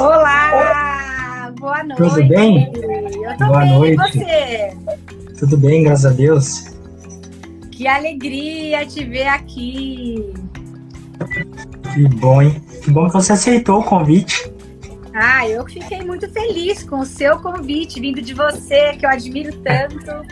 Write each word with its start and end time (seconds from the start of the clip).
Olá! 0.00 1.52
Boa 1.60 1.84
noite! 1.84 1.96
Tudo 2.02 2.28
bem? 2.28 2.72
Eu 2.74 3.36
tô 3.36 3.46
Boa 3.46 3.60
bem, 3.60 3.96
noite. 3.96 4.18
e 4.18 4.24
você? 4.24 4.76
Tudo 5.38 5.58
bem, 5.58 5.84
graças 5.84 6.06
a 6.06 6.10
Deus. 6.10 6.64
Que 7.70 7.86
alegria 7.86 8.86
te 8.86 9.04
ver 9.04 9.28
aqui! 9.28 10.32
Que 11.92 12.08
bom, 12.16 12.40
hein? 12.40 12.62
Que 12.82 12.90
bom 12.90 13.08
que 13.08 13.12
você 13.12 13.34
aceitou 13.34 13.80
o 13.80 13.84
convite. 13.84 14.50
Ah, 15.12 15.46
eu 15.46 15.66
fiquei 15.66 16.02
muito 16.02 16.30
feliz 16.30 16.82
com 16.82 17.00
o 17.00 17.04
seu 17.04 17.38
convite, 17.40 18.00
vindo 18.00 18.22
de 18.22 18.32
você, 18.32 18.94
que 18.94 19.04
eu 19.04 19.10
admiro 19.10 19.54
tanto, 19.58 20.26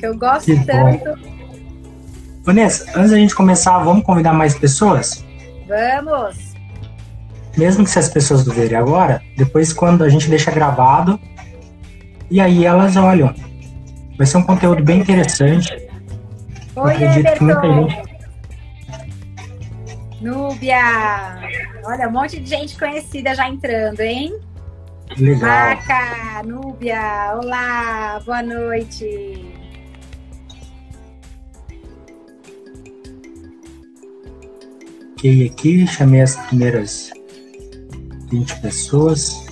que 0.00 0.04
eu 0.04 0.18
gosto 0.18 0.46
que 0.46 0.66
tanto. 0.66 1.04
Bom. 1.04 1.36
Vanessa, 2.42 2.90
antes 2.98 3.12
da 3.12 3.18
gente 3.18 3.36
começar, 3.36 3.78
vamos 3.84 4.04
convidar 4.04 4.32
mais 4.32 4.58
pessoas? 4.58 5.24
Vamos! 5.68 6.45
Mesmo 7.56 7.84
que 7.84 7.90
se 7.90 7.98
as 7.98 8.08
pessoas 8.08 8.44
verem 8.44 8.76
agora, 8.76 9.22
depois 9.36 9.72
quando 9.72 10.04
a 10.04 10.08
gente 10.08 10.28
deixa 10.28 10.50
gravado, 10.50 11.18
e 12.30 12.40
aí 12.40 12.64
elas 12.64 12.96
olham. 12.96 13.34
Vai 14.18 14.26
ser 14.26 14.38
um 14.38 14.42
conteúdo 14.42 14.82
bem 14.82 15.00
interessante. 15.00 15.88
Oi, 16.74 16.92
acredito 16.92 17.26
Everton. 17.28 17.38
que 17.38 17.44
muita 17.44 17.92
gente. 17.92 18.16
Núbia! 20.20 21.38
Olha, 21.84 22.08
um 22.08 22.12
monte 22.12 22.40
de 22.40 22.48
gente 22.48 22.78
conhecida 22.78 23.34
já 23.34 23.48
entrando, 23.48 24.00
hein? 24.00 24.38
Legal. 25.16 25.48
Maca, 25.48 26.42
Núbia, 26.44 27.38
olá, 27.40 28.20
boa 28.24 28.42
noite. 28.42 29.44
Ok, 35.12 35.46
aqui, 35.46 35.86
chamei 35.86 36.20
as 36.20 36.36
primeiras 36.36 37.10
20 38.30 38.60
pessoas. 38.60 39.46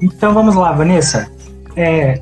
Então 0.00 0.34
vamos 0.34 0.54
lá, 0.54 0.72
Vanessa. 0.72 1.30
É, 1.76 2.20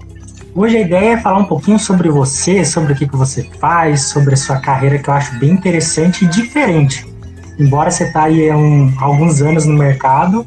hoje 0.54 0.76
a 0.76 0.80
ideia 0.80 1.14
é 1.14 1.20
falar 1.20 1.38
um 1.38 1.44
pouquinho 1.44 1.78
sobre 1.78 2.10
você, 2.10 2.64
sobre 2.64 2.92
o 2.92 2.96
que, 2.96 3.06
que 3.06 3.16
você 3.16 3.44
faz, 3.58 4.02
sobre 4.02 4.34
a 4.34 4.36
sua 4.36 4.58
carreira, 4.58 4.98
que 4.98 5.08
eu 5.08 5.14
acho 5.14 5.38
bem 5.38 5.50
interessante 5.50 6.24
e 6.24 6.28
diferente. 6.28 7.06
Embora 7.58 7.90
você 7.90 8.04
está 8.04 8.24
aí 8.24 8.48
há 8.48 8.56
um, 8.56 8.92
alguns 8.98 9.42
anos 9.42 9.66
no 9.66 9.74
mercado, 9.74 10.46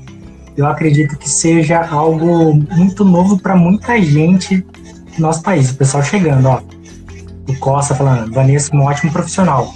eu 0.55 0.67
acredito 0.67 1.17
que 1.17 1.29
seja 1.29 1.85
algo 1.85 2.53
muito 2.53 3.03
novo 3.03 3.37
para 3.39 3.55
muita 3.55 3.99
gente 4.01 4.65
no 5.17 5.27
nosso 5.27 5.41
país. 5.41 5.71
O 5.71 5.75
pessoal 5.75 6.03
chegando, 6.03 6.47
ó. 6.47 6.61
O 7.47 7.55
Costa 7.59 7.93
falando, 7.93 8.31
Vanessa, 8.31 8.75
um 8.75 8.81
ótimo 8.81 9.11
profissional. 9.11 9.73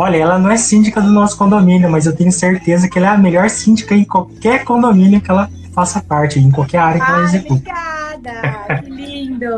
Olha, 0.00 0.16
ela 0.16 0.38
não 0.38 0.50
é 0.50 0.56
síndica 0.56 0.98
do 0.98 1.10
nosso 1.10 1.36
condomínio, 1.36 1.90
mas 1.90 2.06
eu 2.06 2.16
tenho 2.16 2.32
certeza 2.32 2.88
que 2.88 2.98
ela 2.98 3.08
é 3.08 3.10
a 3.10 3.18
melhor 3.18 3.50
síndica 3.50 3.94
em 3.94 4.02
qualquer 4.02 4.64
condomínio 4.64 5.20
que 5.20 5.30
ela 5.30 5.50
faça 5.74 6.00
parte, 6.00 6.38
em 6.38 6.50
qualquer 6.50 6.78
área 6.78 7.04
que 7.04 7.10
ela 7.10 7.22
executa. 7.24 7.70
Obrigada, 7.70 8.82
que 8.82 8.90
lindo! 8.90 9.50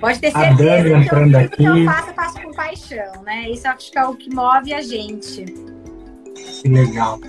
Pode 0.00 0.18
ter 0.18 0.32
certeza 0.32 0.50
a 0.50 0.54
Dani 0.54 0.82
que 0.82 0.96
entrando 0.96 1.34
eu, 1.34 1.40
aqui. 1.40 1.56
que 1.58 1.62
eu 1.62 1.84
faço, 1.84 2.08
eu 2.08 2.14
faço 2.14 2.40
com 2.40 2.52
paixão, 2.54 3.22
né? 3.22 3.50
Isso 3.50 3.68
acho 3.68 3.92
que 3.92 3.98
é 3.98 4.04
o 4.06 4.14
que 4.14 4.34
move 4.34 4.72
a 4.72 4.80
gente. 4.80 5.44
Que 6.62 6.68
legal. 6.70 7.20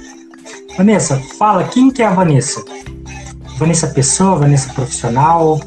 Vanessa, 0.78 1.22
fala, 1.38 1.66
quem 1.66 1.92
que 1.92 2.02
é 2.02 2.06
a 2.06 2.14
Vanessa? 2.14 2.64
Vanessa 3.58 3.88
pessoa, 3.88 4.38
Vanessa 4.38 4.72
profissional? 4.74 5.60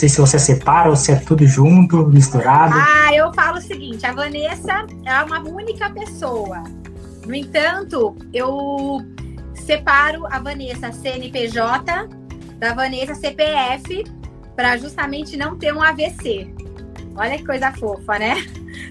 Não 0.00 0.08
sei 0.08 0.08
se 0.08 0.18
você 0.18 0.38
separa 0.38 0.88
ou 0.88 0.96
se 0.96 1.12
é 1.12 1.16
tudo 1.16 1.46
junto, 1.46 2.06
misturado. 2.06 2.72
Ah, 2.74 3.14
eu 3.14 3.30
falo 3.34 3.58
o 3.58 3.60
seguinte: 3.60 4.06
a 4.06 4.14
Vanessa 4.14 4.86
é 5.04 5.22
uma 5.22 5.40
única 5.40 5.90
pessoa. 5.90 6.64
No 7.26 7.34
entanto, 7.34 8.16
eu 8.32 9.02
separo 9.52 10.26
a 10.30 10.38
Vanessa 10.38 10.90
CNPJ 10.90 12.08
da 12.58 12.72
Vanessa 12.72 13.14
CPF 13.14 14.04
para 14.56 14.78
justamente 14.78 15.36
não 15.36 15.58
ter 15.58 15.74
um 15.74 15.82
AVC. 15.82 16.50
Olha 17.14 17.36
que 17.36 17.44
coisa 17.44 17.70
fofa, 17.70 18.18
né? 18.18 18.36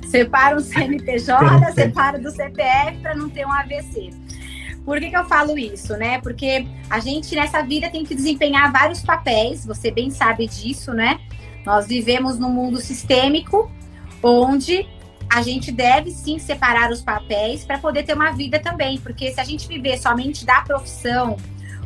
Separa 0.05 0.57
o 0.57 0.59
CNPJ, 0.59 1.71
separa 1.73 2.19
do 2.19 2.29
CPF 2.29 2.99
para 3.01 3.15
não 3.15 3.31
ter 3.31 3.47
um 3.47 3.51
AVC. 3.51 4.11
Por 4.89 4.99
que, 4.99 5.11
que 5.11 5.15
eu 5.15 5.25
falo 5.25 5.55
isso, 5.55 5.95
né? 5.97 6.19
Porque 6.19 6.65
a 6.89 6.99
gente 6.99 7.35
nessa 7.35 7.61
vida 7.61 7.91
tem 7.91 8.03
que 8.03 8.15
desempenhar 8.15 8.71
vários 8.71 9.01
papéis, 9.01 9.63
você 9.63 9.91
bem 9.91 10.09
sabe 10.09 10.47
disso, 10.47 10.95
né? 10.95 11.19
Nós 11.63 11.85
vivemos 11.85 12.39
num 12.39 12.49
mundo 12.49 12.79
sistêmico 12.81 13.71
onde 14.23 14.89
a 15.31 15.43
gente 15.43 15.71
deve 15.71 16.09
sim 16.09 16.39
separar 16.39 16.89
os 16.89 17.03
papéis 17.03 17.63
para 17.63 17.77
poder 17.77 18.01
ter 18.01 18.15
uma 18.15 18.31
vida 18.31 18.57
também, 18.57 18.97
porque 18.97 19.31
se 19.31 19.39
a 19.39 19.43
gente 19.43 19.67
viver 19.67 19.95
somente 19.99 20.43
da 20.43 20.61
profissão 20.61 21.37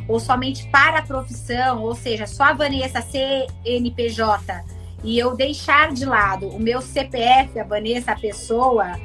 ou 0.08 0.18
somente 0.18 0.66
para 0.70 1.00
a 1.00 1.02
profissão, 1.02 1.82
ou 1.82 1.94
seja, 1.94 2.26
só 2.26 2.44
a 2.44 2.52
Vanessa 2.54 3.02
CNPJ 3.02 4.64
e 5.02 5.18
eu 5.18 5.36
deixar 5.36 5.92
de 5.92 6.06
lado 6.06 6.48
o 6.48 6.58
meu 6.58 6.80
CPF, 6.80 7.60
a 7.60 7.64
Vanessa, 7.64 8.12
a 8.12 8.18
pessoa, 8.18 8.98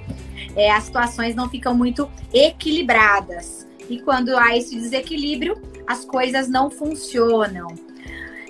é, 0.55 0.71
as 0.71 0.85
situações 0.85 1.35
não 1.35 1.49
ficam 1.49 1.73
muito 1.73 2.09
equilibradas. 2.33 3.58
E 3.89 3.99
quando 3.99 4.37
há 4.37 4.55
esse 4.55 4.75
desequilíbrio, 4.75 5.59
as 5.87 6.05
coisas 6.05 6.47
não 6.47 6.69
funcionam. 6.69 7.67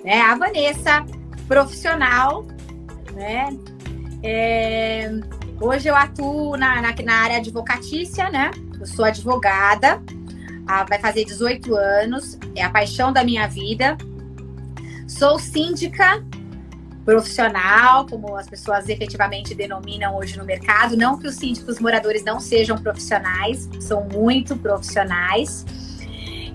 Né? 0.04 0.22
A 0.22 0.36
Vanessa, 0.36 1.06
profissional, 1.48 2.46
né? 3.14 3.58
É, 4.22 5.10
hoje 5.60 5.88
eu 5.88 5.96
atuo 5.96 6.58
na, 6.58 6.82
na, 6.82 6.94
na, 6.94 7.14
área 7.16 7.38
advocatícia, 7.38 8.30
né? 8.30 8.52
Eu 8.80 8.86
sou 8.86 9.06
advogada, 9.06 10.02
ah, 10.68 10.84
vai 10.84 11.00
fazer 11.00 11.24
18 11.24 11.74
anos, 11.76 12.38
é 12.56 12.64
a 12.64 12.70
paixão 12.70 13.14
da 13.14 13.24
minha 13.24 13.48
vida. 13.48 13.98
Sou 15.08 15.40
síndica 15.40 16.24
profissional, 17.10 18.06
como 18.06 18.36
as 18.36 18.48
pessoas 18.48 18.88
efetivamente 18.88 19.56
denominam 19.56 20.16
hoje 20.16 20.38
no 20.38 20.46
mercado. 20.46 20.96
Não 20.96 21.18
que 21.18 21.28
os 21.28 21.36
síndicos 21.36 21.80
moradores 21.80 22.24
não 22.24 22.40
sejam 22.40 22.78
profissionais, 22.78 23.68
são 23.80 24.08
muito 24.08 24.56
profissionais. 24.56 25.66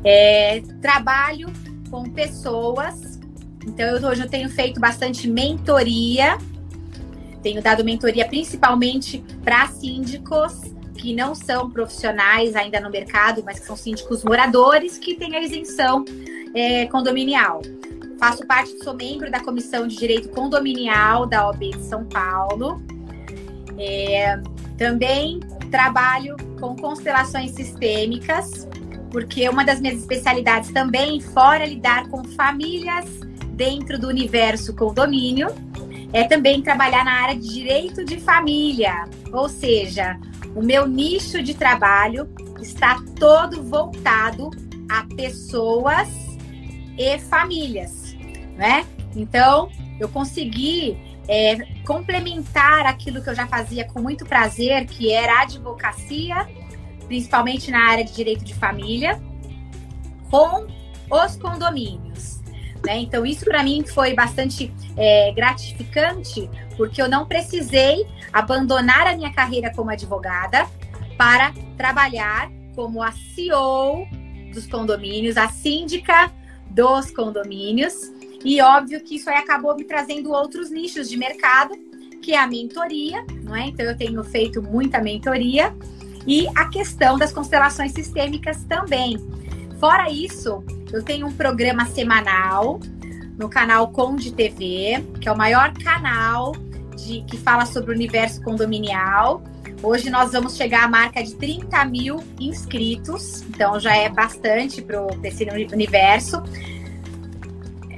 É, 0.04 0.62
trabalho 0.81 1.48
com 1.91 2.04
pessoas, 2.04 3.19
então 3.66 3.84
eu, 3.84 4.06
hoje 4.06 4.22
eu 4.22 4.28
tenho 4.28 4.48
feito 4.48 4.78
bastante 4.78 5.28
mentoria, 5.28 6.38
tenho 7.42 7.60
dado 7.60 7.82
mentoria 7.82 8.26
principalmente 8.26 9.25
para 9.42 9.66
síndicos 9.69 10.60
que 10.94 11.15
não 11.15 11.34
são 11.34 11.69
profissionais 11.69 12.54
ainda 12.54 12.81
no 12.81 12.91
mercado, 12.91 13.42
mas 13.44 13.59
que 13.59 13.66
são 13.66 13.76
síndicos 13.76 14.22
moradores 14.22 14.98
que 14.98 15.15
têm 15.16 15.34
a 15.34 15.42
isenção 15.42 16.04
é, 16.54 16.86
condominial. 16.86 17.60
Faço 18.19 18.47
parte, 18.47 18.76
sou 18.82 18.94
membro 18.94 19.30
da 19.30 19.41
Comissão 19.41 19.86
de 19.86 19.97
Direito 19.97 20.28
Condominial 20.28 21.26
da 21.26 21.48
OB 21.48 21.70
de 21.70 21.82
São 21.82 22.04
Paulo. 22.04 22.80
É, 23.78 24.41
também 24.78 25.41
trabalho 25.70 26.36
com 26.60 26.76
constelações 26.76 27.50
sistêmicas, 27.50 28.69
porque 29.10 29.48
uma 29.48 29.64
das 29.64 29.80
minhas 29.80 29.98
especialidades 29.98 30.70
também, 30.70 31.20
fora 31.20 31.66
lidar 31.66 32.08
com 32.08 32.22
famílias 32.24 33.04
dentro 33.50 33.98
do 33.98 34.08
universo 34.08 34.74
condomínio, 34.74 35.48
é 36.12 36.24
também 36.24 36.62
trabalhar 36.62 37.04
na 37.04 37.12
área 37.22 37.34
de 37.34 37.48
direito 37.53 38.04
de 38.04 38.20
família. 38.20 39.08
Ou 39.32 39.48
seja, 39.48 40.19
o 40.54 40.62
meu 40.62 40.86
nicho 40.86 41.42
de 41.42 41.54
trabalho 41.54 42.28
está 42.60 43.03
todo 43.19 43.62
voltado 43.64 44.50
a 44.88 45.04
pessoas 45.16 46.08
e 46.97 47.19
famílias 47.19 48.03
né? 48.56 48.87
Então, 49.15 49.70
eu 49.98 50.09
consegui 50.09 50.97
é, 51.28 51.56
complementar 51.87 52.86
aquilo 52.86 53.22
que 53.22 53.30
eu 53.30 53.34
já 53.34 53.47
fazia 53.47 53.84
com 53.84 54.01
muito 54.01 54.24
prazer, 54.24 54.86
que 54.86 55.12
era 55.12 55.42
advocacia, 55.42 56.47
principalmente 57.06 57.71
na 57.71 57.89
área 57.89 58.04
de 58.04 58.12
direito 58.12 58.45
de 58.45 58.54
família, 58.54 59.21
com 60.30 60.66
os 61.10 61.36
condomínios. 61.36 62.41
Né? 62.84 62.98
Então, 62.98 63.24
isso 63.24 63.45
para 63.45 63.62
mim 63.62 63.84
foi 63.86 64.15
bastante 64.15 64.72
é, 64.97 65.33
gratificante, 65.33 66.51
porque 66.77 67.01
eu 67.01 67.09
não 67.09 67.27
precisei 67.27 68.06
abandonar 68.33 69.06
a 69.06 69.16
minha 69.16 69.33
carreira 69.33 69.72
como 69.74 69.91
advogada 69.91 70.66
para 71.16 71.53
trabalhar 71.77 72.51
como 72.74 73.03
a 73.03 73.12
CEO 73.12 74.06
dos 74.53 74.66
condomínios, 74.66 75.36
a 75.36 75.48
síndica 75.48 76.30
dos 76.68 77.10
condomínios, 77.12 77.95
e 78.44 78.60
óbvio 78.60 79.00
que 79.00 79.16
isso 79.16 79.30
aí 79.30 79.36
acabou 79.36 79.74
me 79.74 79.84
trazendo 79.84 80.30
outros 80.30 80.70
nichos 80.70 81.08
de 81.08 81.16
mercado, 81.16 81.74
que 82.20 82.32
é 82.32 82.38
a 82.38 82.46
mentoria, 82.46 83.24
não 83.42 83.54
é? 83.54 83.68
Então 83.68 83.86
eu 83.86 83.96
tenho 83.96 84.22
feito 84.24 84.62
muita 84.62 85.00
mentoria 85.00 85.74
e 86.26 86.46
a 86.54 86.68
questão 86.68 87.18
das 87.18 87.32
constelações 87.32 87.92
sistêmicas 87.92 88.64
também. 88.64 89.18
Fora 89.78 90.10
isso, 90.10 90.64
eu 90.92 91.02
tenho 91.02 91.26
um 91.26 91.32
programa 91.32 91.86
semanal 91.86 92.80
no 93.38 93.48
canal 93.48 93.88
Conde 93.88 94.32
TV, 94.32 95.04
que 95.20 95.28
é 95.28 95.32
o 95.32 95.36
maior 95.36 95.72
canal 95.74 96.52
de, 96.96 97.22
que 97.22 97.36
fala 97.36 97.66
sobre 97.66 97.91
o 97.91 97.94
universo 97.94 98.41
condominial, 98.42 99.42
Hoje 99.84 100.08
nós 100.08 100.32
vamos 100.32 100.56
chegar 100.56 100.84
à 100.84 100.88
marca 100.88 101.22
de 101.22 101.34
30 101.34 101.84
mil 101.84 102.16
inscritos, 102.41 103.42
então 103.42 103.78
já 103.78 103.94
é 103.94 104.08
bastante 104.08 104.80
para 104.80 105.06
esse 105.22 105.44
universo. 105.44 106.42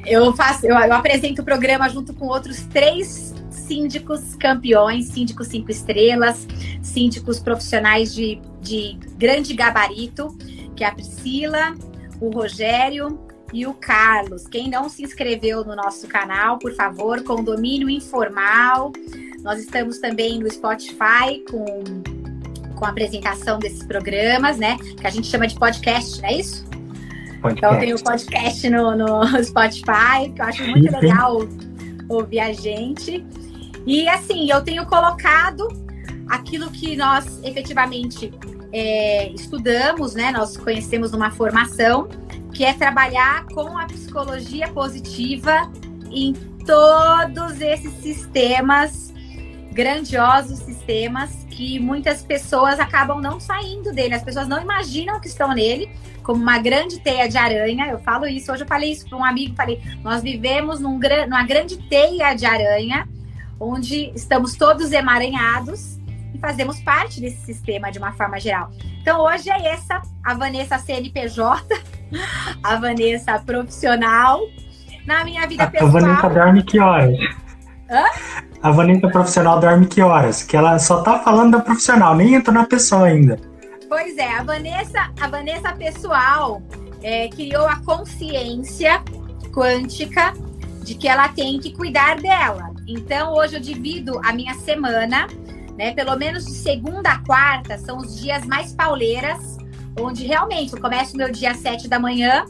Eu, 0.07 0.33
faço, 0.35 0.67
eu, 0.67 0.77
eu 0.77 0.93
apresento 0.93 1.43
o 1.43 1.45
programa 1.45 1.89
junto 1.89 2.15
com 2.15 2.27
outros 2.27 2.63
três 2.67 3.35
síndicos 3.51 4.37
campeões, 4.37 5.07
síndicos 5.07 5.49
cinco 5.49 5.71
estrelas, 5.71 6.47
síndicos 6.83 7.41
profissionais 7.41 8.15
de, 8.15 8.41
de 8.61 8.97
grande 9.17 9.53
gabarito, 9.55 10.29
que 10.77 10.85
é 10.85 10.87
a 10.87 10.93
Priscila, 10.93 11.75
o 12.21 12.31
Rogério 12.31 13.21
e 13.53 13.67
o 13.67 13.75
Carlos. 13.75 14.47
Quem 14.47 14.71
não 14.71 14.89
se 14.89 15.03
inscreveu 15.03 15.65
no 15.65 15.75
nosso 15.75 16.07
canal, 16.07 16.59
por 16.59 16.75
favor, 16.75 17.23
Condomínio 17.23 17.91
Informal. 17.91 18.93
Nós 19.43 19.61
estamos 19.61 19.99
também 19.99 20.39
no 20.39 20.51
Spotify 20.51 21.43
com, 21.51 21.65
com 22.75 22.85
a 22.85 22.89
apresentação 22.89 23.59
desses 23.59 23.85
programas, 23.85 24.57
né? 24.59 24.77
Que 25.01 25.07
a 25.07 25.11
gente 25.11 25.27
chama 25.27 25.47
de 25.47 25.57
podcast, 25.57 26.21
não 26.21 26.29
é 26.29 26.35
isso? 26.35 26.66
Podcast. 27.47 27.67
Então 27.67 27.79
tem 27.79 27.95
o 27.95 28.03
podcast 28.03 28.71
no, 28.71 28.97
no 28.97 29.25
Spotify, 29.45 30.33
que 30.35 30.41
eu 30.41 30.45
acho 30.45 30.65
muito 30.65 30.93
legal 30.93 31.39
ouvir 32.09 32.41
a 32.41 32.53
gente. 32.53 33.25
E 33.87 34.09
assim, 34.09 34.51
eu 34.51 34.63
tenho 34.63 34.85
colocado 34.87 35.69
aquilo 36.29 36.71
que 36.71 36.97
nós 36.97 37.41
efetivamente 37.45 38.33
é, 38.73 39.31
estudamos, 39.31 40.15
né? 40.15 40.33
Nós 40.33 40.57
conhecemos 40.57 41.13
numa 41.13 41.31
formação, 41.31 42.09
que 42.53 42.65
é 42.65 42.73
trabalhar 42.73 43.45
com 43.47 43.79
a 43.79 43.87
psicologia 43.87 44.69
positiva 44.69 45.71
em 46.11 46.33
todos 46.67 47.61
esses 47.61 47.93
sistemas, 48.03 49.06
grandiosos 49.77 50.61
sistemas, 50.61 51.47
que 51.51 51.79
muitas 51.79 52.23
pessoas 52.23 52.81
acabam 52.81 53.21
não 53.21 53.39
saindo 53.39 53.93
dele. 53.93 54.15
As 54.15 54.23
pessoas 54.23 54.49
não 54.49 54.59
imaginam 54.59 55.21
que 55.21 55.29
estão 55.29 55.53
nele, 55.53 55.91
como 56.23 56.43
uma 56.43 56.57
grande 56.59 56.99
teia 56.99 57.29
de 57.29 57.37
aranha. 57.37 57.87
Eu 57.89 57.99
falo 57.99 58.27
isso, 58.27 58.51
hoje 58.51 58.63
eu 58.63 58.67
falei 58.67 58.91
isso 58.91 59.07
para 59.07 59.19
um 59.19 59.25
amigo, 59.25 59.55
falei, 59.55 59.79
nós 60.03 60.23
vivemos 60.23 60.81
num, 60.81 60.99
numa 61.29 61.45
grande 61.45 61.77
teia 61.91 62.33
de 62.33 62.47
aranha, 62.47 63.07
onde 63.61 64.11
estamos 64.15 64.57
todos 64.57 64.93
emaranhados 64.93 65.99
e 66.35 66.39
fazemos 66.39 66.81
parte 66.81 67.21
desse 67.21 67.45
sistema 67.45 67.93
de 67.93 67.99
uma 67.99 68.13
forma 68.13 68.41
geral. 68.41 68.71
Então 69.03 69.21
hoje 69.21 69.51
é 69.51 69.75
essa, 69.75 70.01
a 70.25 70.33
Vanessa 70.33 70.79
CNPJ, 70.79 71.63
a 72.65 72.77
Vanessa 72.77 73.39
profissional. 73.41 74.41
Na 75.07 75.23
minha 75.23 75.47
vida 75.47 75.65
a, 75.65 75.71
pessoal. 75.71 75.91
A 75.91 76.01
Vanessa 76.01 76.29
dorme 76.31 76.63
que 76.65 76.81
horas? 76.81 77.17
Hã? 77.91 78.05
A 78.67 78.73
Vanessa 78.73 79.07
profissional 79.07 79.61
dorme 79.61 79.87
que 79.87 80.03
horas? 80.03 80.43
Que 80.43 80.57
ela 80.57 80.77
só 80.81 81.01
tá 81.01 81.21
falando 81.21 81.53
da 81.53 81.61
profissional, 81.61 82.17
nem 82.17 82.35
entrou 82.35 82.53
na 82.53 82.65
pessoa 82.65 83.05
ainda. 83.05 83.41
Pois 83.89 84.19
é, 84.19 84.29
a 84.29 84.43
Vanessa, 84.43 85.09
a 85.21 85.29
Vanessa 85.29 85.73
pessoal 85.73 86.61
é, 87.01 87.29
criou 87.29 87.65
a 87.65 87.77
consciência 87.77 89.01
quântica 89.55 90.35
de 90.83 90.97
que 90.97 91.07
ela 91.07 91.29
tem 91.29 91.61
que 91.61 91.77
cuidar 91.77 92.21
dela. 92.21 92.75
Então, 92.89 93.35
hoje 93.35 93.55
eu 93.55 93.61
divido 93.61 94.21
a 94.25 94.33
minha 94.33 94.55
semana, 94.55 95.29
né? 95.79 95.95
Pelo 95.95 96.17
menos 96.17 96.45
de 96.45 96.55
segunda 96.55 97.11
a 97.11 97.19
quarta 97.19 97.79
são 97.79 97.99
os 97.99 98.21
dias 98.21 98.45
mais 98.47 98.73
pauleiras, 98.73 99.59
onde 99.97 100.27
realmente 100.27 100.73
eu 100.73 100.81
começo 100.81 101.17
meu 101.17 101.31
dia 101.31 101.53
às 101.53 101.59
sete 101.59 101.87
da 101.87 102.01
manhã 102.01 102.45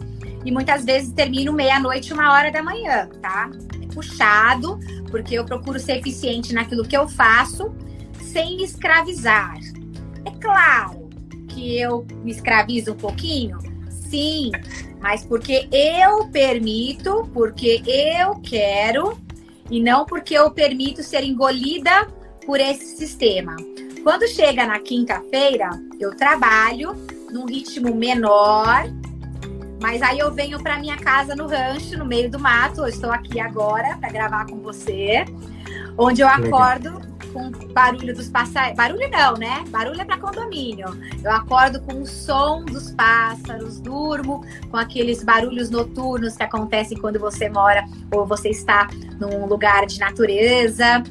e 0.46 0.50
muitas 0.50 0.82
vezes 0.82 1.12
termino 1.12 1.52
meia-noite, 1.52 2.14
uma 2.14 2.32
hora 2.32 2.50
da 2.50 2.62
manhã, 2.62 3.06
tá? 3.20 3.50
Puxado, 3.96 4.78
porque 5.10 5.38
eu 5.38 5.44
procuro 5.46 5.80
ser 5.80 5.96
eficiente 6.00 6.52
naquilo 6.52 6.84
que 6.84 6.94
eu 6.94 7.08
faço, 7.08 7.74
sem 8.20 8.58
me 8.58 8.64
escravizar. 8.64 9.58
É 10.26 10.30
claro, 10.32 11.08
que 11.48 11.80
eu 11.80 12.06
me 12.22 12.30
escravizo 12.30 12.92
um 12.92 12.96
pouquinho? 12.96 13.58
Sim, 13.88 14.50
mas 15.00 15.24
porque 15.24 15.66
eu 15.72 16.28
permito, 16.28 17.26
porque 17.32 17.82
eu 17.86 18.34
quero 18.42 19.18
e 19.70 19.80
não 19.80 20.04
porque 20.04 20.34
eu 20.34 20.50
permito 20.50 21.02
ser 21.02 21.24
engolida 21.24 22.06
por 22.44 22.60
esse 22.60 22.98
sistema. 22.98 23.56
Quando 24.02 24.28
chega 24.28 24.66
na 24.66 24.78
quinta-feira, 24.78 25.70
eu 25.98 26.14
trabalho 26.14 26.94
num 27.32 27.46
ritmo 27.46 27.94
menor, 27.94 28.84
mas 29.80 30.02
aí 30.02 30.18
eu 30.18 30.32
venho 30.32 30.62
para 30.62 30.78
minha 30.78 30.96
casa 30.96 31.34
no 31.34 31.46
rancho, 31.46 31.98
no 31.98 32.04
meio 32.04 32.30
do 32.30 32.38
mato. 32.38 32.80
Eu 32.80 32.88
estou 32.88 33.10
aqui 33.10 33.38
agora 33.38 33.96
para 33.98 34.10
gravar 34.10 34.46
com 34.46 34.58
você, 34.60 35.24
onde 35.98 36.22
eu 36.22 36.28
acordo 36.28 37.00
com 37.32 37.50
barulho 37.72 38.14
dos 38.14 38.28
passarinhos. 38.28 38.76
Barulho 38.76 39.10
não, 39.10 39.34
né? 39.34 39.64
Barulho 39.68 40.00
é 40.00 40.04
para 40.04 40.18
condomínio. 40.18 40.86
Eu 41.22 41.30
acordo 41.30 41.80
com 41.82 42.00
o 42.00 42.06
som 42.06 42.64
dos 42.64 42.90
pássaros, 42.92 43.78
durmo 43.78 44.42
com 44.70 44.78
aqueles 44.78 45.22
barulhos 45.22 45.68
noturnos 45.68 46.36
que 46.36 46.42
acontecem 46.42 46.96
quando 46.96 47.18
você 47.18 47.50
mora 47.50 47.84
ou 48.10 48.26
você 48.26 48.48
está 48.48 48.88
num 49.20 49.44
lugar 49.46 49.84
de 49.84 49.98
natureza. 50.00 51.02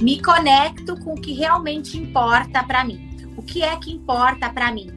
Me 0.00 0.20
conecto 0.20 0.98
com 1.00 1.14
o 1.14 1.20
que 1.20 1.32
realmente 1.32 1.96
importa 1.96 2.62
para 2.62 2.84
mim. 2.84 3.10
O 3.36 3.42
que 3.42 3.62
é 3.62 3.74
que 3.76 3.90
importa 3.90 4.50
para 4.50 4.70
mim? 4.70 4.92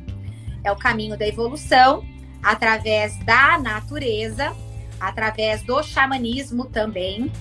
É 0.64 0.72
o 0.72 0.76
caminho 0.76 1.18
da 1.18 1.26
evolução 1.26 2.04
através 2.46 3.18
da 3.26 3.58
natureza, 3.58 4.56
através 5.00 5.64
do 5.64 5.82
xamanismo 5.82 6.66
também, 6.66 7.32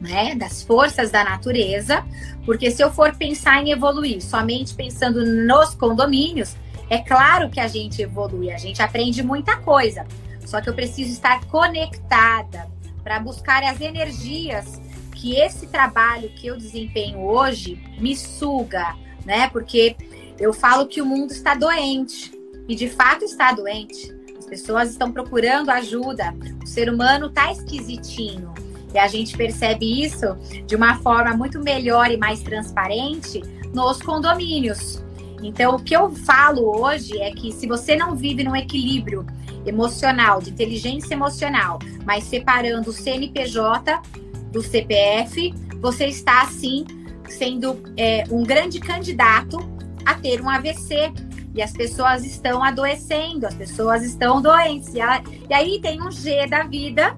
né, 0.00 0.36
das 0.36 0.62
forças 0.62 1.10
da 1.10 1.24
natureza, 1.24 2.06
porque 2.46 2.70
se 2.70 2.80
eu 2.80 2.92
for 2.92 3.12
pensar 3.16 3.60
em 3.60 3.72
evoluir 3.72 4.22
somente 4.22 4.72
pensando 4.72 5.26
nos 5.26 5.74
condomínios, 5.74 6.56
é 6.88 6.98
claro 6.98 7.50
que 7.50 7.58
a 7.58 7.66
gente 7.66 8.00
evolui, 8.00 8.52
a 8.52 8.56
gente 8.56 8.80
aprende 8.80 9.20
muita 9.22 9.56
coisa. 9.56 10.06
Só 10.46 10.60
que 10.60 10.70
eu 10.70 10.74
preciso 10.74 11.10
estar 11.10 11.44
conectada 11.46 12.68
para 13.02 13.18
buscar 13.18 13.62
as 13.64 13.80
energias 13.80 14.80
que 15.14 15.36
esse 15.36 15.66
trabalho 15.66 16.30
que 16.30 16.46
eu 16.46 16.56
desempenho 16.56 17.20
hoje 17.20 17.82
me 17.98 18.16
suga, 18.16 18.96
né? 19.24 19.48
Porque 19.50 19.96
eu 20.38 20.52
falo 20.52 20.86
que 20.86 21.02
o 21.02 21.06
mundo 21.06 21.30
está 21.32 21.54
doente 21.54 22.32
e 22.68 22.74
de 22.74 22.88
fato 22.88 23.24
está 23.24 23.52
doente. 23.52 24.19
As 24.50 24.58
pessoas 24.60 24.90
estão 24.90 25.12
procurando 25.12 25.70
ajuda. 25.70 26.34
O 26.60 26.66
ser 26.66 26.90
humano 26.90 27.26
está 27.26 27.52
esquisitinho. 27.52 28.52
E 28.92 28.98
a 28.98 29.06
gente 29.06 29.36
percebe 29.36 30.04
isso 30.04 30.36
de 30.66 30.74
uma 30.74 30.96
forma 30.96 31.36
muito 31.36 31.60
melhor 31.60 32.10
e 32.10 32.16
mais 32.16 32.40
transparente 32.42 33.40
nos 33.72 34.02
condomínios. 34.02 35.04
Então, 35.40 35.76
o 35.76 35.78
que 35.78 35.94
eu 35.94 36.10
falo 36.10 36.82
hoje 36.82 37.16
é 37.20 37.30
que 37.30 37.52
se 37.52 37.68
você 37.68 37.94
não 37.94 38.16
vive 38.16 38.42
num 38.42 38.56
equilíbrio 38.56 39.24
emocional, 39.64 40.42
de 40.42 40.50
inteligência 40.50 41.14
emocional, 41.14 41.78
mas 42.04 42.24
separando 42.24 42.90
o 42.90 42.92
CNPJ 42.92 44.02
do 44.50 44.60
CPF, 44.60 45.54
você 45.80 46.06
está, 46.06 46.42
assim, 46.42 46.84
sendo 47.28 47.80
é, 47.96 48.24
um 48.28 48.42
grande 48.42 48.80
candidato 48.80 49.58
a 50.04 50.14
ter 50.14 50.40
um 50.40 50.50
AVC. 50.50 51.12
E 51.54 51.62
as 51.62 51.72
pessoas 51.72 52.24
estão 52.24 52.62
adoecendo, 52.62 53.46
as 53.46 53.54
pessoas 53.54 54.02
estão 54.02 54.40
doentes. 54.40 54.94
E, 54.94 54.98
e 54.98 55.54
aí 55.54 55.80
tem 55.80 56.00
um 56.00 56.10
G 56.10 56.46
da 56.46 56.62
vida 56.62 57.16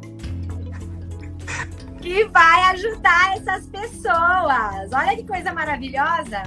que 2.01 2.25
vai 2.25 2.63
ajudar 2.73 3.37
essas 3.37 3.67
pessoas. 3.67 4.93
Olha 4.93 5.17
que 5.17 5.25
coisa 5.25 5.53
maravilhosa, 5.53 6.43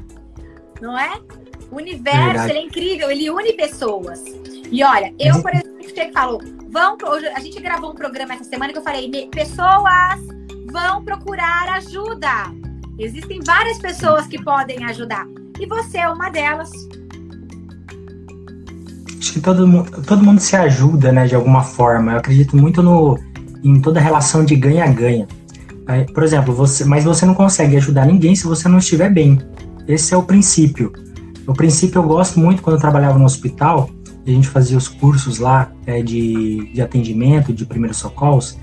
não 0.82 0.98
é? 0.98 1.20
O 1.72 1.78
universo 1.78 2.52
é 2.52 2.62
incrível, 2.62 3.10
ele 3.10 3.30
une 3.30 3.54
pessoas. 3.54 4.24
E 4.72 4.84
olha, 4.84 5.14
eu, 5.20 5.42
por 5.42 5.54
exemplo, 5.54 5.76
que 5.94 6.12
falo, 6.12 6.40
vão, 6.70 6.98
a 7.34 7.40
gente 7.40 7.60
gravou 7.62 7.92
um 7.92 7.96
programa 7.96 8.34
essa 8.34 8.44
semana 8.44 8.74
que 8.74 8.80
eu 8.80 8.84
falei, 8.84 9.10
pessoas 9.32 10.20
vão 10.72 11.04
procurar 11.04 11.70
ajuda. 11.76 12.52
Existem 13.00 13.40
várias 13.42 13.80
pessoas 13.80 14.28
que 14.28 14.42
podem 14.42 14.84
ajudar. 14.86 15.26
E 15.60 15.66
você 15.66 16.00
é 16.00 16.10
uma 16.10 16.30
delas. 16.30 16.72
Que 19.36 19.42
todo 19.42 19.68
mundo, 19.68 19.92
todo 20.08 20.24
mundo 20.24 20.40
se 20.40 20.56
ajuda, 20.56 21.12
né, 21.12 21.28
de 21.28 21.36
alguma 21.36 21.62
forma. 21.62 22.14
Eu 22.14 22.18
acredito 22.20 22.56
muito 22.56 22.82
no, 22.82 23.20
em 23.62 23.82
toda 23.82 24.00
relação 24.00 24.46
de 24.46 24.56
ganha-ganha. 24.56 25.28
Por 26.14 26.24
exemplo, 26.24 26.56
você, 26.56 26.86
mas 26.86 27.04
você 27.04 27.26
não 27.26 27.34
consegue 27.34 27.76
ajudar 27.76 28.06
ninguém 28.06 28.34
se 28.34 28.48
você 28.48 28.70
não 28.70 28.78
estiver 28.78 29.12
bem. 29.12 29.38
Esse 29.90 30.14
é 30.14 30.18
o 30.18 30.24
princípio. 30.24 30.94
O 31.46 31.52
princípio 31.52 32.00
eu 32.00 32.04
gosto 32.04 32.40
muito 32.40 32.62
quando 32.62 32.78
eu 32.78 32.80
trabalhava 32.80 33.20
no 33.20 33.26
hospital, 33.26 33.90
a 34.26 34.30
gente 34.30 34.48
fazia 34.48 34.78
os 34.78 34.88
cursos 34.88 35.38
lá 35.38 35.70
é, 35.86 36.02
de, 36.02 36.72
de 36.74 36.82
atendimento, 36.82 37.52
de 37.52 37.66
primeiros 37.66 37.98
socorros. 37.98 38.58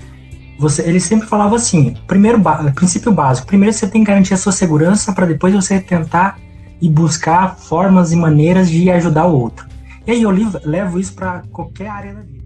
Você, 0.57 0.81
ele 0.81 0.99
sempre 0.99 1.27
falava 1.27 1.55
assim: 1.55 1.95
primeiro, 2.07 2.41
princípio 2.73 3.11
básico, 3.11 3.45
primeiro 3.45 3.71
você 3.71 3.85
tem 3.85 4.03
que 4.03 4.09
garantir 4.09 4.33
a 4.33 4.37
sua 4.37 4.51
segurança 4.51 5.13
para 5.13 5.27
depois 5.27 5.53
você 5.53 5.79
tentar 5.79 6.39
e 6.81 6.89
buscar 6.89 7.59
formas 7.59 8.11
e 8.11 8.15
maneiras 8.15 8.71
de 8.71 8.89
ajudar 8.89 9.27
o 9.27 9.39
outro. 9.39 9.71
E 10.05 10.11
aí 10.11 10.21
eu 10.21 10.31
levo 10.63 10.99
isso 10.99 11.13
para 11.13 11.43
qualquer 11.51 11.87
área 11.87 12.13
da 12.13 12.21
vida. 12.21 12.43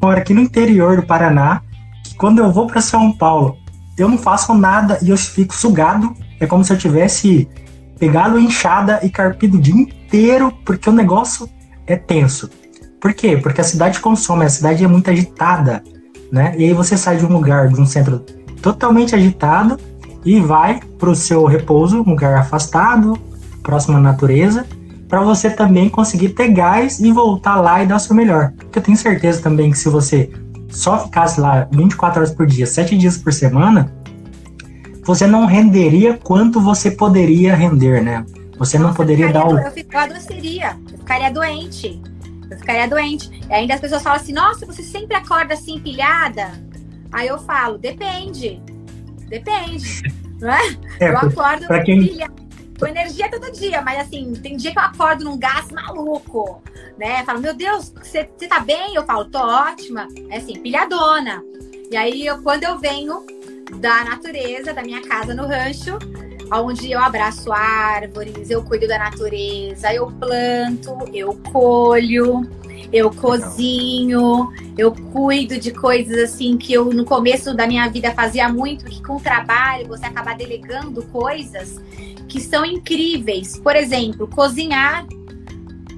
Agora, 0.00 0.20
aqui 0.20 0.34
no 0.34 0.40
interior 0.40 1.00
do 1.00 1.06
Paraná, 1.06 1.62
quando 2.16 2.38
eu 2.38 2.52
vou 2.52 2.66
para 2.66 2.80
São 2.80 3.12
Paulo, 3.12 3.56
eu 3.96 4.08
não 4.08 4.18
faço 4.18 4.54
nada 4.54 4.98
e 5.02 5.10
eu 5.10 5.16
fico 5.16 5.54
sugado. 5.54 6.14
É 6.38 6.46
como 6.46 6.64
se 6.64 6.72
eu 6.72 6.78
tivesse 6.78 7.48
pegado 7.98 8.38
enxada 8.38 9.00
e 9.02 9.08
carpido 9.08 9.56
o 9.56 9.60
dia 9.60 9.74
inteiro, 9.74 10.52
porque 10.64 10.88
o 10.88 10.92
negócio 10.92 11.48
é 11.86 11.96
tenso. 11.96 12.50
Por 13.00 13.14
quê? 13.14 13.36
Porque 13.36 13.60
a 13.60 13.64
cidade 13.64 14.00
consome, 14.00 14.44
a 14.44 14.48
cidade 14.48 14.84
é 14.84 14.88
muito 14.88 15.10
agitada, 15.10 15.82
né? 16.30 16.54
E 16.58 16.64
aí 16.64 16.72
você 16.72 16.96
sai 16.96 17.16
de 17.16 17.24
um 17.24 17.32
lugar, 17.32 17.68
de 17.68 17.80
um 17.80 17.86
centro 17.86 18.18
totalmente 18.60 19.14
agitado 19.14 19.78
e 20.24 20.40
vai 20.40 20.80
para 20.98 21.10
o 21.10 21.14
seu 21.14 21.44
repouso, 21.44 22.00
um 22.00 22.10
lugar 22.10 22.36
afastado, 22.36 23.16
próximo 23.62 23.96
à 23.96 24.00
natureza, 24.00 24.66
para 25.08 25.20
você 25.20 25.50
também 25.50 25.88
conseguir 25.88 26.30
ter 26.30 26.48
gás 26.48 26.98
e 27.00 27.12
voltar 27.12 27.56
lá 27.56 27.82
e 27.82 27.86
dar 27.86 27.96
o 27.96 28.00
seu 28.00 28.14
melhor. 28.14 28.52
Porque 28.56 28.78
eu 28.78 28.82
tenho 28.82 28.96
certeza 28.96 29.40
também 29.42 29.70
que 29.70 29.78
se 29.78 29.88
você 29.88 30.30
só 30.68 31.04
ficasse 31.04 31.40
lá 31.40 31.68
24 31.70 32.20
horas 32.20 32.34
por 32.34 32.46
dia, 32.46 32.66
7 32.66 32.96
dias 32.96 33.16
por 33.16 33.32
semana, 33.32 33.92
você 35.02 35.26
não 35.26 35.46
renderia 35.46 36.18
quanto 36.18 36.60
você 36.60 36.90
poderia 36.90 37.54
render, 37.54 38.02
né? 38.02 38.26
Você 38.58 38.78
não 38.78 38.92
poderia 38.92 39.32
dar 39.32 39.46
o. 39.46 39.58
Eu, 39.58 39.72
eu 39.92 39.98
adoeceria, 39.98 40.76
eu 40.90 40.98
ficaria 40.98 41.30
doente. 41.30 42.00
Eu 42.50 42.58
ficaria 42.58 42.88
doente. 42.88 43.30
E 43.48 43.52
ainda 43.52 43.74
as 43.74 43.80
pessoas 43.80 44.02
falam 44.02 44.18
assim: 44.18 44.32
nossa, 44.32 44.66
você 44.66 44.82
sempre 44.82 45.16
acorda 45.16 45.54
assim, 45.54 45.78
pilhada? 45.78 46.50
Aí 47.12 47.28
eu 47.28 47.38
falo: 47.38 47.78
depende. 47.78 48.60
Depende. 49.28 50.02
Não 50.40 50.50
é? 50.50 50.76
é 51.00 51.10
eu 51.10 51.18
acordo 51.18 51.66
pra 51.66 51.82
quem... 51.82 52.06
pilhada 52.06 52.45
com 52.78 52.86
energia 52.86 53.30
todo 53.30 53.50
dia, 53.52 53.80
mas 53.82 54.00
assim, 54.00 54.32
tem 54.34 54.56
dia 54.56 54.72
que 54.72 54.78
eu 54.78 54.82
acordo 54.82 55.24
num 55.24 55.38
gás 55.38 55.70
maluco, 55.70 56.62
né? 56.98 57.24
Falo, 57.24 57.40
meu 57.40 57.54
Deus, 57.54 57.90
você, 57.90 58.24
tá 58.24 58.60
bem? 58.60 58.94
Eu 58.94 59.04
falo, 59.04 59.24
tô 59.26 59.38
ótima. 59.38 60.06
É 60.30 60.36
assim, 60.36 60.60
pilhadona. 60.60 61.42
E 61.90 61.96
aí, 61.96 62.26
eu, 62.26 62.42
quando 62.42 62.64
eu 62.64 62.78
venho 62.78 63.24
da 63.80 64.04
natureza, 64.04 64.72
da 64.72 64.82
minha 64.82 65.02
casa 65.02 65.34
no 65.34 65.46
rancho, 65.46 65.98
onde 66.52 66.90
eu 66.90 67.00
abraço 67.00 67.52
árvores, 67.52 68.50
eu 68.50 68.62
cuido 68.62 68.86
da 68.86 68.98
natureza, 68.98 69.92
eu 69.92 70.06
planto, 70.12 70.96
eu 71.12 71.34
colho, 71.50 72.48
eu 72.92 73.10
cozinho, 73.10 74.52
eu 74.78 74.92
cuido 74.92 75.58
de 75.58 75.72
coisas 75.72 76.16
assim 76.18 76.56
que 76.56 76.72
eu 76.72 76.86
no 76.86 77.04
começo 77.04 77.54
da 77.54 77.66
minha 77.66 77.88
vida 77.88 78.12
fazia 78.12 78.48
muito, 78.48 78.84
que 78.84 79.02
com 79.02 79.16
o 79.16 79.20
trabalho 79.20 79.88
você 79.88 80.06
acaba 80.06 80.34
delegando 80.34 81.02
coisas 81.06 81.80
que 82.36 82.42
são 82.42 82.66
incríveis. 82.66 83.58
Por 83.58 83.74
exemplo, 83.74 84.28
cozinhar, 84.28 85.06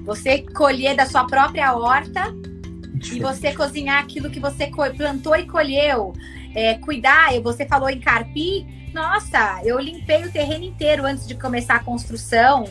você 0.05 0.41
colher 0.41 0.95
da 0.95 1.05
sua 1.05 1.25
própria 1.25 1.73
horta 1.73 2.33
e 3.11 3.19
você 3.19 3.53
cozinhar 3.53 4.01
aquilo 4.01 4.29
que 4.29 4.39
você 4.39 4.71
plantou 4.95 5.35
e 5.35 5.45
colheu. 5.45 6.13
É, 6.55 6.75
cuidar, 6.75 7.37
você 7.41 7.65
falou 7.65 7.89
em 7.89 7.99
carpir, 7.99 8.65
nossa, 8.93 9.61
eu 9.65 9.77
limpei 9.79 10.23
o 10.23 10.31
terreno 10.31 10.63
inteiro 10.63 11.05
antes 11.05 11.27
de 11.27 11.35
começar 11.35 11.75
a 11.75 11.83
construção. 11.83 12.63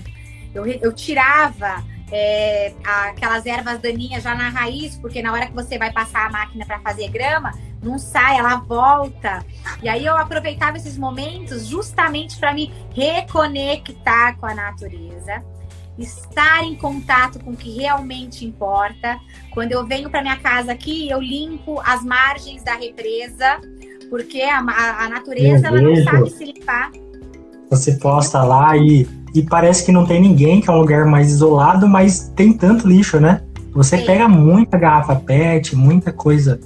Eu, 0.54 0.64
eu 0.66 0.92
tirava 0.94 1.84
é, 2.10 2.72
aquelas 2.84 3.44
ervas 3.46 3.78
daninhas 3.80 4.22
já 4.22 4.34
na 4.34 4.48
raiz, 4.48 4.96
porque 4.96 5.22
na 5.22 5.32
hora 5.32 5.46
que 5.46 5.54
você 5.54 5.78
vai 5.78 5.92
passar 5.92 6.26
a 6.26 6.30
máquina 6.30 6.64
para 6.64 6.80
fazer 6.80 7.08
grama, 7.08 7.52
não 7.82 7.98
sai, 7.98 8.38
ela 8.38 8.56
volta. 8.56 9.44
E 9.82 9.88
aí 9.88 10.04
eu 10.04 10.16
aproveitava 10.16 10.76
esses 10.76 10.96
momentos 10.96 11.66
justamente 11.66 12.38
para 12.38 12.52
me 12.52 12.72
reconectar 12.94 14.36
com 14.38 14.46
a 14.46 14.54
natureza, 14.54 15.42
estar 15.98 16.64
em 16.64 16.74
contato 16.76 17.38
com 17.40 17.52
o 17.52 17.56
que 17.56 17.76
realmente 17.76 18.44
importa. 18.44 19.18
Quando 19.52 19.72
eu 19.72 19.86
venho 19.86 20.08
para 20.08 20.22
minha 20.22 20.36
casa 20.36 20.72
aqui, 20.72 21.08
eu 21.08 21.20
limpo 21.20 21.80
as 21.84 22.04
margens 22.04 22.62
da 22.62 22.74
represa, 22.74 23.60
porque 24.08 24.42
a, 24.42 24.60
a, 24.60 25.04
a 25.04 25.08
natureza 25.08 25.68
ela 25.68 25.80
não 25.80 25.96
sabe 26.04 26.30
se 26.30 26.44
limpar. 26.44 26.90
Você 27.70 27.92
posta 27.92 28.42
lá 28.42 28.76
e, 28.76 29.06
e 29.38 29.42
parece 29.44 29.84
que 29.84 29.92
não 29.92 30.04
tem 30.04 30.20
ninguém, 30.20 30.60
que 30.60 30.68
é 30.68 30.72
um 30.72 30.78
lugar 30.78 31.06
mais 31.06 31.30
isolado, 31.30 31.86
mas 31.86 32.32
tem 32.34 32.52
tanto 32.52 32.88
lixo, 32.88 33.20
né? 33.20 33.40
Você 33.72 33.96
Sim. 33.96 34.04
pega 34.04 34.28
muita 34.28 34.76
garrafa 34.76 35.14
PET, 35.14 35.76
muita 35.76 36.12
coisa 36.12 36.58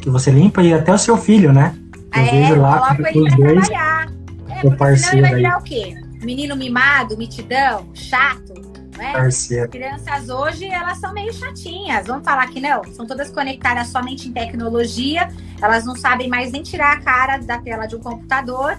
que 0.00 0.08
você 0.08 0.30
limpa 0.30 0.62
e 0.62 0.72
até 0.72 0.94
o 0.94 0.98
seu 0.98 1.16
filho, 1.16 1.52
né? 1.52 1.74
Eu 2.14 2.22
é, 2.22 2.30
vejo 2.30 2.60
lá 2.60 2.94
com 2.94 3.02
os 3.02 3.36
dois. 3.36 3.66
Trabalhar. 3.66 4.12
É, 4.48 4.66
o 4.66 4.76
parceiro 4.76 5.00
senão 5.00 5.18
ele 5.18 5.22
vai 5.22 5.34
virar 5.34 5.58
o 5.58 5.62
quê? 5.62 5.96
Menino 6.22 6.54
mimado, 6.54 7.18
mitidão, 7.18 7.88
chato, 7.94 8.54
não 8.96 9.04
é? 9.04 9.12
Parceiro. 9.12 9.64
As 9.64 9.70
crianças 9.70 10.28
hoje, 10.28 10.66
elas 10.66 10.98
são 10.98 11.12
meio 11.12 11.32
chatinhas. 11.32 12.06
Vamos 12.06 12.24
falar 12.24 12.46
que 12.46 12.60
não? 12.60 12.84
São 12.94 13.08
todas 13.08 13.28
conectadas 13.30 13.88
somente 13.88 14.28
em 14.28 14.32
tecnologia. 14.32 15.28
Elas 15.60 15.84
não 15.84 15.96
sabem 15.96 16.28
mais 16.28 16.52
nem 16.52 16.62
tirar 16.62 16.92
a 16.92 17.00
cara 17.00 17.38
da 17.38 17.58
tela 17.58 17.86
de 17.86 17.96
um 17.96 18.00
computador, 18.00 18.78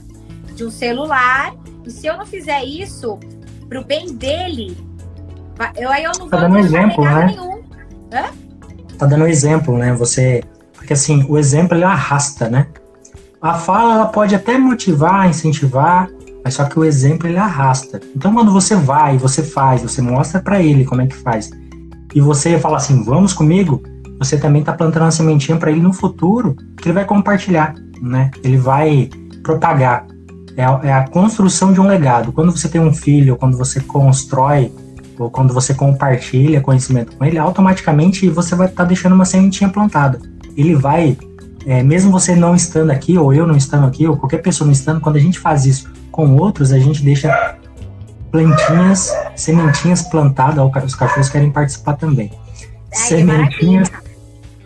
de 0.56 0.64
um 0.64 0.72
celular. 0.72 1.54
E 1.86 1.92
se 1.92 2.08
eu 2.08 2.16
não 2.16 2.26
fizer 2.26 2.64
isso 2.64 3.20
pro 3.72 3.86
bem 3.86 4.14
dele, 4.14 4.78
eu 5.78 5.90
aí 5.90 6.04
eu 6.04 6.12
não 6.20 6.28
tá 6.28 6.42
dando 6.42 6.60
exemplo, 6.60 7.06
né? 7.06 7.26
nenhum. 7.28 7.62
Hã? 8.12 8.26
Tá 8.98 9.06
dando 9.06 9.26
exemplo, 9.28 9.78
né? 9.78 9.94
Você 9.94 10.44
porque 10.76 10.92
assim, 10.92 11.26
o 11.30 11.38
exemplo 11.38 11.78
ele 11.78 11.86
arrasta, 11.86 12.50
né? 12.50 12.68
A 13.42 13.54
fala 13.54 13.94
ela 13.94 14.06
pode 14.08 14.36
até 14.36 14.58
motivar, 14.58 15.30
incentivar, 15.30 16.10
mas 16.44 16.56
só 16.56 16.66
que 16.66 16.78
o 16.78 16.84
exemplo 16.84 17.30
ele 17.30 17.38
arrasta. 17.38 18.02
Então 18.14 18.34
quando 18.34 18.52
você 18.52 18.76
vai, 18.76 19.18
você 19.18 19.42
faz, 19.42 19.82
você 19.82 20.02
mostra 20.02 20.42
para 20.42 20.62
ele 20.62 20.84
como 20.84 21.02
é 21.02 21.08
que 21.08 21.16
faz, 21.16 21.50
e 22.14 22.20
você 22.20 22.60
fala 22.60 22.76
assim, 22.76 23.06
vamos 23.06 23.32
comigo, 23.32 23.82
você 24.20 24.38
também 24.38 24.60
está 24.60 24.74
plantando 24.74 25.04
uma 25.04 25.12
sementinha 25.12 25.58
para 25.58 25.72
ele 25.72 25.80
no 25.80 25.94
futuro 25.94 26.58
que 26.76 26.90
ele 26.90 26.96
vai 26.96 27.06
compartilhar, 27.06 27.74
né? 28.02 28.32
Ele 28.44 28.58
vai 28.58 29.10
propagar. 29.42 30.06
É 30.58 30.64
a, 30.64 30.80
é 30.84 30.94
a 30.94 31.08
construção 31.08 31.72
de 31.72 31.80
um 31.80 31.88
legado. 31.88 32.32
Quando 32.32 32.52
você 32.52 32.68
tem 32.68 32.82
um 32.82 32.94
filho, 32.94 33.38
quando 33.38 33.58
você 33.58 33.80
constrói 33.80 34.72
ou 35.18 35.30
quando 35.30 35.54
você 35.54 35.74
compartilha 35.74 36.62
conhecimento 36.62 37.16
com 37.16 37.24
ele, 37.24 37.38
automaticamente 37.38 38.28
você 38.30 38.56
vai 38.56 38.68
estar 38.68 38.84
tá 38.84 38.88
deixando 38.88 39.14
uma 39.14 39.26
sementinha 39.26 39.70
plantada 39.70 40.20
ele 40.56 40.76
vai, 40.76 41.18
é, 41.66 41.84
mesmo 41.84 42.12
você 42.12 42.36
não 42.36 42.56
estando 42.56 42.92
aqui, 42.92 43.18
ou 43.18 43.34
eu 43.34 43.48
não 43.48 43.56
estando 43.56 43.86
aqui, 43.86 44.08
ou 44.08 44.18
qualquer 44.18 44.40
pessoa 44.40 44.66
não 44.66 44.74
estando, 44.74 45.02
quando 45.02 45.16
a 45.16 45.20
gente 45.20 45.40
faz 45.40 45.66
isso 45.66 45.92
com 46.12 46.36
outros, 46.36 46.72
a 46.72 46.80
gente 46.80 47.04
deixa 47.04 47.58
plantinhas, 48.32 49.12
sementinhas 49.36 50.02
plantadas, 50.04 50.64
os 50.86 50.96
cachorros 50.96 51.30
querem 51.30 51.52
participar 51.52 51.96
também. 51.96 52.32
Ai, 52.94 53.08
sementinhas, 53.08 53.92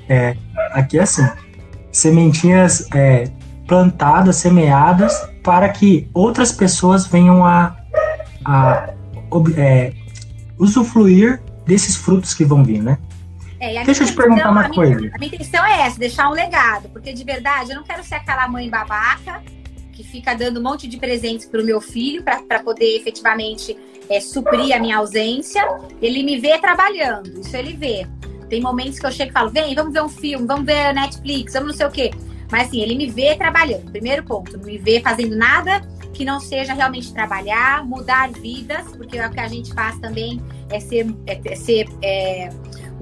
é, 0.07 0.35
aqui 0.71 0.99
é 0.99 1.03
assim, 1.03 1.27
sementinhas 1.91 2.87
é, 2.93 3.25
plantadas, 3.67 4.37
semeadas, 4.37 5.13
para 5.43 5.69
que 5.69 6.09
outras 6.13 6.51
pessoas 6.51 7.07
venham 7.07 7.45
a, 7.45 7.75
a 8.43 8.89
é, 9.57 9.93
usufruir 10.57 11.41
desses 11.65 11.95
frutos 11.95 12.33
que 12.33 12.45
vão 12.45 12.63
vir, 12.63 12.81
né? 12.81 12.97
É, 13.59 13.83
Deixa 13.83 14.03
eu 14.03 14.07
te 14.07 14.13
perguntar 14.13 14.51
uma 14.51 14.61
a 14.61 14.69
coisa. 14.69 14.95
Minha, 14.95 15.11
a 15.15 15.17
minha 15.17 15.33
intenção 15.33 15.65
é 15.65 15.81
essa, 15.81 15.97
deixar 15.97 16.29
um 16.29 16.33
legado, 16.33 16.89
porque 16.89 17.13
de 17.13 17.23
verdade 17.23 17.71
eu 17.71 17.75
não 17.75 17.83
quero 17.83 18.03
ser 18.03 18.15
aquela 18.15 18.47
mãe 18.47 18.69
babaca 18.69 19.41
que 19.91 20.03
fica 20.03 20.35
dando 20.35 20.59
um 20.59 20.63
monte 20.63 20.87
de 20.87 20.97
presentes 20.97 21.45
para 21.45 21.61
o 21.61 21.63
meu 21.63 21.79
filho 21.79 22.21
para 22.21 22.59
poder 22.59 22.97
efetivamente 22.97 23.77
é, 24.09 24.19
suprir 24.19 24.75
a 24.75 24.79
minha 24.79 24.97
ausência. 24.97 25.65
Ele 26.01 26.21
me 26.21 26.37
vê 26.37 26.57
trabalhando, 26.59 27.39
isso 27.39 27.55
ele 27.55 27.73
vê. 27.73 28.05
Tem 28.49 28.61
momentos 28.61 28.99
que 28.99 29.05
eu 29.05 29.11
chego 29.11 29.31
e 29.31 29.33
falo, 29.33 29.49
vem, 29.49 29.73
vamos 29.73 29.93
ver 29.93 30.03
um 30.03 30.09
filme, 30.09 30.45
vamos 30.45 30.65
ver 30.65 30.93
Netflix, 30.93 31.53
vamos 31.53 31.69
não 31.69 31.75
sei 31.75 31.85
o 31.87 31.91
quê. 31.91 32.11
Mas 32.51 32.67
assim, 32.67 32.81
ele 32.81 32.95
me 32.95 33.09
vê 33.09 33.35
trabalhando. 33.35 33.91
Primeiro 33.91 34.23
ponto, 34.23 34.57
me 34.59 34.77
vê 34.77 34.99
fazendo 35.01 35.35
nada 35.35 35.81
que 36.13 36.23
não 36.23 36.39
seja 36.39 36.73
realmente 36.73 37.13
trabalhar, 37.13 37.85
mudar 37.85 38.31
vidas, 38.31 38.87
porque 38.95 39.17
é 39.17 39.27
o 39.27 39.29
que 39.29 39.39
a 39.39 39.47
gente 39.47 39.73
faz 39.73 39.99
também 39.99 40.41
é 40.69 40.79
ser, 40.79 41.07
é 41.27 41.55
ser 41.55 41.87
é, 42.01 42.49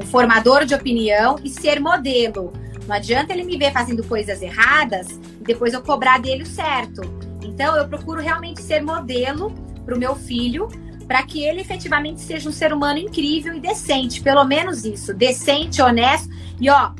um 0.01 0.05
formador 0.05 0.65
de 0.65 0.73
opinião 0.73 1.37
e 1.43 1.49
ser 1.49 1.79
modelo. 1.79 2.51
Não 2.87 2.95
adianta 2.95 3.31
ele 3.31 3.43
me 3.43 3.57
ver 3.57 3.71
fazendo 3.71 4.03
coisas 4.03 4.41
erradas 4.41 5.07
e 5.39 5.43
depois 5.43 5.73
eu 5.73 5.81
cobrar 5.81 6.19
dele 6.19 6.43
o 6.43 6.45
certo. 6.45 7.01
Então 7.43 7.77
eu 7.77 7.87
procuro 7.87 8.21
realmente 8.21 8.61
ser 8.61 8.81
modelo 8.81 9.53
para 9.85 9.95
o 9.95 9.99
meu 9.99 10.15
filho, 10.15 10.67
para 11.07 11.21
que 11.23 11.43
ele 11.43 11.61
efetivamente 11.61 12.21
seja 12.21 12.49
um 12.49 12.51
ser 12.51 12.73
humano 12.73 12.97
incrível 12.97 13.53
e 13.53 13.59
decente, 13.59 14.21
pelo 14.21 14.43
menos 14.43 14.85
isso, 14.85 15.13
decente, 15.13 15.81
honesto. 15.81 16.29
E 16.59 16.69
ó, 16.69 16.91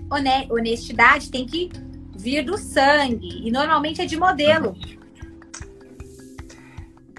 honestidade 0.50 1.32
tem 1.32 1.46
que 1.46 1.72
vir 2.24 2.44
do 2.44 2.58
sangue 2.58 3.46
e 3.46 3.52
normalmente 3.52 4.02
é 4.02 4.06
de 4.06 4.18
modelo. 4.18 4.76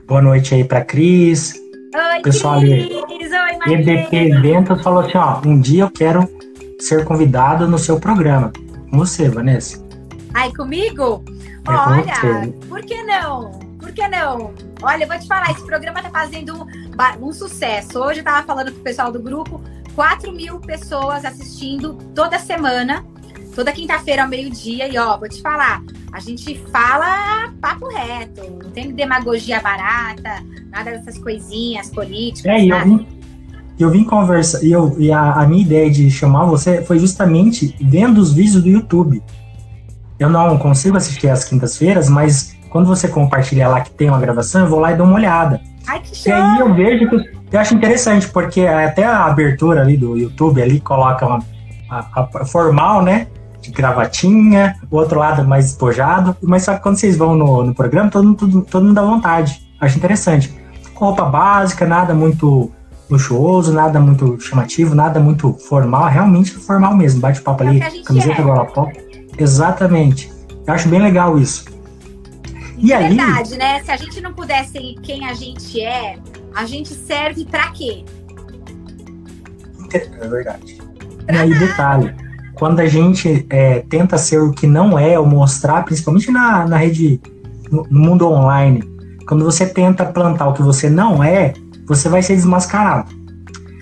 Boa 0.06 0.22
noite 0.22 0.54
aí 0.54 0.64
para 0.64 0.82
Cris, 0.82 1.54
Oi, 1.54 2.22
pessoal 2.22 2.58
Cris. 2.60 2.90
Oi, 2.90 3.74
EBP 3.74 4.16
Eventos 4.16 4.82
falou 4.82 5.00
assim, 5.00 5.18
ó, 5.18 5.40
um 5.46 5.60
dia 5.60 5.84
eu 5.84 5.90
quero 5.90 6.26
ser 6.80 7.04
convidado 7.04 7.68
no 7.68 7.78
seu 7.78 8.00
programa. 8.00 8.50
Com 8.90 8.98
você, 8.98 9.28
Vanessa. 9.28 9.84
Ai, 10.32 10.50
comigo? 10.52 11.22
É 11.66 11.70
Olha, 11.70 12.52
por 12.68 12.82
que 12.82 13.02
não? 13.02 13.50
Por 13.78 13.92
que 13.92 14.08
não? 14.08 14.54
Olha, 14.82 15.04
eu 15.04 15.08
vou 15.08 15.18
te 15.18 15.26
falar, 15.26 15.50
esse 15.50 15.64
programa 15.64 16.02
tá 16.02 16.10
fazendo 16.10 16.54
um, 16.54 17.26
um 17.26 17.32
sucesso. 17.32 17.98
Hoje 17.98 18.20
eu 18.20 18.24
tava 18.24 18.46
falando 18.46 18.72
com 18.72 18.78
o 18.80 18.82
pessoal 18.82 19.12
do 19.12 19.20
grupo, 19.20 19.62
4 19.94 20.32
mil 20.32 20.58
pessoas 20.60 21.24
assistindo 21.24 21.94
toda 22.14 22.38
semana, 22.38 23.04
toda 23.54 23.72
quinta-feira 23.72 24.22
ao 24.22 24.28
meio-dia. 24.28 24.88
E 24.88 24.98
ó, 24.98 25.16
vou 25.16 25.28
te 25.28 25.40
falar, 25.40 25.82
a 26.12 26.20
gente 26.20 26.58
fala 26.70 27.52
papo 27.60 27.88
reto 27.88 28.42
não 28.62 28.70
tem 28.70 28.92
demagogia 28.92 29.60
barata, 29.60 30.42
nada 30.70 30.90
dessas 30.90 31.18
coisinhas 31.18 31.90
políticas. 31.90 32.52
É, 32.52 32.60
e 32.60 32.68
eu 32.68 32.84
vim, 32.84 33.06
eu 33.78 33.90
vim 33.90 34.04
conversar, 34.04 34.62
e, 34.62 34.72
eu, 34.72 34.94
e 34.98 35.10
a, 35.10 35.32
a 35.32 35.46
minha 35.46 35.62
ideia 35.62 35.90
de 35.90 36.10
chamar 36.10 36.44
você 36.44 36.82
foi 36.82 36.98
justamente 36.98 37.74
vendo 37.80 38.18
os 38.18 38.32
vídeos 38.32 38.62
do 38.62 38.68
YouTube. 38.68 39.22
Eu 40.18 40.30
não 40.30 40.58
consigo 40.58 40.96
assistir 40.96 41.28
às 41.28 41.44
quintas-feiras, 41.44 42.08
mas 42.08 42.56
quando 42.70 42.86
você 42.86 43.08
compartilha 43.08 43.68
lá 43.68 43.80
que 43.80 43.90
tem 43.90 44.08
uma 44.08 44.20
gravação, 44.20 44.62
eu 44.62 44.68
vou 44.68 44.78
lá 44.78 44.92
e 44.92 44.96
dou 44.96 45.06
uma 45.06 45.16
olhada. 45.16 45.60
Ai, 45.86 46.00
que 46.00 46.14
show! 46.14 46.32
E 46.32 46.32
aí 46.32 46.58
eu 46.60 46.74
vejo 46.74 47.08
que 47.08 47.56
eu 47.56 47.60
acho 47.60 47.74
interessante, 47.74 48.28
porque 48.28 48.62
até 48.62 49.04
a 49.04 49.24
abertura 49.26 49.80
ali 49.80 49.96
do 49.96 50.16
YouTube 50.16 50.60
ali 50.60 50.80
coloca 50.80 51.26
uma 51.26 51.40
a, 51.90 52.28
a 52.34 52.44
formal, 52.44 53.02
né? 53.02 53.26
De 53.64 53.70
gravatinha, 53.70 54.76
o 54.90 54.96
outro 54.96 55.18
lado 55.18 55.42
mais 55.46 55.64
despojado, 55.66 56.36
mas 56.42 56.64
só 56.64 56.74
que 56.74 56.82
quando 56.82 56.98
vocês 56.98 57.16
vão 57.16 57.34
no, 57.34 57.64
no 57.64 57.74
programa, 57.74 58.10
todo 58.10 58.26
mundo, 58.26 58.36
todo, 58.36 58.62
todo 58.62 58.84
mundo 58.84 58.94
dá 58.94 59.02
vontade. 59.02 59.66
Acho 59.80 59.96
interessante. 59.96 60.54
Com 60.94 61.06
roupa 61.06 61.24
básica, 61.24 61.86
nada 61.86 62.12
muito 62.12 62.70
luxuoso, 63.08 63.72
nada 63.72 63.98
muito 63.98 64.38
chamativo, 64.38 64.94
nada 64.94 65.18
muito 65.18 65.54
formal, 65.54 66.08
realmente 66.08 66.52
formal 66.52 66.94
mesmo. 66.94 67.20
Bate-papo 67.20 67.64
É 67.64 67.68
ali, 67.68 68.02
camiseta 68.04 68.42
é. 68.42 68.44
gola 68.44 68.66
pop. 68.66 68.92
Exatamente. 69.38 70.30
Eu 70.66 70.74
acho 70.74 70.88
bem 70.88 71.00
legal 71.00 71.38
isso. 71.38 71.64
E 72.76 72.92
aí, 72.92 73.16
Verdade, 73.16 73.56
né? 73.56 73.82
Se 73.82 73.90
a 73.90 73.96
gente 73.96 74.20
não 74.20 74.34
pudesse 74.34 74.72
ser 74.72 74.94
quem 75.02 75.26
a 75.26 75.32
gente 75.32 75.80
é, 75.80 76.18
a 76.54 76.66
gente 76.66 76.92
serve 76.92 77.46
pra 77.46 77.70
quê? 77.70 78.04
é 79.94 80.28
verdade. 80.28 80.78
E 81.30 81.36
aí, 81.36 81.58
detalhe, 81.58 82.14
quando 82.54 82.80
a 82.80 82.86
gente 82.86 83.46
é, 83.50 83.80
tenta 83.88 84.16
ser 84.16 84.40
o 84.40 84.52
que 84.52 84.66
não 84.66 84.98
é, 84.98 85.18
ou 85.18 85.26
mostrar, 85.26 85.84
principalmente 85.84 86.30
na, 86.30 86.66
na 86.66 86.76
rede, 86.76 87.20
no, 87.70 87.86
no 87.90 88.00
mundo 88.00 88.28
online, 88.28 88.82
quando 89.26 89.44
você 89.44 89.66
tenta 89.66 90.04
plantar 90.04 90.48
o 90.48 90.54
que 90.54 90.62
você 90.62 90.88
não 90.88 91.22
é, 91.22 91.54
você 91.86 92.08
vai 92.08 92.22
ser 92.22 92.34
desmascarado. 92.34 93.12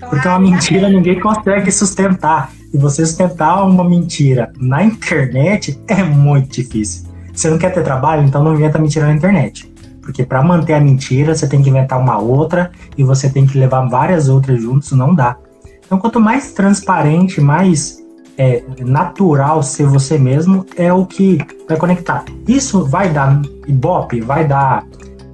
Porque 0.09 0.27
uma 0.27 0.39
mentira 0.39 0.89
né? 0.89 0.95
ninguém 0.95 1.19
consegue 1.19 1.71
sustentar. 1.71 2.51
E 2.73 2.77
você 2.77 3.05
sustentar 3.05 3.63
uma 3.63 3.83
mentira 3.83 4.51
na 4.57 4.83
internet 4.83 5.79
é 5.87 6.03
muito 6.03 6.55
difícil. 6.55 7.07
Você 7.33 7.49
não 7.49 7.57
quer 7.57 7.71
ter 7.71 7.83
trabalho, 7.83 8.23
então 8.23 8.43
não 8.43 8.53
inventa 8.53 8.79
mentira 8.79 9.05
na 9.05 9.13
internet. 9.13 9.71
Porque 10.01 10.25
para 10.25 10.43
manter 10.43 10.73
a 10.73 10.79
mentira, 10.79 11.33
você 11.33 11.47
tem 11.47 11.61
que 11.61 11.69
inventar 11.69 11.99
uma 11.99 12.17
outra 12.17 12.71
e 12.97 13.03
você 13.03 13.29
tem 13.29 13.45
que 13.45 13.57
levar 13.57 13.87
várias 13.87 14.27
outras 14.27 14.61
juntos, 14.61 14.91
não 14.91 15.15
dá. 15.15 15.37
Então, 15.85 15.97
quanto 15.97 16.19
mais 16.19 16.51
transparente, 16.53 17.39
mais 17.39 18.02
é, 18.37 18.63
natural 18.79 19.61
ser 19.61 19.85
você 19.85 20.17
mesmo, 20.17 20.65
é 20.75 20.91
o 20.91 21.05
que 21.05 21.37
vai 21.67 21.77
conectar. 21.77 22.25
Isso 22.47 22.85
vai 22.85 23.09
dar 23.09 23.41
ibope? 23.67 24.21
Vai 24.21 24.47
dar 24.47 24.85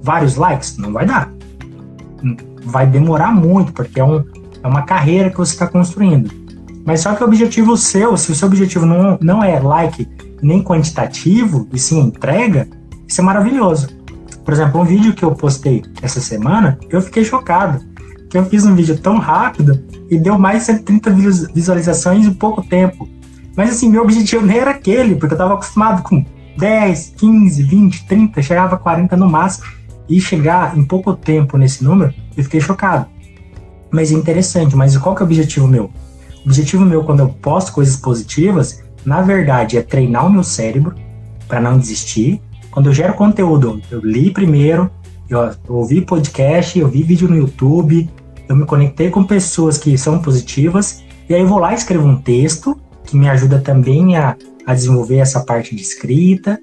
vários 0.02 0.36
likes? 0.36 0.76
Não 0.76 0.92
vai 0.92 1.06
dar. 1.06 1.32
Vai 2.64 2.86
demorar 2.86 3.34
muito, 3.34 3.72
porque 3.72 4.00
é, 4.00 4.04
um, 4.04 4.24
é 4.62 4.66
uma 4.66 4.82
carreira 4.82 5.30
que 5.30 5.38
você 5.38 5.52
está 5.52 5.66
construindo. 5.66 6.30
Mas 6.84 7.00
só 7.00 7.14
que 7.14 7.22
o 7.22 7.26
objetivo 7.26 7.76
seu, 7.76 8.16
se 8.16 8.32
o 8.32 8.34
seu 8.34 8.48
objetivo 8.48 8.86
não, 8.86 9.18
não 9.20 9.44
é 9.44 9.58
like 9.58 10.08
nem 10.42 10.62
quantitativo, 10.62 11.68
e 11.72 11.78
sim 11.78 12.00
entrega, 12.00 12.66
isso 13.06 13.20
é 13.20 13.24
maravilhoso. 13.24 13.88
Por 14.44 14.54
exemplo, 14.54 14.80
um 14.80 14.84
vídeo 14.84 15.12
que 15.12 15.22
eu 15.22 15.32
postei 15.32 15.82
essa 16.02 16.20
semana, 16.20 16.78
eu 16.88 17.00
fiquei 17.00 17.24
chocado. 17.24 17.84
Que 18.28 18.38
eu 18.38 18.44
fiz 18.46 18.64
um 18.64 18.74
vídeo 18.74 18.96
tão 18.98 19.18
rápido 19.18 19.82
e 20.10 20.18
deu 20.18 20.38
mais 20.38 20.58
de 20.60 20.64
130 20.66 21.10
vis- 21.10 21.50
visualizações 21.52 22.26
em 22.26 22.32
pouco 22.34 22.62
tempo. 22.62 23.08
Mas 23.56 23.70
assim, 23.70 23.88
meu 23.88 24.02
objetivo 24.02 24.44
nem 24.44 24.58
era 24.58 24.70
aquele, 24.72 25.14
porque 25.14 25.34
eu 25.34 25.36
estava 25.36 25.54
acostumado 25.54 26.02
com 26.02 26.24
10, 26.58 27.14
15, 27.16 27.62
20, 27.62 28.06
30, 28.06 28.42
chegava 28.42 28.74
a 28.74 28.78
40 28.78 29.16
no 29.16 29.28
máximo. 29.30 29.66
E 30.08 30.20
chegar 30.20 30.76
em 30.76 30.82
pouco 30.82 31.14
tempo 31.14 31.56
nesse 31.56 31.84
número, 31.84 32.12
eu 32.36 32.42
fiquei 32.42 32.60
chocado. 32.60 33.06
Mas 33.92 34.10
é 34.10 34.14
interessante, 34.14 34.74
mas 34.74 34.96
qual 34.96 35.14
que 35.14 35.22
é 35.22 35.24
o 35.24 35.26
objetivo 35.26 35.68
meu? 35.68 35.84
O 36.44 36.46
objetivo 36.48 36.84
meu 36.84 37.04
quando 37.04 37.20
eu 37.20 37.28
posto 37.28 37.72
coisas 37.72 37.96
positivas, 37.96 38.82
na 39.04 39.22
verdade, 39.22 39.78
é 39.78 39.82
treinar 39.82 40.26
o 40.26 40.32
meu 40.32 40.42
cérebro 40.42 40.94
para 41.46 41.60
não 41.60 41.78
desistir. 41.78 42.40
Quando 42.72 42.86
eu 42.88 42.92
gero 42.92 43.14
conteúdo, 43.14 43.80
eu 43.90 44.00
li 44.00 44.30
primeiro, 44.32 44.90
eu 45.28 45.52
ouvi 45.68 46.00
podcast, 46.00 46.76
eu 46.78 46.88
vi 46.88 47.02
vídeo 47.04 47.28
no 47.28 47.36
YouTube, 47.36 48.08
eu 48.50 48.56
me 48.56 48.66
conectei 48.66 49.10
com 49.10 49.22
pessoas 49.22 49.78
que 49.78 49.96
são 49.96 50.18
positivas, 50.18 51.04
e 51.28 51.34
aí 51.34 51.40
eu 51.40 51.46
vou 51.46 51.60
lá 51.60 51.70
e 51.72 51.76
escrevo 51.76 52.04
um 52.04 52.20
texto 52.20 52.76
que 53.04 53.16
me 53.16 53.28
ajuda 53.28 53.60
também 53.60 54.16
a, 54.16 54.36
a 54.66 54.74
desenvolver 54.74 55.18
essa 55.18 55.38
parte 55.38 55.76
de 55.76 55.82
escrita 55.82 56.58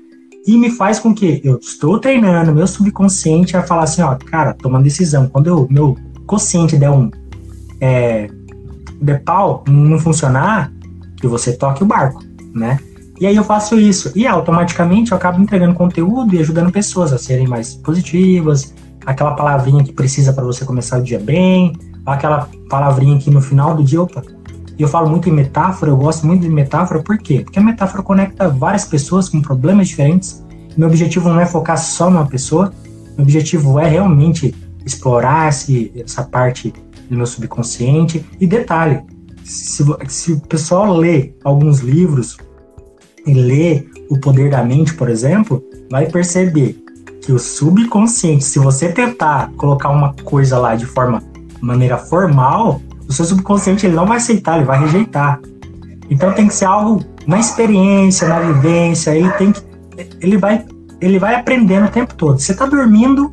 e 0.46 0.58
me 0.58 0.70
faz 0.70 1.00
com 1.00 1.16
que 1.16 1.40
eu 1.46 1.58
estou 1.58 1.98
treinando 1.98 2.54
meu 2.54 2.68
subconsciente 2.68 3.56
a 3.56 3.64
falar 3.64 3.84
assim, 3.84 4.02
ó, 4.02 4.16
cara, 4.16 4.54
tomando 4.54 4.84
decisão. 4.84 5.30
Quando 5.30 5.48
eu, 5.48 5.68
meu 5.70 5.98
consciente 6.26 6.76
der 6.76 6.90
um 6.90 7.10
é, 7.80 8.30
de 9.02 9.20
pau 9.20 9.64
não 9.66 9.98
funcionar, 9.98 10.74
que 11.16 11.26
você 11.26 11.54
toque 11.54 11.84
o 11.84 11.86
barco, 11.86 12.22
né? 12.54 12.80
E 13.20 13.26
aí 13.26 13.36
eu 13.36 13.46
faço 13.46 13.80
isso 13.80 14.12
e 14.14 14.28
automaticamente 14.28 15.12
eu 15.12 15.18
acabo 15.18 15.42
entregando 15.42 15.74
conteúdo 15.74 16.36
e 16.36 16.40
ajudando 16.40 16.70
pessoas 16.70 17.14
a 17.14 17.18
serem 17.18 17.48
mais 17.48 17.76
positivas, 17.76 18.74
aquela 19.08 19.32
palavrinha 19.32 19.86
que 19.86 19.94
precisa 19.94 20.34
para 20.34 20.44
você 20.44 20.66
começar 20.66 21.00
o 21.00 21.02
dia 21.02 21.18
bem, 21.18 21.74
aquela 22.06 22.50
palavrinha 22.70 23.18
que 23.18 23.32
no 23.32 23.42
final 23.42 23.74
do 23.74 23.82
dia, 23.82 24.02
opa. 24.02 24.22
E 24.78 24.82
eu 24.82 24.88
falo 24.90 25.10
muito 25.10 25.30
em 25.30 25.32
metáfora, 25.32 25.90
eu 25.90 25.96
gosto 25.96 26.28
muito 26.28 26.42
de 26.42 26.50
metáfora, 26.50 27.02
por 27.02 27.18
quê? 27.18 27.40
Porque 27.40 27.58
a 27.58 27.64
metáfora 27.64 28.04
conecta 28.04 28.50
várias 28.50 28.84
pessoas 28.84 29.30
com 29.30 29.42
problemas 29.42 29.88
diferentes. 29.88 30.46
Meu 30.76 30.90
objetivo 30.90 31.30
não 31.30 31.40
é 31.40 31.46
focar 31.46 31.78
só 31.78 32.10
numa 32.10 32.26
pessoa, 32.26 32.74
meu 33.16 33.24
objetivo 33.24 33.80
é 33.80 33.88
realmente 33.88 34.54
explorar 34.86 35.48
esse, 35.48 35.90
essa 35.96 36.24
parte 36.24 36.74
do 37.10 37.16
meu 37.16 37.26
subconsciente. 37.26 38.26
E 38.42 38.46
detalhe, 38.46 39.02
se, 39.42 39.86
se 40.10 40.34
o 40.34 40.42
pessoal 40.42 40.94
lê 40.94 41.32
alguns 41.46 41.80
livros 41.80 42.36
e 43.26 43.34
lê 43.34 43.86
O 44.10 44.20
Poder 44.20 44.52
da 44.52 44.62
Mente, 44.64 44.94
por 44.96 45.10
exemplo, 45.10 45.64
vai 45.90 46.08
perceber 46.08 46.78
que 47.28 47.34
o 47.34 47.38
subconsciente, 47.38 48.46
se 48.46 48.58
você 48.58 48.88
tentar 48.88 49.52
colocar 49.58 49.90
uma 49.90 50.14
coisa 50.24 50.58
lá 50.58 50.76
de 50.76 50.86
forma 50.86 51.22
maneira 51.60 51.98
formal, 51.98 52.82
o 53.06 53.12
seu 53.12 53.26
subconsciente 53.26 53.86
ele 53.86 53.98
não 53.98 54.06
vai 54.06 54.16
aceitar, 54.16 54.56
ele 54.56 54.64
vai 54.64 54.80
rejeitar. 54.80 55.42
Então 56.10 56.32
tem 56.32 56.48
que 56.48 56.54
ser 56.54 56.64
algo 56.64 57.04
na 57.28 57.38
experiência, 57.38 58.30
na 58.30 58.40
vivência, 58.40 59.14
ele 59.14 59.30
tem 59.32 59.52
que 59.52 59.62
ele 60.22 60.38
vai 60.38 60.66
ele 61.02 61.20
vai 61.20 61.36
aprendendo 61.36 61.88
o 61.88 61.90
tempo 61.90 62.16
todo. 62.16 62.40
Você 62.40 62.54
está 62.54 62.66
dormindo, 62.66 63.30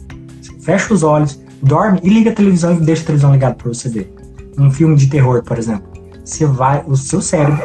fecha 0.61 0.92
os 0.92 1.04
olhos, 1.04 1.40
dorme 1.62 2.00
e 2.02 2.09
liga 2.09 2.30
a 2.30 2.35
televisão 2.35 2.74
e 2.74 2.80
deixa 2.80 3.02
a 3.02 3.07
televisão 3.07 3.30
ligada 3.30 3.54
para 3.54 3.68
você 3.68 3.88
ver. 3.88 4.12
Um 4.59 4.72
filme 4.72 4.96
de 4.96 5.07
terror, 5.07 5.40
por 5.44 5.57
exemplo. 5.57 5.87
Você 6.24 6.44
vai, 6.46 6.83
o 6.85 6.96
seu 6.96 7.22
cérebro 7.22 7.62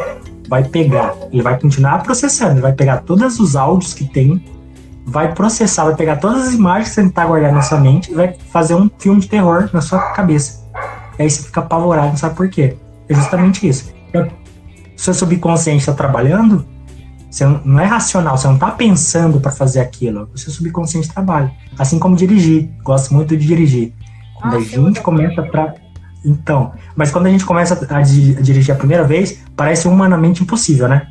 vai 0.47 0.63
pegar, 0.63 1.15
ele 1.31 1.41
vai 1.41 1.59
continuar 1.59 2.03
processando, 2.03 2.51
ele 2.51 2.61
vai 2.61 2.73
pegar 2.73 2.97
todos 2.97 3.39
os 3.39 3.55
áudios 3.55 3.95
que 3.95 4.07
tem, 4.07 4.43
vai 5.09 5.33
processar, 5.33 5.85
vai 5.85 5.95
pegar 5.95 6.17
todas 6.17 6.49
as 6.49 6.53
imagens 6.53 6.89
que 6.89 6.95
você 6.95 7.01
está 7.01 7.25
guardando 7.25 7.55
na 7.55 7.61
sua 7.61 7.79
mente 7.79 8.11
e 8.11 8.15
vai 8.15 8.35
fazer 8.51 8.75
um 8.75 8.89
filme 8.99 9.19
de 9.19 9.27
terror 9.27 9.69
na 9.73 9.81
sua 9.81 9.99
cabeça. 10.13 10.63
E 11.17 11.23
aí 11.23 11.29
você 11.29 11.43
fica 11.43 11.59
apavorado, 11.59 12.09
não 12.09 12.17
sabe 12.17 12.35
por 12.35 12.49
quê. 12.49 12.77
É 13.07 13.13
justamente 13.13 13.67
isso. 13.67 13.91
Então, 14.09 14.27
seu 14.95 15.13
subconsciente 15.13 15.79
está 15.79 15.93
trabalhando, 15.93 16.65
você 17.29 17.45
não 17.45 17.79
é 17.79 17.85
racional, 17.85 18.37
você 18.37 18.47
não 18.47 18.55
está 18.55 18.71
pensando 18.71 19.39
para 19.39 19.51
fazer 19.51 19.79
aquilo. 19.79 20.29
O 20.33 20.37
seu 20.37 20.51
subconsciente 20.51 21.09
trabalha. 21.09 21.51
Assim 21.77 21.99
como 21.99 22.15
dirigir. 22.15 22.69
Gosto 22.83 23.13
muito 23.13 23.35
de 23.35 23.45
dirigir. 23.45 23.93
Quando 24.35 24.53
Nossa, 24.53 24.65
a 24.65 24.79
gente 24.79 25.01
começa 25.01 25.41
a. 25.41 25.73
Então, 26.25 26.73
mas 26.95 27.11
quando 27.11 27.27
a 27.27 27.29
gente 27.29 27.45
começa 27.45 27.87
a 27.89 28.01
dirigir 28.01 28.73
a 28.73 28.77
primeira 28.77 29.03
vez, 29.03 29.41
parece 29.55 29.87
humanamente 29.87 30.43
impossível, 30.43 30.87
né? 30.87 31.07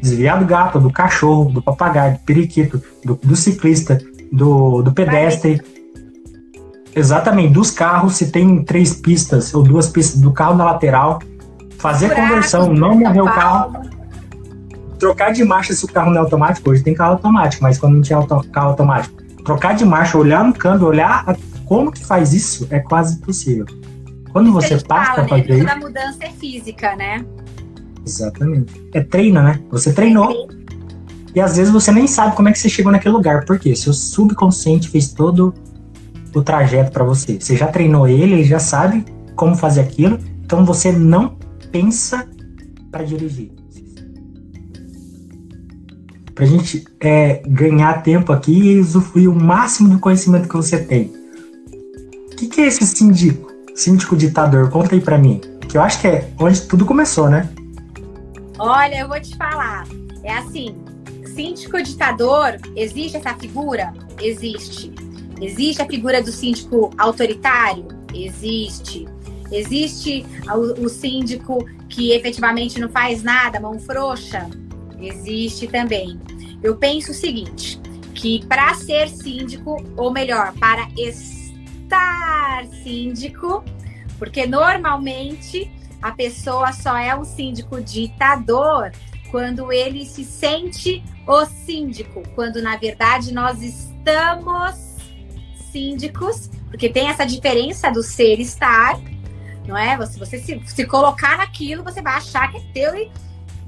Desviar 0.00 0.38
do 0.38 0.44
gato, 0.44 0.78
do 0.78 0.90
cachorro, 0.90 1.50
do 1.50 1.62
papagaio, 1.62 2.14
do 2.14 2.18
periquito, 2.20 2.82
do, 3.04 3.14
do 3.22 3.36
ciclista, 3.36 3.98
do, 4.32 4.82
do 4.82 4.92
pedestre. 4.92 5.60
Exatamente, 6.94 7.52
dos 7.52 7.70
carros, 7.70 8.14
se 8.16 8.30
tem 8.32 8.64
três 8.64 8.92
pistas 8.94 9.54
ou 9.54 9.62
duas 9.62 9.88
pistas 9.88 10.20
do 10.20 10.32
carro 10.32 10.56
na 10.56 10.64
lateral, 10.64 11.20
fazer 11.78 12.08
Buracos, 12.08 12.28
conversão, 12.28 12.72
não 12.72 12.96
morrer 12.96 13.20
o 13.20 13.26
carro, 13.26 13.72
trocar 14.98 15.32
de 15.32 15.44
marcha 15.44 15.72
se 15.72 15.84
o 15.84 15.88
carro 15.88 16.10
não 16.10 16.16
é 16.16 16.20
automático. 16.20 16.68
Hoje 16.68 16.82
tem 16.82 16.92
carro 16.94 17.12
automático, 17.12 17.62
mas 17.62 17.78
quando 17.78 17.94
não 17.94 18.02
tinha 18.02 18.16
auto- 18.18 18.44
carro 18.50 18.70
automático, 18.70 19.22
trocar 19.44 19.74
de 19.74 19.84
marcha, 19.84 20.18
olhar 20.18 20.44
no 20.44 20.52
câmbio, 20.52 20.88
olhar 20.88 21.22
a- 21.28 21.36
como 21.64 21.92
que 21.92 22.04
faz 22.04 22.32
isso 22.32 22.66
é 22.70 22.80
quase 22.80 23.16
impossível. 23.16 23.64
Quando 24.32 24.48
Isso 24.48 24.58
a 24.58 24.60
você 24.60 24.84
passa 24.84 25.12
fala, 25.14 25.26
para 25.28 25.36
né? 25.36 25.42
fazer 25.42 25.54
isso, 25.58 25.66
Toda 25.66 25.76
mudança 25.80 26.18
é 26.20 26.30
física, 26.30 26.96
né? 26.96 27.24
Exatamente. 28.10 28.80
É 28.92 29.00
treina, 29.00 29.42
né? 29.42 29.60
Você 29.70 29.92
treinou 29.92 30.48
e 31.34 31.40
às 31.40 31.56
vezes 31.56 31.72
você 31.72 31.92
nem 31.92 32.06
sabe 32.06 32.34
como 32.36 32.48
é 32.48 32.52
que 32.52 32.58
você 32.58 32.68
chegou 32.68 32.90
naquele 32.90 33.14
lugar. 33.14 33.44
Por 33.44 33.58
quê? 33.58 33.74
Seu 33.74 33.92
subconsciente 33.92 34.88
fez 34.88 35.12
todo 35.12 35.54
o 36.34 36.42
trajeto 36.42 36.92
para 36.92 37.04
você. 37.04 37.38
Você 37.40 37.56
já 37.56 37.66
treinou 37.66 38.08
ele, 38.08 38.34
ele 38.34 38.44
já 38.44 38.58
sabe 38.58 39.04
como 39.36 39.54
fazer 39.54 39.80
aquilo, 39.80 40.18
então 40.44 40.64
você 40.64 40.92
não 40.92 41.36
pensa 41.70 42.28
para 42.90 43.04
dirigir. 43.04 43.60
pra 46.40 46.46
gente 46.46 46.86
é, 46.98 47.42
ganhar 47.46 48.02
tempo 48.02 48.32
aqui 48.32 48.52
e 48.52 48.80
usufruir 48.80 49.30
o 49.30 49.34
máximo 49.34 49.90
do 49.90 49.98
conhecimento 49.98 50.48
que 50.48 50.56
você 50.56 50.78
tem. 50.78 51.12
O 52.32 52.36
que, 52.36 52.46
que 52.46 52.62
é 52.62 52.66
esse 52.66 52.86
síndico? 52.86 53.52
Síndico 53.74 54.16
ditador? 54.16 54.70
Conta 54.70 54.94
aí 54.94 55.02
pra 55.02 55.18
mim. 55.18 55.38
Que 55.68 55.76
eu 55.76 55.82
acho 55.82 56.00
que 56.00 56.06
é 56.06 56.30
onde 56.38 56.62
tudo 56.62 56.86
começou, 56.86 57.28
né? 57.28 57.50
Olha, 58.62 58.96
eu 59.00 59.08
vou 59.08 59.18
te 59.18 59.34
falar. 59.38 59.86
É 60.22 60.34
assim, 60.34 60.84
síndico 61.34 61.82
ditador, 61.82 62.58
existe 62.76 63.16
essa 63.16 63.34
figura? 63.34 63.90
Existe. 64.20 64.92
Existe 65.40 65.80
a 65.80 65.86
figura 65.86 66.22
do 66.22 66.30
síndico 66.30 66.90
autoritário? 66.98 67.88
Existe. 68.12 69.08
Existe 69.50 70.26
o, 70.54 70.84
o 70.84 70.88
síndico 70.90 71.66
que 71.88 72.12
efetivamente 72.12 72.78
não 72.78 72.90
faz 72.90 73.22
nada, 73.22 73.58
mão 73.58 73.78
frouxa? 73.78 74.46
Existe 75.00 75.66
também. 75.66 76.20
Eu 76.62 76.76
penso 76.76 77.12
o 77.12 77.14
seguinte, 77.14 77.80
que 78.14 78.44
para 78.44 78.74
ser 78.74 79.08
síndico, 79.08 79.82
ou 79.96 80.12
melhor, 80.12 80.52
para 80.60 80.86
estar 80.98 82.66
síndico, 82.82 83.64
porque 84.18 84.46
normalmente 84.46 85.79
a 86.02 86.12
pessoa 86.12 86.72
só 86.72 86.96
é 86.96 87.14
um 87.14 87.24
síndico 87.24 87.80
ditador 87.80 88.92
quando 89.30 89.72
ele 89.72 90.04
se 90.04 90.24
sente 90.24 91.02
o 91.26 91.44
síndico, 91.44 92.22
quando 92.34 92.60
na 92.60 92.76
verdade 92.76 93.32
nós 93.32 93.62
estamos 93.62 94.90
síndicos, 95.70 96.50
porque 96.68 96.88
tem 96.88 97.08
essa 97.08 97.24
diferença 97.24 97.90
do 97.90 98.02
ser 98.02 98.40
estar, 98.40 98.98
não 99.66 99.76
é? 99.76 99.96
Você, 99.96 100.18
você 100.18 100.38
se, 100.38 100.60
se 100.66 100.86
colocar 100.86 101.38
naquilo, 101.38 101.84
você 101.84 102.02
vai 102.02 102.14
achar 102.14 102.50
que 102.50 102.56
é 102.56 102.60
teu 102.72 102.94
e 102.96 103.10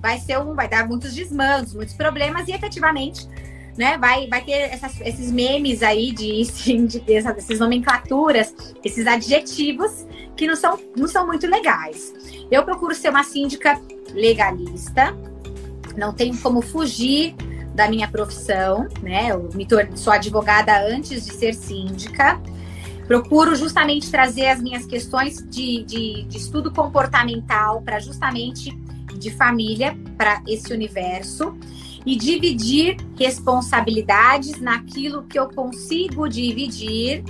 vai 0.00 0.18
ser 0.18 0.38
um, 0.38 0.54
vai 0.54 0.68
dar 0.68 0.86
muitos 0.88 1.14
desmandos, 1.14 1.74
muitos 1.74 1.94
problemas 1.94 2.48
e 2.48 2.52
efetivamente, 2.52 3.28
né, 3.76 3.96
vai, 3.98 4.26
vai 4.28 4.42
ter 4.42 4.52
essas, 4.52 5.00
esses 5.00 5.30
memes 5.30 5.82
aí 5.82 6.12
de, 6.12 6.42
de, 6.86 7.00
de 7.00 7.14
essas 7.14 7.58
nomenclaturas, 7.58 8.54
esses 8.84 9.06
adjetivos 9.06 10.06
que 10.36 10.46
não 10.46 10.56
são, 10.56 10.78
não 10.96 11.08
são 11.08 11.26
muito 11.26 11.46
legais. 11.46 12.12
Eu 12.50 12.64
procuro 12.64 12.94
ser 12.94 13.10
uma 13.10 13.24
síndica 13.24 13.80
legalista, 14.12 15.14
não 15.96 16.12
tenho 16.12 16.36
como 16.38 16.62
fugir 16.62 17.34
da 17.74 17.88
minha 17.88 18.08
profissão, 18.08 18.86
né? 19.02 19.30
Eu 19.30 19.48
me 19.54 19.66
sou 19.94 20.12
advogada 20.12 20.86
antes 20.86 21.24
de 21.24 21.32
ser 21.32 21.54
síndica. 21.54 22.40
Procuro 23.06 23.54
justamente 23.56 24.10
trazer 24.10 24.48
as 24.48 24.60
minhas 24.60 24.86
questões 24.86 25.36
de, 25.48 25.82
de, 25.84 26.22
de 26.24 26.36
estudo 26.36 26.70
comportamental 26.70 27.82
para 27.82 27.98
justamente 27.98 28.70
de 29.18 29.30
família 29.30 29.96
para 30.16 30.42
esse 30.46 30.72
universo 30.72 31.56
e 32.04 32.16
dividir 32.16 32.96
responsabilidades 33.18 34.60
naquilo 34.60 35.22
que 35.24 35.38
eu 35.38 35.48
consigo 35.48 36.28
dividir 36.28 37.22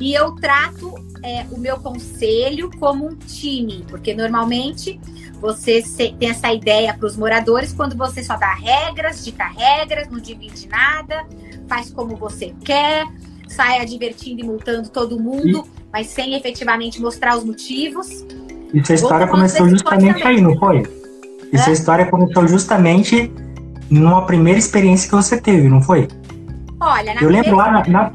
e 0.00 0.12
eu 0.12 0.32
trato 0.32 0.94
é, 1.22 1.46
o 1.50 1.58
meu 1.58 1.78
conselho 1.78 2.70
como 2.78 3.06
um 3.06 3.16
time, 3.16 3.84
porque 3.88 4.14
normalmente 4.14 5.00
você 5.40 5.82
tem 6.18 6.28
essa 6.28 6.52
ideia 6.52 6.94
para 6.94 7.06
os 7.06 7.16
moradores 7.16 7.72
quando 7.72 7.96
você 7.96 8.22
só 8.22 8.36
dá 8.36 8.52
regras, 8.54 9.24
dita 9.24 9.44
regras, 9.44 10.08
não 10.08 10.18
divide 10.18 10.68
nada, 10.68 11.26
faz 11.66 11.90
como 11.90 12.16
você 12.16 12.54
quer, 12.62 13.06
sai 13.48 13.84
divertindo 13.86 14.40
e 14.42 14.44
multando 14.44 14.88
todo 14.88 15.18
mundo, 15.18 15.66
e... 15.66 15.82
mas 15.92 16.08
sem 16.08 16.34
efetivamente 16.34 17.00
mostrar 17.00 17.36
os 17.36 17.44
motivos. 17.44 18.24
E 18.72 18.80
essa 18.80 18.94
história 18.94 19.26
começou 19.26 19.68
justamente 19.68 20.22
aí, 20.22 20.40
não 20.40 20.58
foi? 20.58 20.82
E 21.52 21.56
essa 21.56 21.70
história 21.70 22.06
começou 22.06 22.46
justamente 22.46 23.32
numa 23.90 24.22
primeira 24.26 24.58
experiência 24.58 25.08
que 25.08 25.14
você 25.14 25.36
teve, 25.40 25.68
não 25.68 25.80
foi? 25.80 26.08
Olha, 26.80 27.14
Eu 27.20 27.30
lembro 27.30 27.56
lá 27.56 27.70
na, 27.70 27.86
na, 27.86 28.12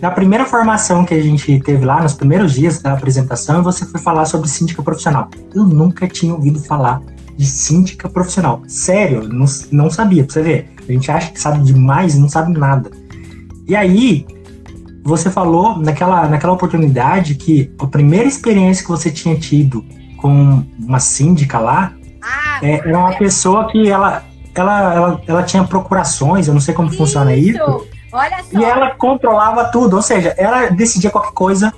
na, 0.00 0.10
primeira 0.10 0.46
formação 0.46 1.04
que 1.04 1.12
a 1.12 1.22
gente 1.22 1.60
teve 1.60 1.84
lá, 1.84 2.02
nos 2.02 2.14
primeiros 2.14 2.54
dias 2.54 2.80
da 2.80 2.94
apresentação, 2.94 3.62
você 3.62 3.84
foi 3.84 4.00
falar 4.00 4.24
sobre 4.24 4.48
síndica 4.48 4.82
profissional. 4.82 5.28
Eu 5.54 5.64
nunca 5.64 6.08
tinha 6.08 6.32
ouvido 6.32 6.58
falar 6.60 7.02
de 7.36 7.46
síndica 7.46 8.08
profissional. 8.08 8.62
Sério, 8.66 9.28
não, 9.28 9.46
não 9.70 9.90
sabia, 9.90 10.24
pra 10.24 10.32
você 10.32 10.42
ver. 10.42 10.74
A 10.88 10.92
gente 10.92 11.10
acha 11.10 11.30
que 11.30 11.40
sabe 11.40 11.62
demais 11.62 12.14
e 12.14 12.20
não 12.20 12.28
sabe 12.28 12.52
nada. 12.58 12.90
E 13.68 13.76
aí, 13.76 14.26
você 15.02 15.30
falou 15.30 15.78
naquela, 15.78 16.28
naquela 16.28 16.52
oportunidade 16.52 17.34
que 17.34 17.70
a 17.78 17.86
primeira 17.86 18.26
experiência 18.26 18.84
que 18.84 18.90
você 18.90 19.10
tinha 19.10 19.36
tido 19.36 19.84
com 20.16 20.64
uma 20.78 21.00
síndica 21.00 21.58
lá 21.58 21.92
ah, 22.20 22.58
é, 22.62 22.74
era 22.88 22.98
uma 22.98 23.16
pessoa 23.16 23.70
que 23.70 23.88
ela, 23.88 24.22
ela, 24.54 24.94
ela, 24.94 25.22
ela 25.26 25.42
tinha 25.42 25.64
procurações, 25.64 26.48
eu 26.48 26.54
não 26.54 26.60
sei 26.60 26.74
como 26.74 26.88
isso. 26.88 26.98
funciona 26.98 27.34
isso. 27.34 27.86
Olha 28.12 28.42
só. 28.42 28.58
E 28.58 28.64
ela 28.64 28.90
controlava 28.90 29.66
tudo, 29.66 29.96
ou 29.96 30.02
seja, 30.02 30.34
ela 30.36 30.68
decidia 30.70 31.10
qualquer 31.10 31.32
coisa 31.32 31.72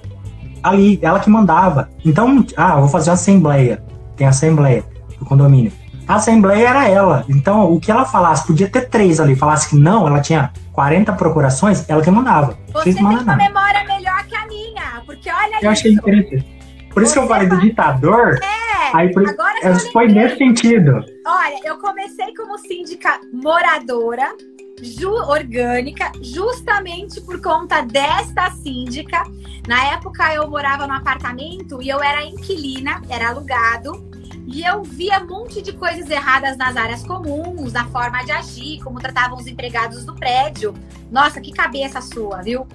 ali, 0.63 0.99
ela 1.03 1.21
que 1.21 1.29
mandava. 1.29 1.91
Então, 2.05 2.45
ah, 2.57 2.77
vou 2.77 2.89
fazer 2.89 3.11
uma 3.11 3.15
assembleia. 3.15 3.83
Tem 4.17 4.27
assembleia 4.27 4.85
do 5.19 5.25
condomínio. 5.25 5.73
A 6.07 6.17
assembleia 6.17 6.69
era 6.69 6.89
ela. 6.89 7.25
Então, 7.29 7.73
o 7.73 7.81
que 7.81 7.91
ela 7.91 8.05
falasse, 8.05 8.47
podia 8.47 8.69
ter 8.69 8.89
três 8.89 9.21
ali, 9.21 9.37
falasse 9.37 9.69
que 9.69 9.77
não, 9.77 10.07
ela 10.07 10.21
tinha 10.21 10.53
40 10.73 11.13
procurações, 11.13 11.89
ela 11.89 12.03
que 12.03 12.11
mandava. 12.11 12.57
Você 12.73 12.93
tem 12.95 13.05
uma 13.05 13.37
memória 13.37 13.85
melhor 13.85 14.25
que 14.27 14.35
a 14.35 14.47
minha, 14.47 15.03
porque 15.07 15.31
olha 15.31 15.55
Eu 15.55 15.59
isso. 15.59 15.69
achei 15.69 15.93
interessante. 15.93 16.52
Por 16.93 17.03
isso 17.03 17.13
Você 17.13 17.19
que 17.19 17.25
eu 17.25 17.29
falei 17.29 17.49
vai... 17.49 17.59
do 17.59 17.63
ditador. 17.63 18.39
É, 18.43 18.97
aí 18.97 19.13
por... 19.13 19.29
agora 19.29 19.79
foi 19.93 20.09
nesse 20.09 20.37
sentido. 20.37 21.05
Olha, 21.27 21.61
eu 21.65 21.79
comecei 21.79 22.35
como 22.35 22.59
síndica 22.59 23.21
moradora, 23.33 24.35
ju 24.83 25.11
orgânica, 25.11 26.13
justamente 26.21 27.21
por 27.21 27.41
conta 27.41 27.83
desta 27.83 28.51
síndica. 28.51 29.23
Na 29.67 29.93
época 29.93 30.35
eu 30.35 30.49
morava 30.49 30.87
no 30.87 30.95
apartamento 30.95 31.81
e 31.81 31.89
eu 31.89 32.03
era 32.03 32.25
inquilina, 32.25 33.01
era 33.09 33.29
alugado. 33.29 34.11
E 34.47 34.65
eu 34.65 34.83
via 34.83 35.21
um 35.21 35.27
monte 35.29 35.63
de 35.63 35.73
coisas 35.73 36.11
erradas 36.11 36.57
nas 36.59 36.77
áreas 36.77 37.07
comuns, 37.07 37.73
na 37.73 37.87
forma 37.87 38.25
de 38.25 38.33
agir, 38.33 38.83
como 38.83 38.99
tratavam 38.99 39.39
os 39.39 39.47
empregados 39.47 40.05
do 40.05 40.15
prédio. 40.15 40.75
Nossa, 41.11 41.41
que 41.41 41.53
cabeça 41.53 42.01
sua, 42.01 42.43
viu? 42.43 42.67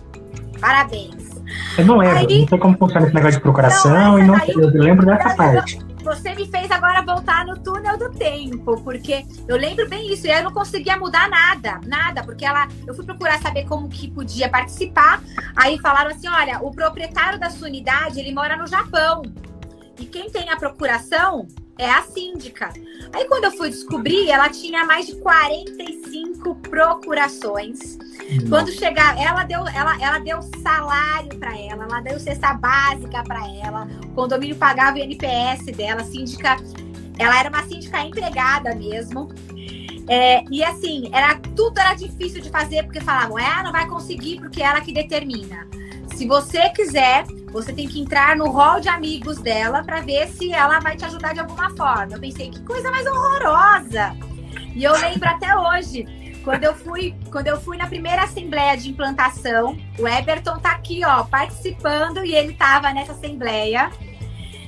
Parabéns. 0.62 1.37
Eu 1.78 1.86
não 1.86 1.98
lembro, 1.98 2.18
aí, 2.18 2.42
não 2.42 2.48
sei 2.48 2.58
como 2.58 2.78
funciona 2.78 3.06
esse 3.06 3.16
negócio 3.16 3.38
de 3.38 3.44
procuração 3.44 4.20
e 4.20 4.24
não 4.24 4.38
daí, 4.38 4.50
eu 4.50 4.70
lembro 4.70 5.06
dessa 5.06 5.36
parte. 5.36 5.80
Você 6.04 6.34
me 6.36 6.48
fez 6.48 6.72
agora 6.72 7.02
voltar 7.02 7.46
no 7.46 7.58
túnel 7.60 7.98
do 7.98 8.10
tempo, 8.12 8.82
porque 8.82 9.26
eu 9.48 9.58
lembro 9.58 9.88
bem 9.90 10.12
isso, 10.14 10.26
e 10.26 10.32
eu 10.32 10.44
não 10.44 10.54
conseguia 10.54 10.98
mudar 10.98 11.30
nada, 11.30 11.82
nada, 11.86 12.24
porque 12.24 12.46
ela, 12.46 12.68
eu 12.86 12.94
fui 12.94 13.04
procurar 13.04 13.40
saber 13.40 13.66
como 13.66 13.90
que 13.90 14.10
podia 14.10 14.48
participar, 14.48 15.22
aí 15.56 15.78
falaram 15.80 16.12
assim, 16.12 16.30
olha, 16.30 16.60
o 16.62 16.72
proprietário 16.72 17.38
da 17.40 17.50
sua 17.50 17.68
unidade, 17.68 18.20
ele 18.20 18.34
mora 18.34 18.56
no 18.56 18.68
Japão, 18.68 19.22
e 20.00 20.06
quem 20.06 20.30
tem 20.30 20.50
a 20.50 20.56
procuração 20.56 21.48
é 21.78 21.90
a 21.90 22.02
síndica. 22.02 22.74
Aí 23.14 23.26
quando 23.26 23.46
eu 23.46 23.52
fui 23.52 23.70
descobrir, 23.70 24.30
ela 24.30 24.50
tinha 24.50 24.86
mais 24.86 25.08
de 25.08 25.16
45 25.16 26.56
procurações. 26.56 27.98
Nossa. 27.98 28.50
Quando 28.50 28.72
chegar, 28.72 29.18
ela 29.18 29.44
deu, 29.44 29.66
ela, 29.68 30.02
ela 30.02 30.20
deu 30.20 30.42
salário 30.62 31.38
para 31.38 31.58
ela, 31.58 31.84
ela 31.84 32.02
deu 32.02 32.20
cesta 32.20 32.54
básica 32.54 33.24
para 33.24 33.48
ela, 33.48 33.88
o 34.04 34.10
condomínio 34.10 34.56
pagava 34.56 34.98
o 34.98 35.00
NPS 35.00 35.66
dela, 35.68 36.04
síndica, 36.04 36.58
ela 37.18 37.40
era 37.40 37.50
uma 37.50 37.64
síndica 37.64 38.00
empregada 38.02 38.76
mesmo. 38.76 39.30
É, 40.10 40.44
e 40.50 40.64
assim, 40.64 41.10
era 41.14 41.36
tudo 41.56 41.80
era 41.80 41.94
difícil 41.94 42.42
de 42.42 42.50
fazer 42.50 42.84
porque 42.84 43.02
falavam, 43.02 43.38
é, 43.38 43.64
não 43.64 43.72
vai 43.72 43.88
conseguir 43.88 44.40
porque 44.40 44.62
é 44.62 44.66
ela 44.66 44.82
que 44.82 44.94
determina. 44.94 45.68
Se 46.16 46.26
você 46.26 46.70
quiser, 46.70 47.26
você 47.52 47.74
tem 47.74 47.88
que 47.88 48.00
entrar 48.00 48.36
no 48.36 48.50
hall 48.50 48.80
de 48.80 48.90
amigos 48.90 49.40
dela 49.40 49.84
para 49.84 50.02
ver 50.02 50.28
se 50.28 50.52
ela 50.52 50.80
vai 50.80 50.96
te 50.96 51.06
ajudar 51.06 51.34
de 51.34 51.40
alguma 51.40 51.70
forma. 51.76 52.14
Eu 52.14 52.20
pensei, 52.20 52.50
que 52.50 52.62
coisa 52.62 52.92
mais 52.92 53.06
horrorosa! 53.08 54.16
E 54.76 54.84
eu 54.84 54.94
lembro 55.00 55.28
até 55.28 55.58
hoje, 55.58 56.06
quando 56.44 56.64
eu 56.64 56.76
fui, 56.76 57.16
quando 57.32 57.48
eu 57.48 57.60
fui 57.60 57.78
na 57.78 57.88
primeira 57.88 58.24
assembleia 58.24 58.78
de 58.78 58.90
implantação, 58.90 59.78
o 59.98 60.08
Eberton 60.08 60.60
tá 60.60 60.72
aqui, 60.72 61.04
ó, 61.04 61.24
participando 61.24 62.24
e 62.24 62.36
ele 62.36 62.54
tava 62.54 62.94
nessa 62.94 63.14
assembleia. 63.14 63.92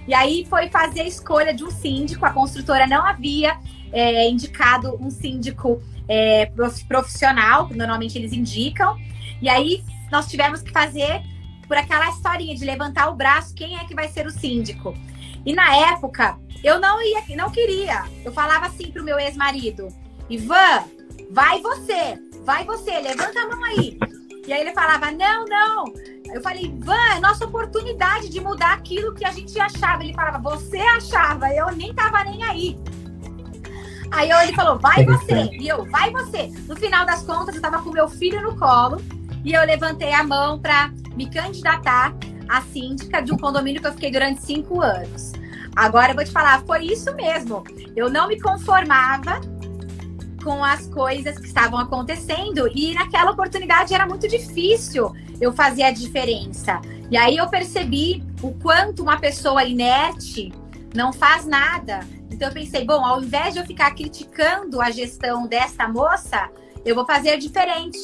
E 0.08 0.14
aí 0.14 0.46
foi 0.50 0.70
fazer 0.70 1.02
a 1.02 1.08
escolha 1.08 1.54
de 1.54 1.64
um 1.64 1.70
síndico. 1.70 2.26
A 2.26 2.32
construtora 2.32 2.88
não 2.88 3.06
havia 3.06 3.60
é, 3.92 4.28
indicado 4.28 4.98
um 5.00 5.10
síndico 5.10 5.82
é, 6.08 6.52
profissional, 6.88 7.70
normalmente 7.70 8.18
eles 8.18 8.34
indicam. 8.34 8.98
E 9.42 9.48
aí 9.48 9.84
nós 10.12 10.28
tivemos 10.28 10.62
que 10.62 10.72
fazer 10.72 11.22
por 11.70 11.78
aquela 11.78 12.10
historinha 12.10 12.56
de 12.56 12.66
levantar 12.66 13.10
o 13.10 13.16
braço, 13.16 13.54
quem 13.54 13.78
é 13.78 13.86
que 13.86 13.94
vai 13.94 14.08
ser 14.08 14.26
o 14.26 14.32
síndico? 14.32 14.98
E 15.46 15.54
na 15.54 15.76
época, 15.92 16.36
eu 16.64 16.80
não 16.80 17.00
ia, 17.00 17.24
não 17.38 17.52
queria. 17.52 18.06
Eu 18.26 18.34
falava 18.34 18.66
assim 18.66 18.92
pro 18.92 19.04
meu 19.04 19.20
ex-marido: 19.20 19.88
Ivan, 20.28 20.84
vai 21.30 21.62
você, 21.62 22.20
vai 22.44 22.66
você, 22.66 23.00
levanta 23.00 23.40
a 23.40 23.48
mão 23.48 23.64
aí. 23.64 24.00
E 24.48 24.52
aí 24.52 24.62
ele 24.62 24.74
falava: 24.74 25.12
não, 25.12 25.46
não. 25.46 25.84
Eu 26.34 26.42
falei: 26.42 26.66
Ivan, 26.66 27.16
é 27.16 27.20
nossa 27.20 27.46
oportunidade 27.46 28.30
de 28.30 28.42
mudar 28.42 28.74
aquilo 28.74 29.14
que 29.14 29.24
a 29.24 29.32
gente 29.32 29.58
achava. 29.60 30.04
Ele 30.04 30.14
falava: 30.14 30.40
você 30.40 30.80
achava, 30.80 31.54
eu 31.54 31.72
nem 31.72 31.94
tava 31.94 32.24
nem 32.24 32.44
aí. 32.44 32.80
Aí 34.12 34.32
ele 34.32 34.54
falou, 34.54 34.80
vai 34.80 35.06
você. 35.06 35.52
E 35.52 35.68
eu, 35.68 35.86
vai 35.92 36.10
você. 36.10 36.48
No 36.68 36.76
final 36.76 37.06
das 37.06 37.22
contas, 37.22 37.54
eu 37.54 37.62
tava 37.62 37.80
com 37.84 37.92
meu 37.92 38.10
filho 38.10 38.42
no 38.42 38.58
colo 38.58 39.00
e 39.44 39.54
eu 39.54 39.66
levantei 39.66 40.14
a 40.14 40.24
mão 40.24 40.60
para 40.60 40.92
me 41.16 41.30
candidatar 41.30 42.14
a 42.48 42.62
síndica 42.62 43.22
de 43.22 43.32
um 43.32 43.38
condomínio 43.38 43.82
que 43.82 43.88
eu 43.88 43.94
fiquei 43.94 44.12
durante 44.12 44.42
cinco 44.42 44.82
anos. 44.82 45.34
Agora 45.76 46.12
eu 46.12 46.16
vou 46.16 46.24
te 46.24 46.32
falar, 46.32 46.64
foi 46.66 46.86
isso 46.86 47.14
mesmo. 47.16 47.64
Eu 47.96 48.10
não 48.10 48.28
me 48.28 48.40
conformava 48.40 49.40
com 50.44 50.64
as 50.64 50.88
coisas 50.88 51.38
que 51.38 51.46
estavam 51.46 51.78
acontecendo 51.80 52.70
e 52.74 52.94
naquela 52.94 53.32
oportunidade 53.32 53.94
era 53.94 54.06
muito 54.06 54.28
difícil 54.28 55.14
eu 55.40 55.54
fazer 55.54 55.84
a 55.84 55.92
diferença. 55.92 56.82
E 57.12 57.18
aí 57.18 57.38
eu 57.38 57.48
percebi 57.48 58.24
o 58.42 58.54
quanto 58.54 59.04
uma 59.04 59.20
pessoa 59.20 59.64
inerte 59.64 60.52
não 60.96 61.14
faz 61.14 61.46
nada. 61.46 62.00
Então 62.32 62.48
eu 62.48 62.54
pensei, 62.54 62.86
bom, 62.86 63.06
ao 63.06 63.22
invés 63.22 63.54
de 63.54 63.60
eu 63.60 63.66
ficar 63.66 63.92
criticando 63.92 64.82
a 64.82 64.90
gestão 64.92 65.48
dessa 65.48 65.88
moça, 65.88 66.50
eu 66.86 66.96
vou 66.96 67.06
fazer 67.06 67.38
diferente. 67.38 68.00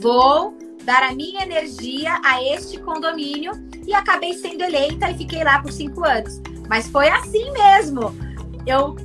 Vou 0.00 0.56
dar 0.84 1.02
a 1.02 1.14
minha 1.14 1.42
energia 1.42 2.20
a 2.24 2.42
este 2.42 2.78
condomínio 2.78 3.52
e 3.86 3.94
acabei 3.94 4.34
sendo 4.34 4.62
eleita 4.62 5.10
e 5.10 5.16
fiquei 5.16 5.44
lá 5.44 5.60
por 5.60 5.72
cinco 5.72 6.04
anos. 6.04 6.40
Mas 6.68 6.88
foi 6.88 7.08
assim 7.08 7.50
mesmo. 7.52 8.14
Eu 8.66 8.96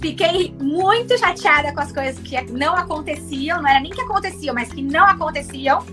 fiquei 0.00 0.54
muito 0.60 1.18
chateada 1.18 1.72
com 1.72 1.80
as 1.80 1.92
coisas 1.92 2.18
que 2.22 2.40
não 2.52 2.74
aconteciam, 2.74 3.62
não 3.62 3.68
era 3.68 3.80
nem 3.80 3.90
que 3.90 4.00
aconteciam, 4.00 4.54
mas 4.54 4.68
que 4.68 4.82
não 4.82 5.04
aconteciam, 5.04 5.84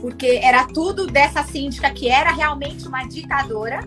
porque 0.00 0.40
era 0.42 0.66
tudo 0.66 1.06
dessa 1.06 1.42
síndica 1.44 1.90
que 1.90 2.08
era 2.08 2.32
realmente 2.32 2.86
uma 2.88 3.04
ditadora. 3.04 3.86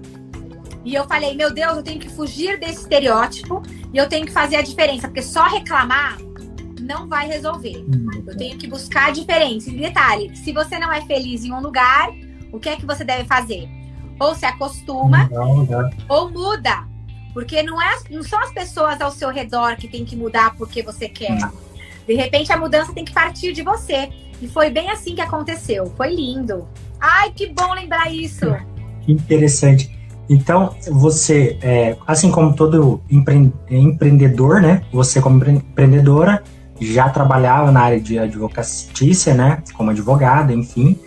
E 0.84 0.93
eu 0.93 1.06
falei, 1.06 1.36
meu 1.36 1.54
Deus, 1.54 1.78
eu 1.78 1.84
tenho 1.84 1.99
que 1.99 2.10
fugir 2.10 2.60
desse 2.60 2.82
estereótipo 2.82 3.62
e 3.91 3.97
eu 3.97 4.08
tenho 4.08 4.25
que 4.25 4.32
fazer 4.32 4.58
a 4.58 4.62
diferença, 4.62 5.08
porque 5.08 5.21
só 5.21 5.43
reclamar 5.43 6.17
não 6.85 7.07
vai 7.07 7.27
resolver. 7.27 7.83
Eu 8.27 8.37
tenho 8.37 8.57
que 8.57 8.67
buscar 8.67 9.07
a 9.07 9.11
diferença. 9.11 9.69
E 9.69 9.77
detalhe, 9.77 10.35
se 10.37 10.53
você 10.53 10.77
não 10.77 10.93
é 10.93 11.01
feliz 11.01 11.43
em 11.43 11.51
um 11.51 11.59
lugar, 11.59 12.09
o 12.51 12.59
que 12.59 12.69
é 12.69 12.75
que 12.75 12.85
você 12.85 13.03
deve 13.03 13.25
fazer? 13.25 13.67
Ou 14.19 14.35
se 14.35 14.45
acostuma, 14.45 15.27
não, 15.29 15.65
não. 15.65 15.89
ou 16.07 16.29
muda. 16.29 16.87
Porque 17.33 17.61
não, 17.63 17.81
é, 17.81 17.97
não 18.09 18.23
são 18.23 18.39
as 18.39 18.53
pessoas 18.53 19.01
ao 19.01 19.11
seu 19.11 19.29
redor 19.29 19.75
que 19.75 19.87
tem 19.87 20.05
que 20.05 20.15
mudar 20.15 20.55
porque 20.55 20.81
você 20.81 21.09
quer. 21.09 21.37
De 22.07 22.13
repente 22.13 22.53
a 22.53 22.57
mudança 22.57 22.93
tem 22.93 23.03
que 23.03 23.11
partir 23.11 23.51
de 23.51 23.61
você. 23.61 24.09
E 24.41 24.47
foi 24.47 24.69
bem 24.69 24.89
assim 24.89 25.15
que 25.15 25.21
aconteceu. 25.21 25.91
Foi 25.97 26.13
lindo. 26.13 26.67
Ai, 26.99 27.31
que 27.31 27.47
bom 27.47 27.73
lembrar 27.73 28.13
isso. 28.13 28.45
Que 29.01 29.11
interessante. 29.11 29.93
Então, 30.29 30.75
você, 30.91 31.57
é, 31.61 31.97
assim 32.07 32.31
como 32.31 32.55
todo 32.55 33.01
empre 33.09 33.51
empreendedor, 33.69 34.61
né? 34.61 34.83
Você 34.91 35.21
como 35.21 35.43
empreendedora 35.47 36.43
já 36.79 37.09
trabalhava 37.09 37.71
na 37.71 37.81
área 37.81 37.99
de 37.99 38.19
advocacia, 38.19 39.33
né? 39.33 39.63
Como 39.73 39.91
advogada, 39.91 40.53
enfim. 40.53 40.99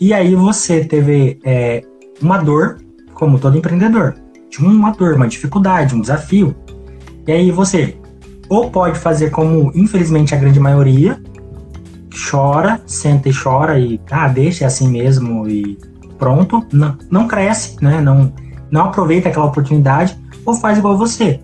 E 0.00 0.14
aí 0.14 0.34
você 0.34 0.84
teve 0.84 1.40
é, 1.44 1.82
uma 2.22 2.38
dor, 2.38 2.80
como 3.14 3.38
todo 3.38 3.58
empreendedor. 3.58 4.14
Tinha 4.48 4.70
uma 4.70 4.92
dor, 4.92 5.14
uma 5.14 5.26
dificuldade, 5.26 5.94
um 5.94 6.00
desafio. 6.00 6.54
E 7.26 7.32
aí 7.32 7.50
você 7.50 7.96
ou 8.48 8.70
pode 8.70 8.98
fazer 8.98 9.30
como, 9.30 9.70
infelizmente, 9.74 10.34
a 10.34 10.38
grande 10.38 10.58
maioria, 10.58 11.20
chora, 12.30 12.80
senta 12.86 13.28
e 13.28 13.32
chora 13.32 13.78
e, 13.78 14.00
ah, 14.10 14.28
deixa 14.28 14.64
é 14.64 14.66
assim 14.66 14.88
mesmo 14.88 15.48
e 15.48 15.78
pronto. 16.18 16.66
Não, 16.72 16.96
não 17.10 17.28
cresce, 17.28 17.76
né? 17.82 18.00
Não, 18.00 18.32
não 18.70 18.86
aproveita 18.86 19.28
aquela 19.28 19.46
oportunidade 19.46 20.16
ou 20.44 20.54
faz 20.54 20.78
igual 20.78 20.96
você. 20.96 21.40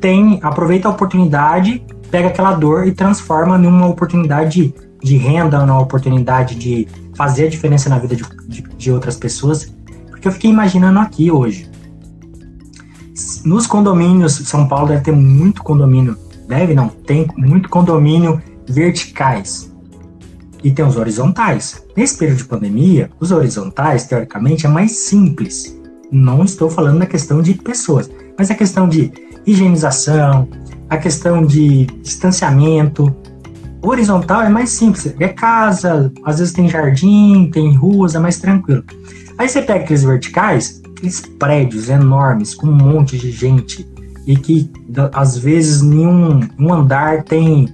Tem, 0.00 0.38
aproveita 0.42 0.88
a 0.88 0.92
oportunidade, 0.92 1.84
pega 2.14 2.28
aquela 2.28 2.54
dor 2.54 2.86
e 2.86 2.92
transforma 2.92 3.58
numa 3.58 3.88
oportunidade 3.88 4.72
de, 5.02 5.16
renda, 5.16 5.66
numa 5.66 5.80
oportunidade 5.80 6.54
de 6.54 6.86
fazer 7.16 7.46
a 7.46 7.50
diferença 7.50 7.88
na 7.88 7.98
vida 7.98 8.14
de, 8.14 8.22
de, 8.46 8.62
de 8.62 8.92
outras 8.92 9.16
pessoas. 9.16 9.74
Porque 10.08 10.28
eu 10.28 10.30
fiquei 10.30 10.48
imaginando 10.48 11.00
aqui 11.00 11.28
hoje. 11.28 11.68
Nos 13.44 13.66
condomínios, 13.66 14.32
São 14.32 14.68
Paulo 14.68 14.86
deve 14.86 15.02
ter 15.02 15.10
muito 15.10 15.64
condomínio. 15.64 16.16
Deve 16.46 16.72
não, 16.72 16.86
tem 16.86 17.26
muito 17.36 17.68
condomínio 17.68 18.40
verticais. 18.68 19.74
E 20.62 20.70
tem 20.70 20.84
os 20.84 20.96
horizontais. 20.96 21.84
Nesse 21.96 22.16
período 22.16 22.38
de 22.38 22.44
pandemia, 22.44 23.10
os 23.18 23.32
horizontais, 23.32 24.04
teoricamente, 24.04 24.66
é 24.66 24.68
mais 24.68 24.92
simples. 24.92 25.76
Não 26.12 26.44
estou 26.44 26.70
falando 26.70 27.00
da 27.00 27.06
questão 27.06 27.42
de 27.42 27.54
pessoas, 27.54 28.08
mas 28.38 28.52
a 28.52 28.54
questão 28.54 28.88
de 28.88 29.12
higienização, 29.44 30.48
a 30.88 30.96
questão 30.96 31.44
de 31.44 31.86
distanciamento. 32.02 33.14
Horizontal 33.82 34.42
é 34.42 34.48
mais 34.48 34.70
simples, 34.70 35.14
é 35.18 35.28
casa, 35.28 36.10
às 36.24 36.38
vezes 36.38 36.54
tem 36.54 36.68
jardim, 36.68 37.50
tem 37.52 37.74
ruas, 37.74 38.14
é 38.14 38.18
mais 38.18 38.38
tranquilo. 38.38 38.82
Aí 39.36 39.48
você 39.48 39.60
pega 39.60 39.84
aqueles 39.84 40.04
verticais, 40.04 40.80
aqueles 40.90 41.20
prédios 41.20 41.88
enormes 41.90 42.54
com 42.54 42.68
um 42.68 42.74
monte 42.74 43.18
de 43.18 43.30
gente 43.30 43.86
e 44.26 44.36
que 44.36 44.70
às 45.12 45.36
vezes 45.36 45.82
em 45.82 46.06
um, 46.06 46.40
um 46.58 46.72
andar 46.72 47.24
tem 47.24 47.68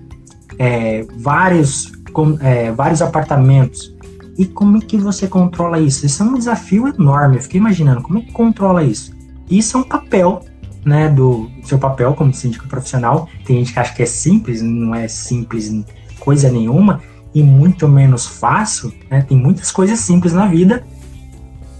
é, 0.59 1.07
vários, 1.17 1.93
com, 2.13 2.37
é, 2.41 2.73
vários 2.73 3.01
apartamentos. 3.01 3.95
E 4.37 4.47
como 4.47 4.79
é 4.79 4.81
que 4.81 4.97
você 4.97 5.29
controla 5.29 5.79
isso? 5.79 6.07
Isso 6.07 6.23
é 6.23 6.27
um 6.27 6.35
desafio 6.35 6.89
enorme. 6.89 7.37
Eu 7.37 7.43
fiquei 7.43 7.61
imaginando 7.61 8.03
como 8.03 8.19
é 8.19 8.23
que 8.23 8.33
controla 8.33 8.83
isso. 8.83 9.13
Isso 9.51 9.77
é 9.77 9.81
um 9.81 9.85
papel, 9.85 10.43
né, 10.85 11.09
do 11.09 11.51
seu 11.63 11.79
papel 11.79 12.15
como 12.15 12.33
síndico 12.33 12.67
profissional. 12.69 13.29
Tem 13.45 13.57
gente 13.59 13.73
que 13.73 13.79
acha 13.79 13.95
que 13.95 14.03
é 14.03 14.07
simples, 14.07 14.63
não 14.63 14.95
é 14.95 15.09
simples 15.09 15.85
coisa 16.19 16.51
nenhuma 16.51 17.01
e 17.35 17.43
muito 17.43 17.89
menos 17.89 18.27
fácil. 18.27 18.93
Né? 19.11 19.23
Tem 19.23 19.37
muitas 19.37 19.71
coisas 19.71 19.99
simples 20.01 20.33
na 20.33 20.47
vida, 20.47 20.85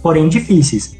porém 0.01 0.29
difíceis. 0.29 0.97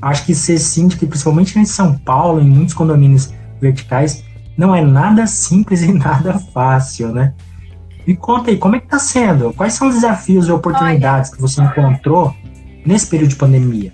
Acho 0.00 0.24
que 0.24 0.34
ser 0.34 0.58
síndico, 0.58 1.06
principalmente 1.06 1.58
em 1.58 1.64
São 1.64 1.98
Paulo, 1.98 2.40
em 2.40 2.48
muitos 2.48 2.74
condomínios 2.74 3.32
verticais, 3.60 4.24
não 4.56 4.74
é 4.74 4.80
nada 4.80 5.26
simples 5.26 5.82
e 5.82 5.92
nada 5.92 6.38
fácil, 6.52 7.12
né? 7.12 7.34
Me 8.06 8.16
conta 8.16 8.50
aí, 8.50 8.56
como 8.56 8.74
é 8.74 8.80
que 8.80 8.86
tá 8.86 8.98
sendo? 8.98 9.52
Quais 9.52 9.74
são 9.74 9.88
os 9.88 9.96
desafios 9.96 10.48
e 10.48 10.52
oportunidades 10.52 11.30
Olha, 11.30 11.36
que 11.36 11.42
você 11.42 11.60
encontrou 11.60 12.34
nesse 12.86 13.06
período 13.06 13.30
de 13.30 13.36
pandemia? 13.36 13.92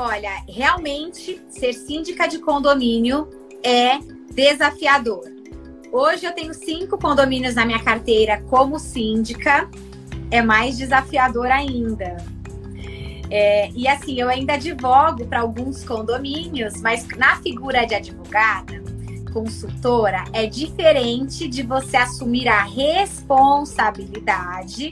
Olha, 0.00 0.44
realmente 0.48 1.42
ser 1.48 1.72
síndica 1.72 2.28
de 2.28 2.38
condomínio 2.38 3.28
é 3.64 3.98
desafiador. 4.32 5.24
Hoje 5.90 6.24
eu 6.24 6.32
tenho 6.32 6.54
cinco 6.54 6.96
condomínios 6.96 7.56
na 7.56 7.66
minha 7.66 7.82
carteira 7.82 8.40
como 8.42 8.78
síndica, 8.78 9.68
é 10.30 10.40
mais 10.40 10.78
desafiador 10.78 11.46
ainda. 11.46 12.16
É, 13.28 13.72
e 13.72 13.88
assim, 13.88 14.20
eu 14.20 14.28
ainda 14.28 14.52
advogo 14.52 15.26
para 15.26 15.40
alguns 15.40 15.82
condomínios, 15.82 16.80
mas 16.80 17.04
na 17.16 17.34
figura 17.38 17.84
de 17.84 17.96
advogada, 17.96 18.80
consultora, 19.32 20.22
é 20.32 20.46
diferente 20.46 21.48
de 21.48 21.64
você 21.64 21.96
assumir 21.96 22.46
a 22.46 22.62
responsabilidade 22.62 24.90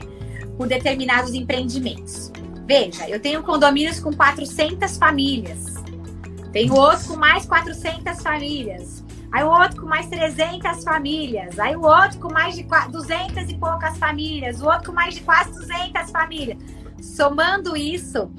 por 0.57 0.67
determinados 0.67 1.33
empreendimentos. 1.33 2.29
Veja, 2.67 3.07
eu 3.09 3.17
tenho 3.17 3.41
condomínios 3.43 3.97
com 3.97 4.11
400 4.11 4.97
famílias, 4.97 5.75
tenho 6.51 6.75
outro 6.75 7.07
com 7.07 7.15
mais 7.15 7.45
400 7.45 8.21
famílias, 8.21 9.05
aí 9.31 9.41
o 9.41 9.47
outro 9.47 9.81
com 9.81 9.87
mais 9.87 10.07
300 10.07 10.83
famílias, 10.83 11.57
aí 11.57 11.77
o 11.77 11.81
outro 11.83 12.19
com 12.19 12.29
mais 12.29 12.55
de 12.55 12.63
200 12.63 13.49
e 13.49 13.57
poucas 13.57 13.97
famílias, 13.97 14.61
o 14.61 14.65
outro 14.65 14.87
com 14.87 14.91
mais 14.91 15.15
de 15.15 15.21
quase 15.21 15.53
200 15.53 16.11
famílias. 16.11 16.57
Somando 17.01 17.77
isso, 17.77 18.29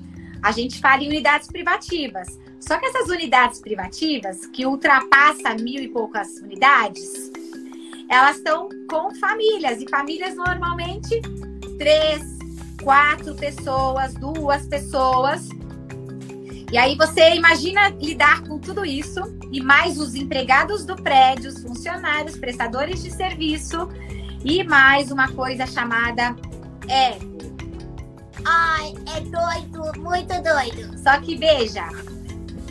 a 0.42 0.52
gente 0.52 0.78
fala 0.78 1.02
em 1.02 1.08
unidades 1.08 1.48
privativas. 1.48 2.28
Só 2.60 2.76
que 2.76 2.84
essas 2.84 3.08
unidades 3.08 3.60
privativas, 3.60 4.44
que 4.46 4.66
ultrapassa 4.66 5.54
mil 5.54 5.82
e 5.82 5.88
poucas 5.88 6.36
unidades, 6.42 7.30
elas 8.10 8.36
estão 8.36 8.68
com 8.90 9.14
famílias. 9.14 9.80
E 9.80 9.88
famílias 9.88 10.34
normalmente 10.34 11.22
três, 11.78 12.37
quatro 12.82 13.34
pessoas, 13.34 14.14
duas 14.14 14.66
pessoas. 14.66 15.48
E 16.70 16.76
aí 16.76 16.96
você 16.96 17.34
imagina 17.34 17.88
lidar 17.90 18.42
com 18.42 18.58
tudo 18.58 18.84
isso 18.84 19.20
e 19.50 19.60
mais 19.60 19.98
os 19.98 20.14
empregados 20.14 20.84
do 20.84 20.94
prédio, 20.96 21.50
os 21.50 21.62
funcionários, 21.62 22.36
prestadores 22.36 23.02
de 23.02 23.10
serviço 23.10 23.88
e 24.44 24.62
mais 24.62 25.10
uma 25.10 25.28
coisa 25.28 25.66
chamada 25.66 26.36
ego. 26.88 27.38
Ai, 28.44 28.94
é 29.16 29.20
doido, 29.20 30.00
muito 30.00 30.34
doido. 30.42 30.98
Só 30.98 31.18
que 31.20 31.36
veja, 31.36 31.88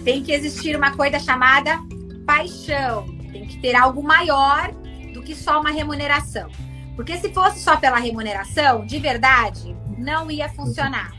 tem 0.03 0.23
que 0.23 0.31
existir 0.31 0.75
uma 0.75 0.95
coisa 0.95 1.19
chamada 1.19 1.79
paixão. 2.25 3.05
Tem 3.31 3.45
que 3.45 3.59
ter 3.59 3.75
algo 3.75 4.01
maior 4.01 4.71
do 5.13 5.21
que 5.21 5.35
só 5.35 5.59
uma 5.59 5.71
remuneração. 5.71 6.49
Porque 6.95 7.17
se 7.17 7.31
fosse 7.33 7.59
só 7.59 7.77
pela 7.77 7.97
remuneração, 7.97 8.85
de 8.85 8.97
verdade, 8.99 9.75
não 9.97 10.29
ia 10.29 10.49
funcionar. 10.49 11.11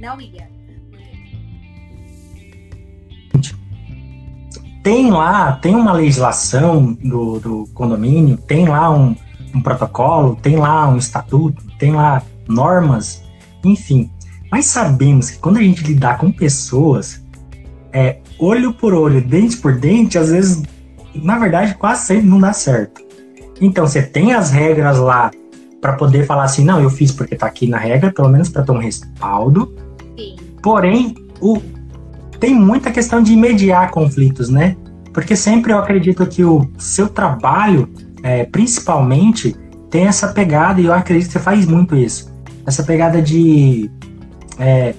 Não 0.00 0.20
ia. 0.20 0.52
tem 4.82 5.10
lá, 5.10 5.52
tem 5.52 5.74
uma 5.74 5.92
legislação 5.92 6.92
do, 6.94 7.38
do 7.38 7.68
condomínio, 7.72 8.36
tem 8.36 8.66
lá 8.66 8.90
um, 8.90 9.14
um 9.54 9.60
protocolo, 9.60 10.36
tem 10.36 10.56
lá 10.56 10.88
um 10.88 10.96
estatuto, 10.96 11.62
tem 11.78 11.92
lá 11.92 12.22
normas, 12.48 13.22
enfim. 13.64 14.10
Mas 14.50 14.66
sabemos 14.66 15.30
que 15.30 15.38
quando 15.38 15.58
a 15.58 15.62
gente 15.62 15.84
lidar 15.84 16.18
com 16.18 16.32
pessoas, 16.32 17.24
é 17.92 18.18
olho 18.38 18.72
por 18.72 18.92
olho, 18.92 19.20
dente 19.20 19.56
por 19.56 19.78
dente, 19.78 20.18
às 20.18 20.30
vezes, 20.30 20.62
na 21.14 21.38
verdade, 21.38 21.74
quase 21.74 22.06
sempre 22.06 22.26
não 22.26 22.40
dá 22.40 22.52
certo. 22.52 23.00
Então, 23.60 23.86
você 23.86 24.02
tem 24.02 24.32
as 24.32 24.50
regras 24.50 24.98
lá 24.98 25.30
para 25.82 25.94
poder 25.94 26.24
falar 26.24 26.44
assim, 26.44 26.64
não, 26.64 26.80
eu 26.80 26.88
fiz 26.88 27.10
porque 27.10 27.34
tá 27.34 27.46
aqui 27.46 27.66
na 27.66 27.76
regra, 27.76 28.12
pelo 28.12 28.28
menos 28.28 28.48
para 28.48 28.62
ter 28.62 28.70
um 28.70 28.78
respaldo. 28.78 29.74
Sim. 30.16 30.36
Porém, 30.62 31.16
o, 31.40 31.60
tem 32.38 32.54
muita 32.54 32.92
questão 32.92 33.20
de 33.20 33.34
mediar 33.34 33.90
conflitos, 33.90 34.48
né? 34.48 34.76
Porque 35.12 35.34
sempre 35.34 35.72
eu 35.72 35.78
acredito 35.78 36.24
que 36.24 36.44
o 36.44 36.70
seu 36.78 37.08
trabalho, 37.08 37.88
é, 38.22 38.44
principalmente, 38.44 39.56
tem 39.90 40.06
essa 40.06 40.28
pegada, 40.28 40.80
e 40.80 40.84
eu 40.84 40.94
acredito 40.94 41.26
que 41.26 41.32
você 41.32 41.40
faz 41.40 41.66
muito 41.66 41.96
isso. 41.96 42.32
Essa 42.64 42.84
pegada 42.84 43.20
de 43.20 43.90
é, 44.60 44.94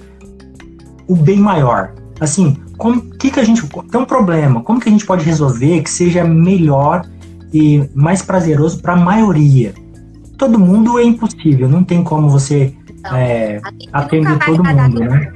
o 1.08 1.16
bem 1.16 1.38
maior. 1.38 1.94
Assim, 2.20 2.58
como 2.76 3.00
que, 3.00 3.30
que 3.30 3.40
a 3.40 3.44
gente. 3.44 3.66
Tem 3.90 4.00
um 4.00 4.04
problema, 4.04 4.62
como 4.62 4.78
que 4.78 4.88
a 4.90 4.92
gente 4.92 5.06
pode 5.06 5.24
resolver 5.24 5.80
que 5.80 5.90
seja 5.90 6.22
melhor 6.24 7.08
e 7.54 7.88
mais 7.94 8.20
prazeroso 8.20 8.82
para 8.82 8.92
a 8.92 8.96
maioria? 8.96 9.72
Todo 10.36 10.58
mundo 10.58 10.98
é 10.98 11.04
impossível, 11.04 11.68
não 11.68 11.84
tem 11.84 12.02
como 12.02 12.28
você 12.28 12.74
não, 13.02 13.16
é, 13.16 13.60
atender 13.92 14.38
todo 14.44 14.64
mundo, 14.64 15.00
né? 15.00 15.32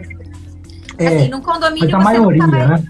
É, 0.99 1.07
assim, 1.09 1.29
num 1.29 1.41
condomínio 1.41 1.97
a 1.97 2.01
maioria, 2.01 2.47
vai... 2.47 2.69
né? 2.69 2.85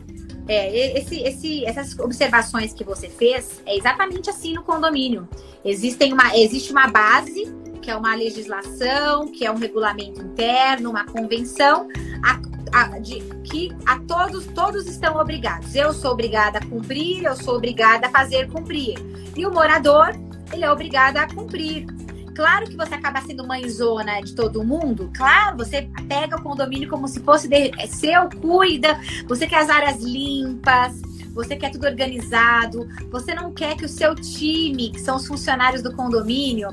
É, 0.48 0.98
esse, 0.98 1.20
esse, 1.20 1.64
essas 1.66 1.98
observações 1.98 2.72
que 2.72 2.82
você 2.82 3.08
fez 3.08 3.62
é 3.66 3.76
exatamente 3.76 4.30
assim 4.30 4.54
no 4.54 4.62
condomínio. 4.62 5.28
Existem 5.62 6.14
uma, 6.14 6.34
existe 6.34 6.72
uma 6.72 6.86
base, 6.86 7.54
que 7.82 7.90
é 7.90 7.96
uma 7.96 8.14
legislação, 8.14 9.28
que 9.28 9.44
é 9.44 9.52
um 9.52 9.58
regulamento 9.58 10.22
interno, 10.22 10.88
uma 10.88 11.04
convenção, 11.04 11.88
a, 12.24 12.40
a, 12.72 12.98
de, 12.98 13.20
que 13.44 13.70
a 13.84 13.98
todos, 13.98 14.46
todos 14.46 14.86
estão 14.86 15.16
obrigados. 15.16 15.74
Eu 15.74 15.92
sou 15.92 16.12
obrigada 16.12 16.58
a 16.58 16.64
cumprir, 16.64 17.24
eu 17.24 17.36
sou 17.36 17.56
obrigada 17.56 18.06
a 18.06 18.10
fazer 18.10 18.48
cumprir. 18.50 18.98
E 19.36 19.46
o 19.46 19.52
morador, 19.52 20.14
ele 20.52 20.64
é 20.64 20.70
obrigado 20.70 21.16
a 21.18 21.26
cumprir. 21.26 21.86
Claro 22.34 22.66
que 22.66 22.76
você 22.76 22.94
acaba 22.94 23.20
sendo 23.20 23.44
mãezona 23.44 24.20
de 24.20 24.32
todo 24.32 24.62
mundo. 24.62 25.10
Claro, 25.12 25.56
você 25.56 25.88
pega 26.08 26.36
o 26.36 26.42
condomínio 26.42 26.88
como 26.88 27.08
se 27.08 27.18
fosse 27.20 27.48
é 27.52 27.86
seu, 27.88 28.28
cuida. 28.28 28.98
Você 29.26 29.44
quer 29.46 29.58
as 29.58 29.68
áreas 29.68 30.00
limpas, 30.00 31.02
você 31.34 31.56
quer 31.56 31.72
tudo 31.72 31.86
organizado. 31.86 32.88
Você 33.10 33.34
não 33.34 33.52
quer 33.52 33.76
que 33.76 33.84
o 33.84 33.88
seu 33.88 34.14
time, 34.14 34.90
que 34.90 35.00
são 35.00 35.16
os 35.16 35.26
funcionários 35.26 35.82
do 35.82 35.92
condomínio, 35.96 36.68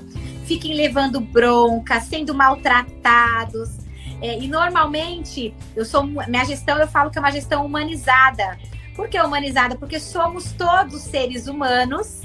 fiquem 0.45 0.75
levando 0.75 1.19
bronca, 1.19 1.99
sendo 1.99 2.35
maltratados. 2.35 3.69
É, 4.21 4.39
e 4.39 4.47
normalmente, 4.47 5.51
eu 5.75 5.83
sou 5.83 6.03
minha 6.03 6.45
gestão, 6.45 6.77
eu 6.77 6.87
falo 6.87 7.09
que 7.09 7.17
é 7.17 7.21
uma 7.21 7.31
gestão 7.31 7.65
humanizada. 7.65 8.57
Por 8.95 9.09
que 9.09 9.19
humanizada? 9.19 9.75
Porque 9.75 9.99
somos 9.99 10.51
todos 10.53 11.01
seres 11.01 11.47
humanos 11.47 12.21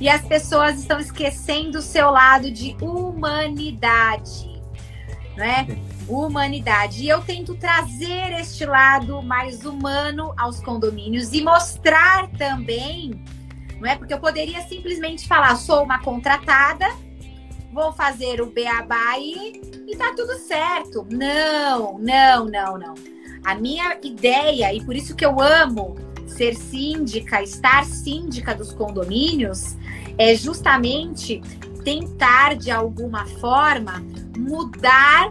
e 0.00 0.08
as 0.08 0.22
pessoas 0.22 0.78
estão 0.78 0.98
esquecendo 0.98 1.78
o 1.78 1.82
seu 1.82 2.10
lado 2.10 2.50
de 2.50 2.74
humanidade, 2.80 4.60
não 5.36 5.44
é? 5.44 5.66
Humanidade. 6.08 7.04
E 7.04 7.08
eu 7.08 7.20
tento 7.20 7.54
trazer 7.54 8.32
este 8.40 8.64
lado 8.64 9.22
mais 9.22 9.66
humano 9.66 10.32
aos 10.38 10.58
condomínios 10.60 11.34
e 11.34 11.42
mostrar 11.42 12.28
também, 12.30 13.22
não 13.78 13.88
é? 13.88 13.94
Porque 13.94 14.14
eu 14.14 14.18
poderia 14.18 14.62
simplesmente 14.62 15.28
falar, 15.28 15.54
sou 15.56 15.84
uma 15.84 16.00
contratada, 16.00 16.86
vou 17.70 17.92
fazer 17.92 18.40
o 18.40 18.46
beabá 18.46 19.18
e, 19.18 19.60
e 19.86 19.96
tá 19.96 20.14
tudo 20.16 20.32
certo. 20.38 21.06
Não, 21.12 21.98
não, 21.98 22.46
não, 22.46 22.78
não. 22.78 22.94
A 23.44 23.54
minha 23.54 23.98
ideia, 24.02 24.72
e 24.72 24.82
por 24.82 24.96
isso 24.96 25.14
que 25.14 25.24
eu 25.24 25.40
amo 25.40 26.09
ser 26.30 26.54
síndica, 26.54 27.42
estar 27.42 27.84
síndica 27.84 28.54
dos 28.54 28.72
condomínios, 28.72 29.76
é 30.16 30.34
justamente 30.34 31.42
tentar, 31.84 32.56
de 32.56 32.70
alguma 32.70 33.26
forma, 33.26 34.02
mudar 34.36 35.30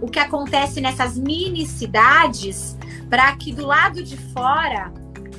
o 0.00 0.08
que 0.08 0.18
acontece 0.18 0.80
nessas 0.80 1.16
mini 1.18 1.66
cidades 1.66 2.76
para 3.10 3.34
que 3.36 3.52
do 3.52 3.66
lado 3.66 4.02
de 4.02 4.16
fora 4.16 4.92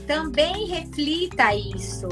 também 0.06 0.68
reflita 0.68 1.54
isso, 1.56 2.08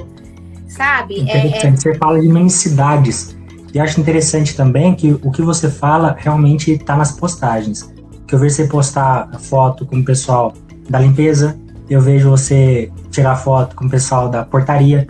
sabe? 0.67 1.21
Interessante, 1.21 1.65
é, 1.65 1.67
é... 1.67 1.75
você 1.75 1.95
fala 1.95 2.19
de 2.21 2.27
mini 2.27 2.49
cidades. 2.49 3.35
E 3.73 3.79
acho 3.79 3.99
interessante 3.99 4.55
também 4.55 4.95
que 4.95 5.11
o 5.21 5.31
que 5.31 5.41
você 5.41 5.69
fala 5.69 6.15
realmente 6.17 6.71
está 6.71 6.95
nas 6.95 7.11
postagens. 7.11 7.93
Que 8.25 8.35
eu 8.35 8.39
vejo 8.39 8.55
você 8.55 8.67
postar 8.67 9.29
foto 9.39 9.85
com 9.85 9.97
o 9.97 10.05
pessoal 10.05 10.53
da 10.89 10.99
limpeza, 10.99 11.59
eu 11.89 12.01
vejo 12.01 12.29
você 12.29 12.91
tirar 13.11 13.35
foto 13.35 13.75
com 13.75 13.85
o 13.85 13.89
pessoal 13.89 14.29
da 14.29 14.43
portaria. 14.43 15.07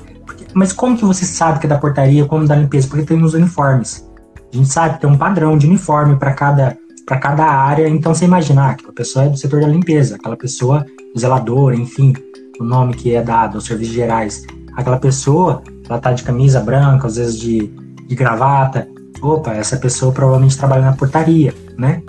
Mas 0.54 0.74
como 0.74 0.98
que 0.98 1.06
você 1.06 1.26
sabe 1.26 1.60
que 1.60 1.66
é 1.66 1.70
da 1.70 1.78
portaria, 1.78 2.26
como 2.26 2.48
da 2.48 2.56
limpeza? 2.56 2.88
Porque 2.88 3.06
tem 3.06 3.18
nos 3.18 3.34
uniformes. 3.34 4.08
A 4.54 4.56
gente 4.56 4.70
sabe 4.70 4.96
que 4.96 5.02
tem 5.02 5.10
um 5.10 5.18
padrão 5.18 5.58
de 5.58 5.68
uniforme 5.68 6.16
para 6.16 6.34
cada 6.34 6.78
para 7.08 7.18
cada 7.18 7.46
área, 7.46 7.88
então 7.88 8.14
você 8.14 8.26
imaginar 8.26 8.76
que 8.76 8.86
a 8.86 8.92
pessoa 8.92 9.24
é 9.24 9.30
do 9.30 9.38
setor 9.38 9.62
da 9.62 9.68
limpeza, 9.68 10.18
aquela 10.18 10.36
pessoa 10.36 10.86
zeladora, 11.18 11.74
enfim, 11.74 12.14
o 12.60 12.66
nome 12.66 12.94
que 12.94 13.16
é 13.16 13.24
dado 13.24 13.56
aos 13.56 13.66
serviços 13.66 13.96
gerais. 13.96 14.46
Aquela 14.76 15.00
pessoa, 15.00 15.64
ela 15.90 16.00
tá 16.00 16.12
de 16.12 16.24
camisa 16.24 16.60
branca, 16.60 17.08
às 17.08 17.16
vezes 17.16 17.40
de, 17.40 17.68
de 18.06 18.14
gravata. 18.14 18.90
Opa, 19.22 19.54
essa 19.54 19.78
pessoa 19.78 20.12
provavelmente 20.12 20.58
trabalha 20.58 20.82
na 20.82 20.94
portaria, 20.94 21.54
né? 21.78 22.04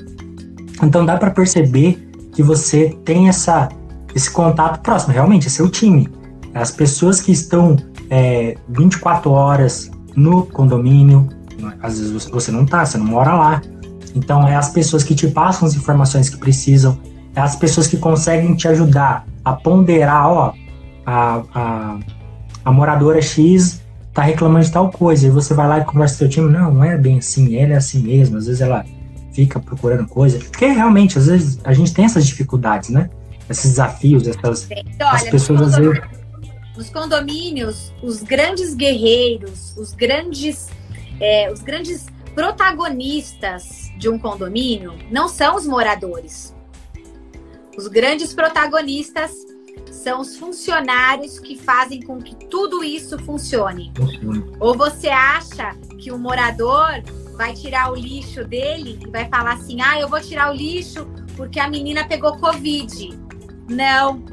Então 0.82 1.06
dá 1.06 1.16
para 1.16 1.30
perceber 1.30 2.10
que 2.32 2.42
você 2.42 2.96
tem 3.04 3.28
essa, 3.28 3.68
esse 4.14 4.30
contato 4.30 4.80
próximo, 4.80 5.12
realmente, 5.12 5.46
é 5.46 5.50
seu 5.50 5.68
time. 5.68 6.08
As 6.54 6.70
pessoas 6.70 7.20
que 7.20 7.32
estão 7.32 7.76
é, 8.10 8.56
24 8.68 9.30
horas 9.30 9.90
no 10.16 10.44
condomínio. 10.46 11.28
Às 11.82 11.98
vezes 11.98 12.26
você 12.26 12.50
não 12.50 12.64
tá, 12.64 12.84
você 12.84 12.98
não 12.98 13.06
mora 13.06 13.34
lá. 13.34 13.62
Então, 14.14 14.46
é 14.48 14.56
as 14.56 14.70
pessoas 14.70 15.04
que 15.04 15.14
te 15.14 15.28
passam 15.28 15.68
as 15.68 15.74
informações 15.74 16.28
que 16.28 16.36
precisam, 16.36 16.98
é 17.34 17.40
as 17.40 17.56
pessoas 17.56 17.86
que 17.86 17.96
conseguem 17.96 18.54
te 18.54 18.66
ajudar 18.68 19.26
a 19.44 19.52
ponderar, 19.52 20.28
ó, 20.28 20.52
a, 21.06 21.42
a, 21.54 21.98
a 22.64 22.72
moradora 22.72 23.20
X 23.22 23.82
tá 24.12 24.22
reclamando 24.22 24.64
de 24.64 24.72
tal 24.72 24.90
coisa, 24.90 25.26
e 25.26 25.30
você 25.30 25.54
vai 25.54 25.68
lá 25.68 25.78
e 25.78 25.84
conversa 25.84 26.14
com 26.14 26.18
seu 26.18 26.28
time, 26.28 26.50
não, 26.50 26.74
não 26.74 26.84
é 26.84 26.96
bem 26.96 27.18
assim, 27.18 27.56
ela 27.56 27.74
é 27.74 27.76
assim 27.76 28.00
mesmo, 28.00 28.36
às 28.36 28.46
vezes 28.46 28.60
ela 28.60 28.84
fica 29.32 29.60
procurando 29.60 30.08
coisa, 30.08 30.38
porque 30.38 30.66
realmente, 30.66 31.16
às 31.18 31.26
vezes, 31.26 31.60
a 31.62 31.72
gente 31.72 31.94
tem 31.94 32.04
essas 32.04 32.26
dificuldades, 32.26 32.90
né? 32.90 33.08
Esses 33.48 33.70
desafios, 33.70 34.26
essas 34.26 34.68
Olha, 34.70 35.10
as 35.10 35.24
pessoas 35.24 35.62
às 35.62 35.76
vezes 35.76 36.00
nos 36.78 36.90
condomínios, 36.90 37.92
os 38.00 38.22
grandes 38.22 38.72
guerreiros, 38.72 39.76
os 39.76 39.92
grandes, 39.92 40.68
é, 41.20 41.50
os 41.52 41.60
grandes 41.60 42.06
protagonistas 42.36 43.90
de 43.98 44.08
um 44.08 44.16
condomínio 44.16 44.94
não 45.10 45.28
são 45.28 45.56
os 45.56 45.66
moradores. 45.66 46.54
Os 47.76 47.88
grandes 47.88 48.32
protagonistas 48.32 49.32
são 49.90 50.20
os 50.20 50.36
funcionários 50.36 51.40
que 51.40 51.56
fazem 51.56 52.00
com 52.00 52.18
que 52.18 52.34
tudo 52.46 52.84
isso 52.84 53.18
funcione. 53.24 53.92
Ou 54.60 54.76
você 54.76 55.08
acha 55.08 55.74
que 55.98 56.12
o 56.12 56.18
morador 56.18 57.02
vai 57.36 57.54
tirar 57.54 57.90
o 57.90 57.96
lixo 57.96 58.44
dele 58.44 59.00
e 59.04 59.10
vai 59.10 59.28
falar 59.28 59.54
assim: 59.54 59.80
ah, 59.80 59.98
eu 59.98 60.08
vou 60.08 60.20
tirar 60.20 60.52
o 60.52 60.54
lixo 60.54 61.08
porque 61.36 61.58
a 61.58 61.68
menina 61.68 62.06
pegou 62.06 62.36
Covid. 62.36 63.18
Não, 63.68 64.24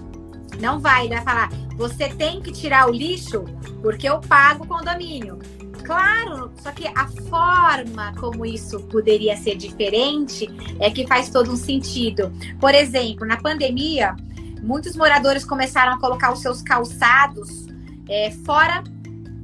não 0.59 0.79
vai. 0.79 1.05
Ele 1.05 1.15
vai 1.15 1.23
falar: 1.23 1.49
você 1.77 2.09
tem 2.09 2.41
que 2.41 2.51
tirar 2.51 2.89
o 2.89 2.91
lixo 2.91 3.43
porque 3.81 4.07
eu 4.07 4.19
pago 4.19 4.63
o 4.63 4.67
condomínio. 4.67 5.39
Claro, 5.83 6.51
só 6.63 6.71
que 6.71 6.87
a 6.87 7.07
forma 7.29 8.11
como 8.19 8.43
isso 8.43 8.79
poderia 8.87 9.37
ser 9.37 9.55
diferente 9.55 10.49
é 10.79 10.89
que 10.89 11.05
faz 11.05 11.29
todo 11.29 11.51
um 11.51 11.55
sentido. 11.55 12.33
Por 12.59 12.73
exemplo, 12.73 13.27
na 13.27 13.37
pandemia, 13.37 14.15
muitos 14.63 14.95
moradores 14.95 15.45
começaram 15.45 15.93
a 15.93 15.99
colocar 15.99 16.33
os 16.33 16.39
seus 16.39 16.63
calçados 16.63 17.67
é, 18.09 18.31
fora 18.31 18.83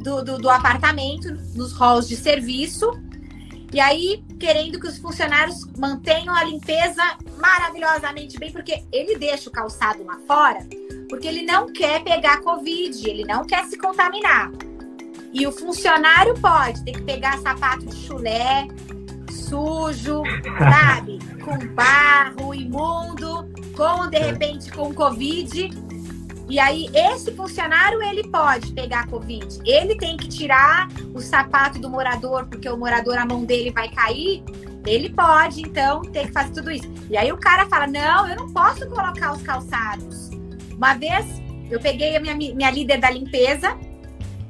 do, 0.01 0.24
do, 0.24 0.39
do 0.39 0.49
apartamento, 0.49 1.32
nos 1.53 1.74
halls 1.74 2.07
de 2.07 2.15
serviço, 2.15 2.91
e 3.74 3.80
aí 3.80 4.24
querendo 4.39 4.80
que 4.80 4.88
os 4.88 4.97
funcionários 4.97 5.65
mantenham 5.78 6.36
a 6.36 6.43
limpeza 6.43 7.03
maravilhosamente 7.38 8.38
bem, 8.38 8.51
porque 8.51 8.84
ele 8.91 9.17
deixa 9.17 9.49
o 9.49 9.51
calçado 9.51 10.03
lá 10.03 10.19
fora 10.28 10.65
porque 11.11 11.28
ele 11.28 11.41
não 11.41 11.72
quer 11.72 12.01
pegar 12.05 12.39
Covid, 12.39 13.07
ele 13.07 13.26
não 13.26 13.43
quer 13.43 13.65
se 13.65 13.78
contaminar. 13.78 14.49
E 15.34 15.45
o 15.45 15.51
funcionário 15.51 16.34
pode 16.39 16.84
ter 16.86 16.93
que 16.93 17.01
pegar 17.01 17.38
sapato 17.39 17.86
de 17.86 17.95
chulé, 17.97 18.65
sujo, 19.30 20.24
sabe? 20.57 21.19
Com 21.43 21.57
barro, 21.76 22.55
imundo, 22.55 23.49
com 23.76 24.07
de 24.09 24.19
repente 24.19 24.72
com 24.72 24.93
Covid. 24.93 25.69
E 26.52 26.60
aí, 26.60 26.89
esse 26.93 27.32
funcionário, 27.32 28.04
ele 28.04 28.28
pode 28.28 28.74
pegar 28.74 29.08
Covid. 29.08 29.62
Ele 29.64 29.95
tem 29.95 30.18
que 30.18 30.28
tirar 30.28 30.89
o 31.14 31.22
sapato 31.22 31.80
do 31.80 31.89
morador, 31.89 32.45
porque 32.45 32.68
o 32.68 32.76
morador, 32.76 33.18
a 33.18 33.26
mão 33.26 33.45
dele 33.45 33.72
vai 33.72 33.88
cair. 33.88 34.43
Ele 34.86 35.10
pode, 35.10 35.62
então, 35.62 36.02
ter 36.02 36.28
que 36.28 36.34
fazer 36.34 36.52
tudo 36.52 36.70
isso. 36.70 36.91
E 37.10 37.16
aí 37.16 37.32
o 37.32 37.38
cara 37.38 37.68
fala: 37.68 37.88
não, 37.88 38.28
eu 38.28 38.36
não 38.36 38.52
posso 38.52 38.86
colocar 38.89 39.32
os 39.32 39.41
calçados. 39.41 40.30
Uma 40.76 40.93
vez, 40.93 41.26
eu 41.70 41.80
peguei 41.80 42.18
a 42.18 42.20
minha, 42.20 42.36
minha 42.36 42.70
líder 42.70 42.99
da 42.99 43.10
limpeza, 43.10 43.78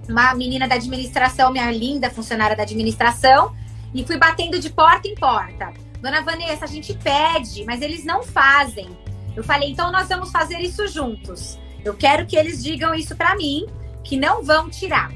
uma 0.09 0.33
menina 0.33 0.67
da 0.67 0.73
administração, 0.73 1.51
minha 1.51 1.69
linda 1.69 2.09
funcionária 2.09 2.57
da 2.57 2.63
administração, 2.63 3.55
e 3.93 4.03
fui 4.03 4.17
batendo 4.17 4.57
de 4.57 4.71
porta 4.71 5.07
em 5.07 5.13
porta. 5.13 5.71
Dona 6.01 6.23
Vanessa, 6.23 6.65
a 6.65 6.67
gente 6.67 6.95
pede, 6.95 7.63
mas 7.63 7.79
eles 7.79 8.03
não 8.03 8.23
fazem. 8.23 8.89
Eu 9.35 9.43
falei, 9.43 9.69
então 9.69 9.91
nós 9.91 10.09
vamos 10.09 10.31
fazer 10.31 10.59
isso 10.61 10.87
juntos. 10.87 11.59
Eu 11.83 11.95
quero 11.95 12.25
que 12.25 12.35
eles 12.35 12.63
digam 12.63 12.93
isso 12.93 13.15
para 13.15 13.35
mim, 13.35 13.65
que 14.03 14.17
não 14.17 14.43
vão 14.43 14.69
tirar. 14.69 15.11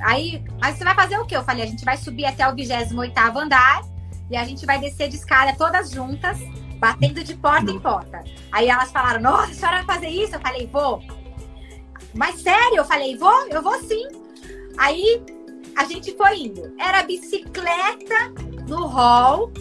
Aí, 0.00 0.42
mas 0.60 0.76
você 0.76 0.84
vai 0.84 0.94
fazer 0.94 1.18
o 1.18 1.26
quê? 1.26 1.36
Eu 1.36 1.44
falei, 1.44 1.62
a 1.62 1.66
gente 1.66 1.84
vai 1.84 1.96
subir 1.96 2.24
até 2.24 2.46
o 2.48 2.54
28 2.54 3.38
andar 3.38 3.82
e 4.30 4.36
a 4.36 4.44
gente 4.44 4.64
vai 4.64 4.78
descer 4.78 5.08
de 5.08 5.16
escada 5.16 5.54
todas 5.56 5.90
juntas, 5.90 6.38
batendo 6.78 7.22
de 7.22 7.34
porta 7.34 7.70
em 7.70 7.78
porta. 7.78 8.22
Aí 8.50 8.68
elas 8.68 8.90
falaram, 8.90 9.20
nossa, 9.20 9.50
a 9.50 9.54
senhora 9.54 9.82
vai 9.82 9.96
fazer 9.96 10.08
isso? 10.08 10.34
Eu 10.34 10.40
falei, 10.40 10.66
vou. 10.66 11.02
Mas 12.14 12.40
sério? 12.40 12.76
Eu 12.76 12.84
falei, 12.84 13.16
vou? 13.16 13.46
Eu 13.48 13.62
vou 13.62 13.78
sim. 13.82 14.06
Aí 14.78 15.22
a 15.76 15.84
gente 15.84 16.16
foi 16.16 16.38
indo. 16.38 16.74
Era 16.78 17.02
bicicleta 17.02 18.32
no 18.66 18.86
hall 18.86 19.52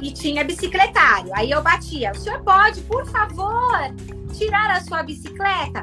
e 0.00 0.10
tinha 0.10 0.42
bicicletário. 0.42 1.30
Aí 1.34 1.50
eu 1.50 1.62
batia, 1.62 2.12
o 2.12 2.14
senhor 2.14 2.42
pode, 2.42 2.80
por 2.82 3.06
favor, 3.06 3.94
tirar 4.36 4.70
a 4.70 4.80
sua 4.80 5.02
bicicleta? 5.02 5.82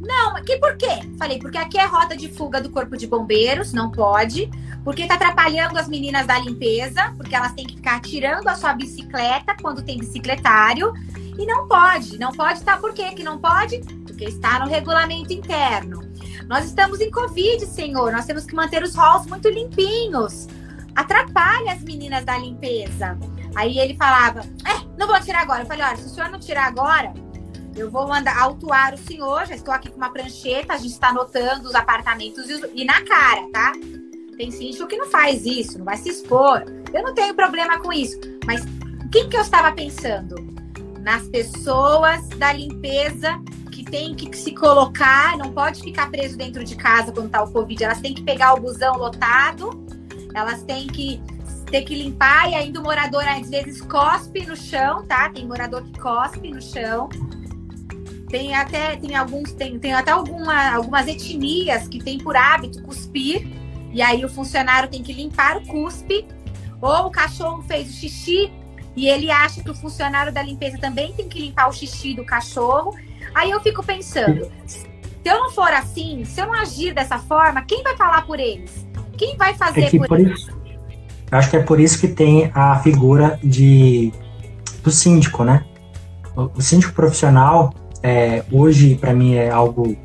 Não, 0.00 0.42
que 0.42 0.56
por 0.58 0.76
quê? 0.76 1.00
Falei, 1.18 1.38
porque 1.38 1.58
aqui 1.58 1.78
é 1.78 1.84
rota 1.84 2.16
de 2.16 2.28
fuga 2.28 2.60
do 2.60 2.70
corpo 2.70 2.96
de 2.96 3.06
bombeiros, 3.06 3.72
não 3.72 3.90
pode. 3.90 4.50
Porque 4.84 5.06
tá 5.06 5.14
atrapalhando 5.14 5.78
as 5.78 5.88
meninas 5.88 6.26
da 6.26 6.38
limpeza, 6.38 7.12
porque 7.16 7.34
elas 7.34 7.52
têm 7.52 7.66
que 7.66 7.76
ficar 7.76 8.00
tirando 8.00 8.48
a 8.48 8.54
sua 8.54 8.72
bicicleta 8.72 9.54
quando 9.60 9.82
tem 9.82 9.98
bicicletário. 9.98 10.92
E 11.38 11.44
não 11.44 11.68
pode, 11.68 12.18
não 12.18 12.32
pode, 12.32 12.62
tá? 12.62 12.76
Por 12.78 12.94
quê 12.94 13.10
que 13.10 13.22
não 13.22 13.38
pode? 13.38 13.80
Porque 14.06 14.24
está 14.24 14.58
no 14.60 14.66
regulamento 14.66 15.32
interno. 15.32 16.00
Nós 16.48 16.64
estamos 16.64 17.00
em 17.00 17.10
Covid, 17.10 17.66
senhor. 17.66 18.10
Nós 18.10 18.24
temos 18.24 18.44
que 18.44 18.54
manter 18.54 18.82
os 18.82 18.94
halls 18.94 19.26
muito 19.26 19.48
limpinhos. 19.48 20.48
Atrapalha 20.96 21.72
as 21.72 21.82
meninas 21.82 22.24
da 22.24 22.38
limpeza. 22.38 23.18
Aí 23.54 23.78
ele 23.78 23.94
falava: 23.94 24.40
É, 24.66 24.80
não 24.98 25.06
vou 25.06 25.20
tirar 25.20 25.42
agora. 25.42 25.62
Eu 25.62 25.66
falei: 25.66 25.84
Olha, 25.84 25.96
se 25.96 26.06
o 26.06 26.08
senhor 26.08 26.30
não 26.30 26.40
tirar 26.40 26.66
agora, 26.66 27.12
eu 27.80 27.90
vou 27.90 28.06
mandar 28.06 28.38
autuar 28.38 28.94
o 28.94 28.98
senhor. 28.98 29.46
Já 29.46 29.54
estou 29.54 29.72
aqui 29.72 29.90
com 29.90 29.96
uma 29.96 30.10
prancheta. 30.10 30.74
A 30.74 30.76
gente 30.76 30.92
está 30.92 31.08
anotando 31.08 31.68
os 31.68 31.74
apartamentos 31.74 32.48
e, 32.48 32.60
e 32.74 32.84
na 32.84 33.02
cara, 33.02 33.48
tá? 33.52 33.72
Tem 34.36 34.50
síndico 34.50 34.86
que 34.86 34.96
não 34.96 35.08
faz 35.08 35.44
isso, 35.44 35.78
não 35.78 35.84
vai 35.84 35.96
se 35.96 36.08
expor. 36.08 36.64
Eu 36.92 37.02
não 37.02 37.14
tenho 37.14 37.34
problema 37.34 37.78
com 37.78 37.92
isso. 37.92 38.18
Mas 38.46 38.62
quem 39.10 39.28
que 39.28 39.36
eu 39.36 39.40
estava 39.40 39.72
pensando? 39.72 40.36
Nas 41.00 41.26
pessoas 41.28 42.28
da 42.30 42.52
limpeza 42.52 43.40
tem 43.90 44.14
que 44.14 44.36
se 44.36 44.52
colocar, 44.52 45.36
não 45.36 45.52
pode 45.52 45.82
ficar 45.82 46.10
preso 46.10 46.36
dentro 46.36 46.64
de 46.64 46.76
casa 46.76 47.12
quando 47.12 47.30
tá 47.30 47.42
o 47.42 47.50
Covid. 47.50 47.84
Elas 47.84 48.00
têm 48.00 48.14
que 48.14 48.22
pegar 48.22 48.54
o 48.54 48.60
busão 48.60 48.96
lotado, 48.96 49.86
elas 50.34 50.62
têm 50.62 50.86
que 50.86 51.20
ter 51.66 51.82
que 51.82 51.94
limpar 51.94 52.50
e 52.50 52.54
ainda 52.54 52.80
o 52.80 52.82
morador 52.82 53.26
às 53.26 53.50
vezes 53.50 53.80
cospe 53.82 54.46
no 54.46 54.56
chão, 54.56 55.04
tá? 55.06 55.28
Tem 55.30 55.46
morador 55.46 55.82
que 55.82 55.98
cospe 55.98 56.50
no 56.50 56.62
chão. 56.62 57.08
Tem 58.28 58.54
até 58.54 58.96
tem 58.96 59.16
alguns 59.16 59.52
tem, 59.52 59.78
tem 59.78 59.92
até 59.94 60.10
alguma, 60.10 60.74
algumas 60.74 61.06
etnias 61.08 61.88
que 61.88 61.98
tem 61.98 62.18
por 62.18 62.36
hábito 62.36 62.82
cuspir 62.82 63.46
e 63.92 64.02
aí 64.02 64.24
o 64.24 64.28
funcionário 64.28 64.88
tem 64.88 65.02
que 65.02 65.12
limpar 65.12 65.56
o 65.56 65.66
cuspe. 65.66 66.26
Ou 66.80 67.06
o 67.06 67.10
cachorro 67.10 67.62
fez 67.62 67.88
o 67.88 67.92
xixi 67.92 68.52
e 68.94 69.08
ele 69.08 69.30
acha 69.30 69.62
que 69.62 69.70
o 69.70 69.74
funcionário 69.74 70.32
da 70.32 70.42
limpeza 70.42 70.78
também 70.78 71.12
tem 71.12 71.28
que 71.28 71.40
limpar 71.40 71.68
o 71.68 71.72
xixi 71.72 72.14
do 72.14 72.24
cachorro 72.24 72.94
Aí 73.34 73.50
eu 73.50 73.60
fico 73.60 73.82
pensando, 73.84 74.50
se 74.66 74.86
eu 75.24 75.38
não 75.38 75.50
for 75.50 75.72
assim, 75.72 76.24
se 76.24 76.40
eu 76.40 76.46
não 76.46 76.54
agir 76.54 76.94
dessa 76.94 77.18
forma, 77.18 77.62
quem 77.62 77.82
vai 77.82 77.96
falar 77.96 78.26
por 78.26 78.38
eles? 78.40 78.86
Quem 79.16 79.36
vai 79.36 79.54
fazer 79.54 79.84
é 79.84 79.90
por, 79.90 80.08
por 80.08 80.20
eles? 80.20 80.40
Isso, 80.40 80.58
acho 81.30 81.50
que 81.50 81.56
é 81.56 81.62
por 81.62 81.80
isso 81.80 82.00
que 82.00 82.08
tem 82.08 82.50
a 82.54 82.78
figura 82.80 83.38
de 83.42 84.12
do 84.82 84.90
síndico, 84.90 85.44
né? 85.44 85.64
O, 86.36 86.50
o 86.56 86.62
síndico 86.62 86.92
profissional, 86.92 87.74
é, 88.02 88.42
hoje, 88.50 88.96
para 88.96 89.12
mim, 89.12 89.34
é 89.34 89.50
algo 89.50 89.96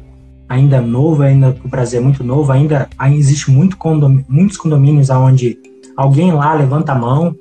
ainda 0.47 0.81
novo, 0.81 1.23
ainda 1.23 1.55
o 1.63 1.67
Brasil 1.67 1.99
é 1.99 2.03
muito 2.03 2.23
novo, 2.23 2.51
ainda, 2.51 2.87
ainda 2.97 3.17
existe 3.17 3.49
muito 3.49 3.77
condom, 3.77 4.23
muitos 4.27 4.57
condomínios 4.57 5.09
onde 5.09 5.57
alguém 5.95 6.31
lá 6.31 6.53
levanta 6.53 6.91
a 6.91 6.95
mão. 6.95 7.35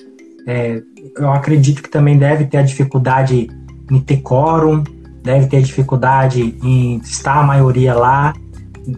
É, 0.46 0.82
eu 1.16 1.30
acredito 1.30 1.82
que 1.82 1.90
também 1.90 2.16
deve 2.16 2.46
ter 2.46 2.58
a 2.58 2.62
dificuldade 2.62 3.48
em 3.90 4.00
ter 4.00 4.18
quórum, 4.18 4.82
deve 5.22 5.46
ter 5.46 5.62
dificuldade 5.62 6.56
em 6.62 6.96
estar 6.98 7.40
a 7.40 7.42
maioria 7.42 7.94
lá, 7.94 8.32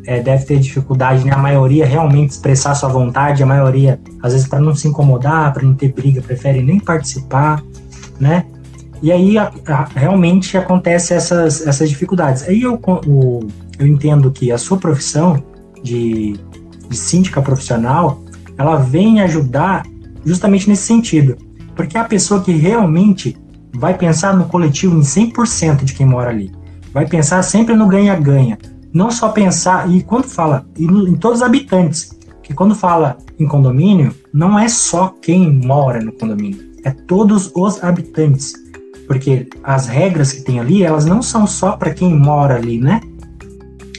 é, 0.07 0.21
deve 0.21 0.45
ter 0.45 0.59
dificuldade 0.59 1.27
na 1.27 1.37
maioria 1.37 1.85
realmente 1.85 2.31
expressar 2.31 2.75
sua 2.75 2.89
vontade, 2.89 3.43
a 3.43 3.47
maioria, 3.47 4.01
às 4.23 4.33
vezes, 4.33 4.49
para 4.49 4.61
não 4.61 4.75
se 4.75 4.89
incomodar, 4.89 5.53
para 5.53 5.63
não 5.63 5.75
ter 5.75 5.93
briga, 5.93 6.23
prefere 6.23 6.63
nem 6.63 6.79
participar, 6.79 7.63
né? 8.19 8.47
E 9.05 9.13
aí 9.13 9.37
a, 9.37 9.53
a, 9.67 9.85
realmente 9.85 10.57
acontece 10.57 11.13
essas, 11.13 11.67
essas 11.67 11.91
dificuldades. 11.91 12.43
Aí 12.49 12.63
eu, 12.63 12.81
o, 13.07 13.47
eu 13.79 13.87
entendo 13.87 14.31
que 14.31 14.51
a 14.51 14.57
sua 14.57 14.79
profissão 14.79 15.45
de, 15.83 16.41
de 16.89 16.97
síndica 16.97 17.43
profissional, 17.43 18.23
ela 18.57 18.77
vem 18.77 19.21
ajudar 19.21 19.85
justamente 20.25 20.71
nesse 20.71 20.85
sentido. 20.85 21.37
Porque 21.77 21.99
é 21.99 22.01
a 22.01 22.05
pessoa 22.05 22.43
que 22.43 22.53
realmente 22.53 23.37
vai 23.75 23.93
pensar 23.93 24.35
no 24.35 24.47
coletivo 24.47 24.97
em 24.97 25.03
100% 25.03 25.85
de 25.85 25.93
quem 25.93 26.07
mora 26.07 26.31
ali. 26.31 26.51
Vai 26.91 27.07
pensar 27.07 27.43
sempre 27.43 27.77
no 27.77 27.87
ganha-ganha. 27.87 28.57
Não 28.91 29.11
só 29.11 29.29
pensar, 29.29 29.87
e 29.93 30.03
quando 30.03 30.25
fala, 30.25 30.65
em 30.79 31.15
todos 31.17 31.41
os 31.41 31.47
habitantes, 31.47 32.19
que 32.43 32.55
quando 32.55 32.75
fala 32.75 33.19
em 33.39 33.47
condomínio, 33.47 34.15
não 34.33 34.59
é 34.59 34.67
só 34.67 35.15
quem 35.21 35.53
mora 35.53 36.01
no 36.01 36.13
condomínio, 36.13 36.73
é 36.83 36.91
todos 36.91 37.53
os 37.55 37.85
habitantes. 37.85 38.64
Porque 39.07 39.49
as 39.63 39.87
regras 39.87 40.33
que 40.33 40.43
tem 40.43 40.61
ali, 40.61 40.83
elas 40.83 41.05
não 41.05 41.23
são 41.23 41.47
só 41.47 41.73
para 41.73 41.93
quem 41.93 42.19
mora 42.19 42.57
ali, 42.57 42.79
né? 42.79 43.01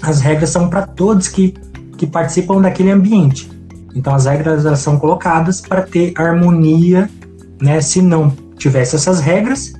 As 0.01 0.21
regras 0.21 0.49
são 0.49 0.69
para 0.69 0.85
todos 0.85 1.27
que, 1.27 1.53
que 1.97 2.07
participam 2.07 2.61
daquele 2.61 2.91
ambiente. 2.91 3.49
Então 3.95 4.13
as 4.13 4.25
regras 4.25 4.65
elas 4.65 4.79
são 4.79 4.97
colocadas 4.97 5.61
para 5.61 5.81
ter 5.81 6.13
harmonia, 6.17 7.09
né? 7.61 7.81
Se 7.81 8.01
não 8.01 8.29
tivesse 8.57 8.95
essas 8.95 9.19
regras, 9.19 9.73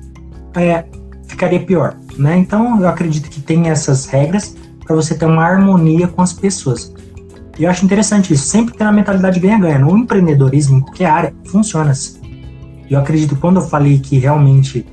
é, 0.54 0.84
ficaria 1.26 1.60
pior. 1.60 1.96
Né? 2.16 2.38
Então, 2.38 2.80
eu 2.80 2.88
acredito 2.88 3.28
que 3.28 3.40
tem 3.40 3.68
essas 3.68 4.06
regras 4.06 4.56
para 4.84 4.96
você 4.96 5.14
ter 5.14 5.26
uma 5.26 5.44
harmonia 5.44 6.08
com 6.08 6.22
as 6.22 6.32
pessoas. 6.32 6.94
E 7.58 7.64
eu 7.64 7.70
acho 7.70 7.84
interessante 7.84 8.32
isso, 8.32 8.44
sempre 8.46 8.76
ter 8.76 8.84
a 8.84 8.92
mentalidade 8.92 9.40
ganha-ganha. 9.40 9.78
No 9.78 9.96
empreendedorismo, 9.96 10.78
em 10.78 10.80
qualquer 10.80 11.06
área, 11.06 11.34
funciona 11.46 11.90
assim. 11.90 12.20
Eu 12.88 13.00
acredito, 13.00 13.36
quando 13.36 13.56
eu 13.56 13.62
falei 13.62 13.98
que 13.98 14.18
realmente 14.18 14.86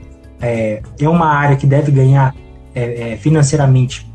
é, 0.44 0.82
é 1.00 1.10
uma 1.10 1.28
área 1.28 1.56
que 1.56 1.66
deve 1.66 1.92
ganhar 1.92 2.36
é, 2.76 3.14
é, 3.14 3.18
financeiramente 3.18 4.12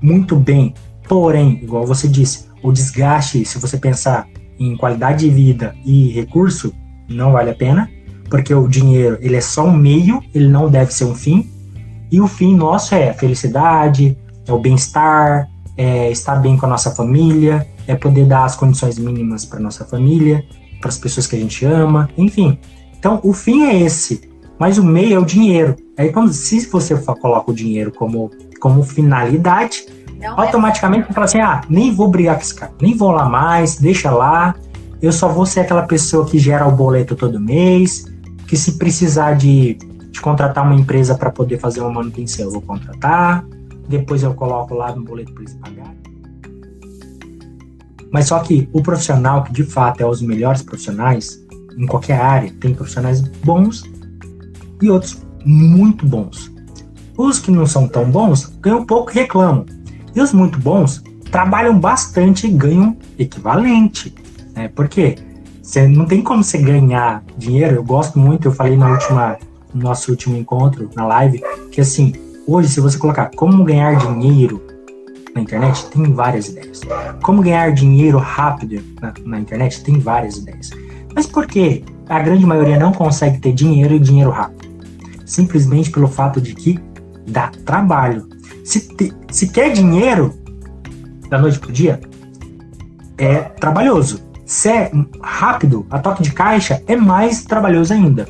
muito 0.00 0.36
bem, 0.36 0.74
porém, 1.08 1.60
igual 1.62 1.86
você 1.86 2.06
disse, 2.06 2.48
o 2.62 2.70
desgaste, 2.72 3.44
se 3.44 3.58
você 3.58 3.76
pensar 3.76 4.26
em 4.58 4.76
qualidade 4.76 5.28
de 5.28 5.34
vida 5.34 5.74
e 5.84 6.10
recurso, 6.10 6.72
não 7.08 7.32
vale 7.32 7.50
a 7.50 7.54
pena 7.54 7.88
porque 8.30 8.54
o 8.54 8.68
dinheiro 8.68 9.18
ele 9.20 9.36
é 9.36 9.40
só 9.40 9.66
um 9.66 9.76
meio, 9.76 10.22
ele 10.32 10.48
não 10.48 10.70
deve 10.70 10.94
ser 10.94 11.04
um 11.04 11.14
fim. 11.14 11.50
E 12.10 12.20
o 12.20 12.28
fim 12.28 12.54
nosso 12.54 12.94
é 12.94 13.10
a 13.10 13.14
felicidade, 13.14 14.16
é 14.46 14.52
o 14.52 14.58
bem-estar, 14.58 15.50
é 15.76 16.10
estar 16.10 16.36
bem 16.36 16.56
com 16.56 16.66
a 16.66 16.68
nossa 16.68 16.92
família, 16.92 17.66
é 17.86 17.94
poder 17.96 18.24
dar 18.26 18.44
as 18.44 18.54
condições 18.54 18.98
mínimas 18.98 19.44
para 19.44 19.58
nossa 19.58 19.84
família, 19.84 20.44
para 20.80 20.88
as 20.88 20.96
pessoas 20.96 21.26
que 21.26 21.36
a 21.36 21.38
gente 21.38 21.64
ama, 21.64 22.08
enfim. 22.16 22.56
Então, 22.98 23.20
o 23.24 23.32
fim 23.32 23.64
é 23.64 23.80
esse, 23.82 24.29
mas 24.60 24.76
o 24.76 24.84
meio 24.84 25.14
é 25.14 25.18
o 25.18 25.24
dinheiro. 25.24 25.74
Aí, 25.96 26.12
quando 26.12 26.34
se 26.34 26.66
você 26.66 26.94
coloca 26.94 27.50
o 27.50 27.54
dinheiro 27.54 27.90
como, 27.90 28.30
como 28.60 28.82
finalidade, 28.82 29.86
não 30.18 30.38
é. 30.38 30.46
automaticamente 30.46 31.04
é. 31.04 31.06
você 31.06 31.14
fala 31.14 31.24
assim: 31.24 31.40
ah, 31.40 31.62
nem 31.70 31.94
vou 31.94 32.08
brigar 32.08 32.36
com 32.36 32.42
esse 32.42 32.54
cara, 32.54 32.70
nem 32.78 32.94
vou 32.94 33.10
lá 33.10 33.26
mais, 33.26 33.76
deixa 33.76 34.10
lá. 34.10 34.54
Eu 35.00 35.12
só 35.12 35.28
vou 35.30 35.46
ser 35.46 35.60
aquela 35.60 35.84
pessoa 35.84 36.26
que 36.26 36.38
gera 36.38 36.68
o 36.68 36.70
boleto 36.70 37.16
todo 37.16 37.40
mês, 37.40 38.04
que 38.46 38.54
se 38.54 38.72
precisar 38.76 39.32
de, 39.32 39.78
de 40.10 40.20
contratar 40.20 40.62
uma 40.62 40.74
empresa 40.74 41.14
para 41.14 41.30
poder 41.30 41.58
fazer 41.58 41.80
uma 41.80 41.90
manutenção, 41.90 42.44
eu 42.44 42.50
vou 42.50 42.60
contratar, 42.60 43.42
depois 43.88 44.22
eu 44.22 44.34
coloco 44.34 44.74
lá 44.74 44.94
no 44.94 45.02
boleto 45.02 45.32
para 45.32 45.42
eles 45.42 45.54
pagarem. 45.54 45.98
Mas 48.12 48.26
só 48.26 48.38
que 48.40 48.68
o 48.74 48.82
profissional 48.82 49.42
que 49.42 49.54
de 49.54 49.64
fato 49.64 50.02
é 50.02 50.06
os 50.06 50.20
melhores 50.20 50.60
profissionais 50.60 51.42
em 51.78 51.86
qualquer 51.86 52.20
área, 52.20 52.52
tem 52.60 52.74
profissionais 52.74 53.22
bons 53.22 53.84
e 54.84 54.90
outros 54.90 55.22
muito 55.44 56.06
bons. 56.06 56.50
Os 57.16 57.38
que 57.38 57.50
não 57.50 57.66
são 57.66 57.86
tão 57.86 58.10
bons 58.10 58.46
ganham 58.60 58.84
pouco 58.84 59.10
e 59.10 59.14
reclamam. 59.14 59.66
E 60.14 60.20
os 60.20 60.32
muito 60.32 60.58
bons 60.58 61.02
trabalham 61.30 61.78
bastante 61.78 62.46
e 62.46 62.50
ganham 62.50 62.96
equivalente. 63.18 64.14
Né? 64.54 64.68
Por 64.68 64.88
quê? 64.88 65.16
Você 65.62 65.86
não 65.86 66.06
tem 66.06 66.22
como 66.22 66.42
você 66.42 66.58
ganhar 66.58 67.22
dinheiro. 67.36 67.76
Eu 67.76 67.84
gosto 67.84 68.18
muito, 68.18 68.48
eu 68.48 68.52
falei 68.52 68.76
na 68.76 68.90
última, 68.90 69.38
no 69.72 69.82
nosso 69.82 70.10
último 70.10 70.36
encontro, 70.36 70.90
na 70.96 71.06
live, 71.06 71.42
que 71.70 71.80
assim, 71.80 72.12
hoje, 72.46 72.68
se 72.68 72.80
você 72.80 72.98
colocar 72.98 73.30
como 73.36 73.62
ganhar 73.64 73.96
dinheiro 73.96 74.60
na 75.34 75.42
internet, 75.42 75.86
tem 75.86 76.12
várias 76.12 76.48
ideias. 76.48 76.80
Como 77.22 77.42
ganhar 77.42 77.72
dinheiro 77.72 78.18
rápido 78.18 78.82
na, 79.00 79.12
na 79.24 79.40
internet, 79.40 79.82
tem 79.84 79.98
várias 79.98 80.38
ideias. 80.38 80.70
Mas 81.14 81.26
por 81.26 81.46
que 81.46 81.84
a 82.08 82.18
grande 82.18 82.44
maioria 82.44 82.78
não 82.78 82.92
consegue 82.92 83.38
ter 83.38 83.52
dinheiro 83.52 83.94
e 83.94 83.98
dinheiro 83.98 84.30
rápido? 84.30 84.69
Simplesmente 85.30 85.90
pelo 85.90 86.08
fato 86.08 86.40
de 86.40 86.54
que 86.54 86.78
dá 87.26 87.50
trabalho. 87.64 88.28
Se, 88.64 88.88
te, 88.88 89.12
se 89.30 89.48
quer 89.48 89.72
dinheiro 89.72 90.34
da 91.28 91.38
noite 91.38 91.58
pro 91.58 91.72
dia, 91.72 92.00
é 93.16 93.36
trabalhoso 93.42 94.30
se 94.50 94.68
é 94.68 94.90
rápido, 95.22 95.86
a 95.88 96.00
toque 96.00 96.24
de 96.24 96.32
caixa 96.32 96.82
é 96.88 96.96
mais 96.96 97.44
trabalhoso 97.44 97.92
ainda, 97.92 98.26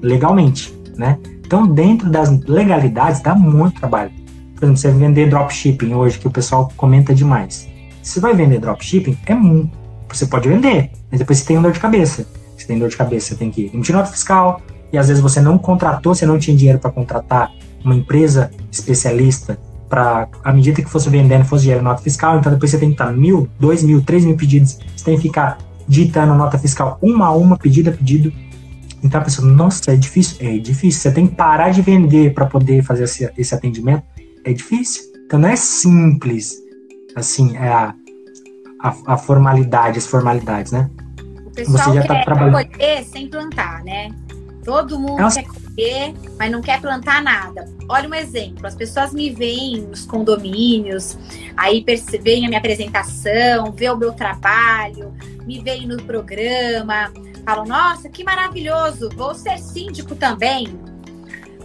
legalmente, 0.00 0.72
né? 0.96 1.18
Então, 1.44 1.66
dentro 1.66 2.08
das 2.08 2.30
legalidades, 2.44 3.20
dá 3.20 3.34
muito 3.34 3.80
trabalho. 3.80 4.12
Por 4.54 4.66
exemplo, 4.66 4.76
você 4.76 4.92
vender 4.92 5.28
dropshipping 5.28 5.92
hoje, 5.92 6.20
que 6.20 6.28
o 6.28 6.30
pessoal 6.30 6.72
comenta 6.76 7.12
demais. 7.12 7.68
Se 8.04 8.20
vai 8.20 8.36
vender 8.36 8.60
dropshipping, 8.60 9.18
é 9.26 9.34
muito. 9.34 9.76
Você 10.08 10.26
pode 10.26 10.48
vender, 10.48 10.92
mas 11.10 11.18
depois 11.18 11.40
você 11.40 11.46
tem 11.46 11.60
dor 11.60 11.72
de 11.72 11.80
cabeça. 11.80 12.24
Você 12.56 12.66
tem 12.68 12.78
dor 12.78 12.88
de 12.88 12.96
cabeça, 12.96 13.26
você 13.26 13.34
tem 13.34 13.50
que 13.50 13.68
emitir 13.74 13.96
nota 13.96 14.12
fiscal, 14.12 14.62
e 14.94 14.98
às 14.98 15.08
vezes 15.08 15.20
você 15.20 15.40
não 15.40 15.58
contratou, 15.58 16.14
você 16.14 16.24
não 16.24 16.38
tinha 16.38 16.56
dinheiro 16.56 16.78
para 16.78 16.90
contratar 16.90 17.50
uma 17.84 17.96
empresa 17.96 18.50
especialista 18.70 19.58
para, 19.88 20.28
à 20.42 20.52
medida 20.52 20.80
que 20.80 20.88
fosse 20.88 21.10
vendendo, 21.10 21.44
fosse 21.44 21.64
gerando 21.64 21.84
nota 21.84 22.00
fiscal, 22.00 22.38
então 22.38 22.52
depois 22.52 22.70
você 22.70 22.78
tem 22.78 22.90
que 22.90 22.94
estar 22.94 23.12
mil, 23.12 23.48
dois 23.58 23.82
mil, 23.82 24.00
três 24.02 24.24
mil 24.24 24.36
pedidos, 24.36 24.78
você 24.96 25.04
tem 25.04 25.16
que 25.16 25.22
ficar 25.22 25.58
ditando 25.88 26.32
nota 26.34 26.56
fiscal 26.58 26.96
uma 27.02 27.26
a 27.26 27.32
uma, 27.32 27.58
pedido 27.58 27.90
a 27.90 27.92
pedido. 27.92 28.32
Então 29.02 29.20
a 29.20 29.24
pessoa, 29.24 29.46
nossa, 29.46 29.92
é 29.92 29.96
difícil? 29.96 30.36
É 30.40 30.56
difícil. 30.56 31.02
Você 31.02 31.10
tem 31.10 31.26
que 31.26 31.34
parar 31.34 31.70
de 31.70 31.82
vender 31.82 32.32
para 32.32 32.46
poder 32.46 32.82
fazer 32.82 33.04
esse, 33.04 33.30
esse 33.36 33.54
atendimento. 33.54 34.02
É 34.44 34.52
difícil. 34.52 35.02
Então 35.26 35.38
não 35.38 35.48
é 35.48 35.56
simples, 35.56 36.54
assim, 37.14 37.56
é 37.56 37.68
a, 37.68 37.94
a, 38.80 38.94
a 39.08 39.16
formalidade, 39.18 39.98
as 39.98 40.06
formalidades, 40.06 40.72
né? 40.72 40.88
O 41.46 41.50
pessoal 41.50 41.78
Você 41.78 41.94
já 41.94 42.02
tá 42.02 42.14
quer 42.14 42.24
tá 42.24 42.24
trabalhando... 42.24 42.70
colher 42.70 43.04
sem 43.04 43.28
plantar, 43.28 43.84
né? 43.84 44.08
Todo 44.64 44.98
mundo 44.98 45.20
Nossa. 45.20 45.42
quer 45.42 45.48
colher, 45.48 46.14
mas 46.38 46.50
não 46.50 46.62
quer 46.62 46.80
plantar 46.80 47.22
nada. 47.22 47.68
Olha 47.88 48.08
um 48.08 48.14
exemplo, 48.14 48.66
as 48.66 48.74
pessoas 48.74 49.12
me 49.12 49.30
veem 49.30 49.82
nos 49.82 50.06
condomínios, 50.06 51.18
aí 51.56 51.84
percebem 51.84 52.46
a 52.46 52.48
minha 52.48 52.58
apresentação, 52.58 53.70
vê 53.72 53.90
o 53.90 53.96
meu 53.96 54.12
trabalho, 54.12 55.14
me 55.46 55.58
veem 55.60 55.86
no 55.86 56.02
programa, 56.02 57.12
falam, 57.44 57.66
nossa, 57.66 58.08
que 58.08 58.24
maravilhoso, 58.24 59.10
vou 59.14 59.34
ser 59.34 59.58
síndico 59.58 60.14
também. 60.14 60.78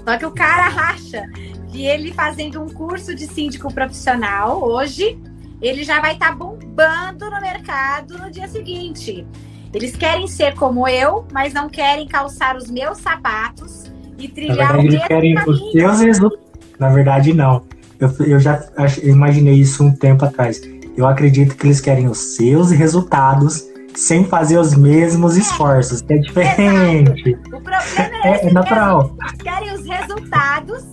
Só 0.03 0.17
que 0.17 0.25
o 0.25 0.31
cara 0.31 0.67
acha 0.91 1.23
que 1.71 1.85
ele 1.85 2.11
fazendo 2.13 2.61
um 2.61 2.67
curso 2.67 3.15
de 3.15 3.27
síndico 3.27 3.73
profissional 3.73 4.61
hoje, 4.61 5.17
ele 5.61 5.83
já 5.83 6.01
vai 6.01 6.13
estar 6.13 6.29
tá 6.29 6.35
bombando 6.35 7.29
no 7.29 7.39
mercado 7.39 8.17
no 8.17 8.29
dia 8.29 8.47
seguinte. 8.47 9.25
Eles 9.73 9.95
querem 9.95 10.27
ser 10.27 10.55
como 10.55 10.87
eu, 10.87 11.25
mas 11.31 11.53
não 11.53 11.69
querem 11.69 12.07
calçar 12.07 12.57
os 12.57 12.69
meus 12.69 12.97
sapatos 12.97 13.91
e 14.17 14.27
trilhar 14.27 14.73
verdade, 14.73 14.79
o 14.79 14.91
mesmo 14.91 15.07
querem 15.07 15.35
caminho. 15.35 15.51
Os 15.51 15.71
seus 15.71 15.99
resultados. 15.99 16.45
Na 16.79 16.89
verdade, 16.89 17.33
não. 17.33 17.63
Eu, 17.99 18.09
eu 18.25 18.39
já 18.39 18.63
eu 19.03 19.09
imaginei 19.09 19.55
isso 19.55 19.83
um 19.83 19.93
tempo 19.93 20.25
atrás. 20.25 20.61
Eu 20.95 21.05
acredito 21.05 21.55
que 21.55 21.67
eles 21.67 21.79
querem 21.79 22.07
os 22.07 22.17
seus 22.35 22.71
resultados 22.71 23.63
sem 23.95 24.23
fazer 24.25 24.57
os 24.57 24.75
mesmos 24.75 25.35
esforços, 25.35 26.01
que 26.01 26.13
é 26.13 26.17
diferente. 26.17 27.29
Exato. 27.29 27.55
O 27.57 27.61
problema 27.61 28.15
é, 28.23 28.29
é, 28.29 28.47
é 28.47 28.53
natural. 28.53 29.15
Querem, 29.43 29.67
querem 29.67 29.73
os 29.73 29.85
resultados, 29.85 30.83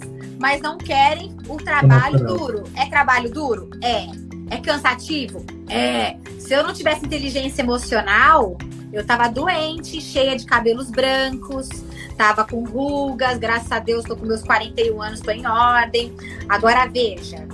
mas 0.41 0.61
não 0.61 0.77
querem 0.77 1.37
o 1.49 1.57
trabalho 1.57 2.16
é 2.16 2.24
duro. 2.24 2.64
É 2.74 2.87
trabalho 2.87 3.31
duro? 3.31 3.70
É. 3.83 4.07
É 4.51 4.59
cansativo? 4.59 5.45
É. 5.68 6.16
Se 6.47 6.55
eu 6.55 6.62
não 6.62 6.72
tivesse 6.72 7.05
inteligência 7.05 7.61
emocional, 7.61 8.57
eu 8.92 9.05
tava 9.05 9.28
doente, 9.28 10.01
cheia 10.01 10.36
de 10.36 10.47
cabelos 10.47 10.92
brancos, 10.92 11.68
tava 12.16 12.44
com 12.44 12.62
rugas, 12.62 13.36
graças 13.36 13.72
a 13.72 13.80
Deus 13.80 14.05
tô 14.05 14.16
com 14.16 14.24
meus 14.24 14.42
41 14.44 15.03
anos, 15.03 15.20
tô 15.20 15.32
em 15.32 15.44
ordem. 15.44 16.14
Agora 16.49 16.86
veja, 16.86 17.44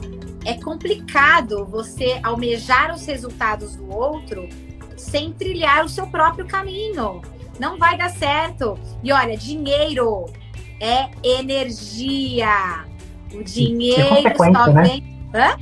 é 0.44 0.52
complicado 0.54 1.64
você 1.64 2.20
almejar 2.22 2.94
os 2.94 3.06
resultados 3.06 3.76
do 3.76 3.90
outro 3.90 4.46
sem 4.94 5.32
trilhar 5.32 5.86
o 5.86 5.88
seu 5.88 6.06
próprio 6.08 6.46
caminho. 6.46 7.22
Não 7.58 7.78
vai 7.78 7.96
dar 7.96 8.10
certo. 8.10 8.78
E 9.02 9.10
olha, 9.10 9.38
dinheiro 9.38 10.26
é 10.78 11.08
energia. 11.22 12.84
O 13.32 13.42
dinheiro 13.42 14.28
é 14.28 14.34
só 14.34 14.70
né? 14.70 14.82
vem. 14.82 15.28
Hã? 15.34 15.56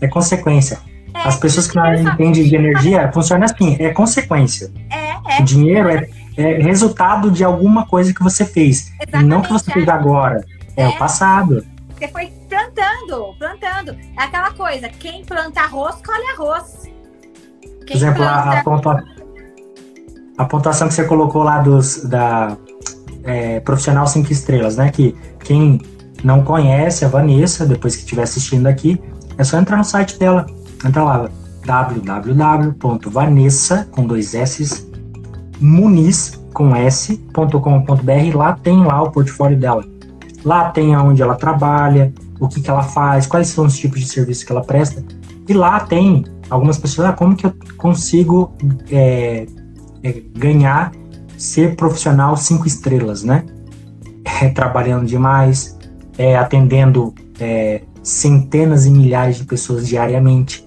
É 0.00 0.06
consequência. 0.06 0.91
É, 1.14 1.28
As 1.28 1.36
pessoas 1.36 1.66
que 1.68 1.76
não 1.76 1.94
entendem 1.94 2.44
de 2.44 2.54
energia 2.54 3.10
funciona 3.12 3.44
assim, 3.44 3.76
é 3.78 3.90
consequência. 3.90 4.72
É, 4.90 5.36
é. 5.36 5.40
O 5.40 5.44
dinheiro 5.44 5.88
é, 5.88 6.08
é 6.36 6.58
resultado 6.62 7.30
de 7.30 7.44
alguma 7.44 7.86
coisa 7.86 8.14
que 8.14 8.22
você 8.22 8.44
fez. 8.44 8.92
Exatamente, 9.00 9.28
não 9.28 9.42
que 9.42 9.52
você 9.52 9.70
fez 9.70 9.86
é. 9.86 9.90
agora. 9.90 10.44
É, 10.76 10.86
o 10.86 10.90
é. 10.90 10.98
passado. 10.98 11.64
Você 11.98 12.08
foi 12.08 12.32
plantando, 12.48 13.34
plantando. 13.38 13.96
É 14.18 14.22
aquela 14.22 14.50
coisa, 14.52 14.88
quem 14.88 15.24
planta 15.24 15.60
arroz, 15.60 15.96
colhe 16.04 16.26
arroz. 16.34 16.82
Quem 17.60 17.86
Por 17.86 17.96
exemplo, 17.96 18.16
planta... 18.16 18.50
a, 18.50 18.62
pontua... 18.62 19.04
a 20.38 20.44
pontuação 20.44 20.88
que 20.88 20.94
você 20.94 21.04
colocou 21.04 21.42
lá 21.42 21.60
dos, 21.60 22.04
da 22.04 22.56
é, 23.24 23.60
profissional 23.60 24.06
cinco 24.06 24.32
estrelas, 24.32 24.76
né? 24.76 24.90
Que 24.90 25.14
quem 25.40 25.80
não 26.24 26.42
conhece 26.42 27.04
a 27.04 27.08
Vanessa, 27.08 27.66
depois 27.66 27.96
que 27.96 28.02
estiver 28.02 28.22
assistindo 28.22 28.66
aqui, 28.66 29.00
é 29.36 29.44
só 29.44 29.58
entrar 29.58 29.76
no 29.76 29.84
site 29.84 30.18
dela 30.18 30.46
Entra 30.84 31.04
lá, 31.04 31.30
www.vanessa, 31.64 32.78
com 33.90 34.06
dois 34.06 34.34
S, 34.34 34.86
muniz, 35.60 36.40
com. 36.52 36.70
Lá 38.34 38.52
tem 38.54 38.84
lá 38.84 39.02
o 39.02 39.10
portfólio 39.10 39.58
dela. 39.58 39.84
Lá 40.44 40.70
tem 40.70 40.94
aonde 40.94 41.22
ela 41.22 41.34
trabalha, 41.36 42.12
o 42.40 42.48
que, 42.48 42.60
que 42.60 42.68
ela 42.68 42.82
faz, 42.82 43.26
quais 43.26 43.48
são 43.48 43.64
os 43.66 43.76
tipos 43.78 44.00
de 44.00 44.08
serviços 44.08 44.42
que 44.44 44.50
ela 44.50 44.62
presta. 44.62 45.04
E 45.48 45.54
lá 45.54 45.78
tem 45.80 46.24
algumas 46.50 46.78
pessoas, 46.78 47.08
ah, 47.08 47.12
como 47.12 47.36
que 47.36 47.46
eu 47.46 47.54
consigo 47.78 48.52
é, 48.90 49.46
é, 50.02 50.22
ganhar, 50.36 50.92
ser 51.38 51.76
profissional 51.76 52.36
cinco 52.36 52.66
estrelas, 52.66 53.22
né? 53.22 53.44
É, 54.40 54.48
trabalhando 54.48 55.06
demais, 55.06 55.78
é, 56.18 56.36
atendendo 56.36 57.14
é, 57.38 57.82
centenas 58.02 58.86
e 58.86 58.90
milhares 58.90 59.36
de 59.36 59.44
pessoas 59.44 59.86
diariamente, 59.86 60.64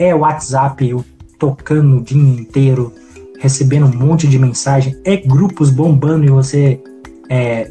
é 0.00 0.14
WhatsApp 0.14 0.88
eu 0.88 1.04
tocando 1.38 1.98
o 1.98 2.02
dia 2.02 2.18
inteiro, 2.18 2.92
recebendo 3.38 3.86
um 3.86 3.94
monte 3.94 4.26
de 4.26 4.38
mensagem, 4.38 4.98
é 5.04 5.16
grupos 5.18 5.70
bombando 5.70 6.24
e 6.24 6.30
você 6.30 6.82
é, 7.28 7.70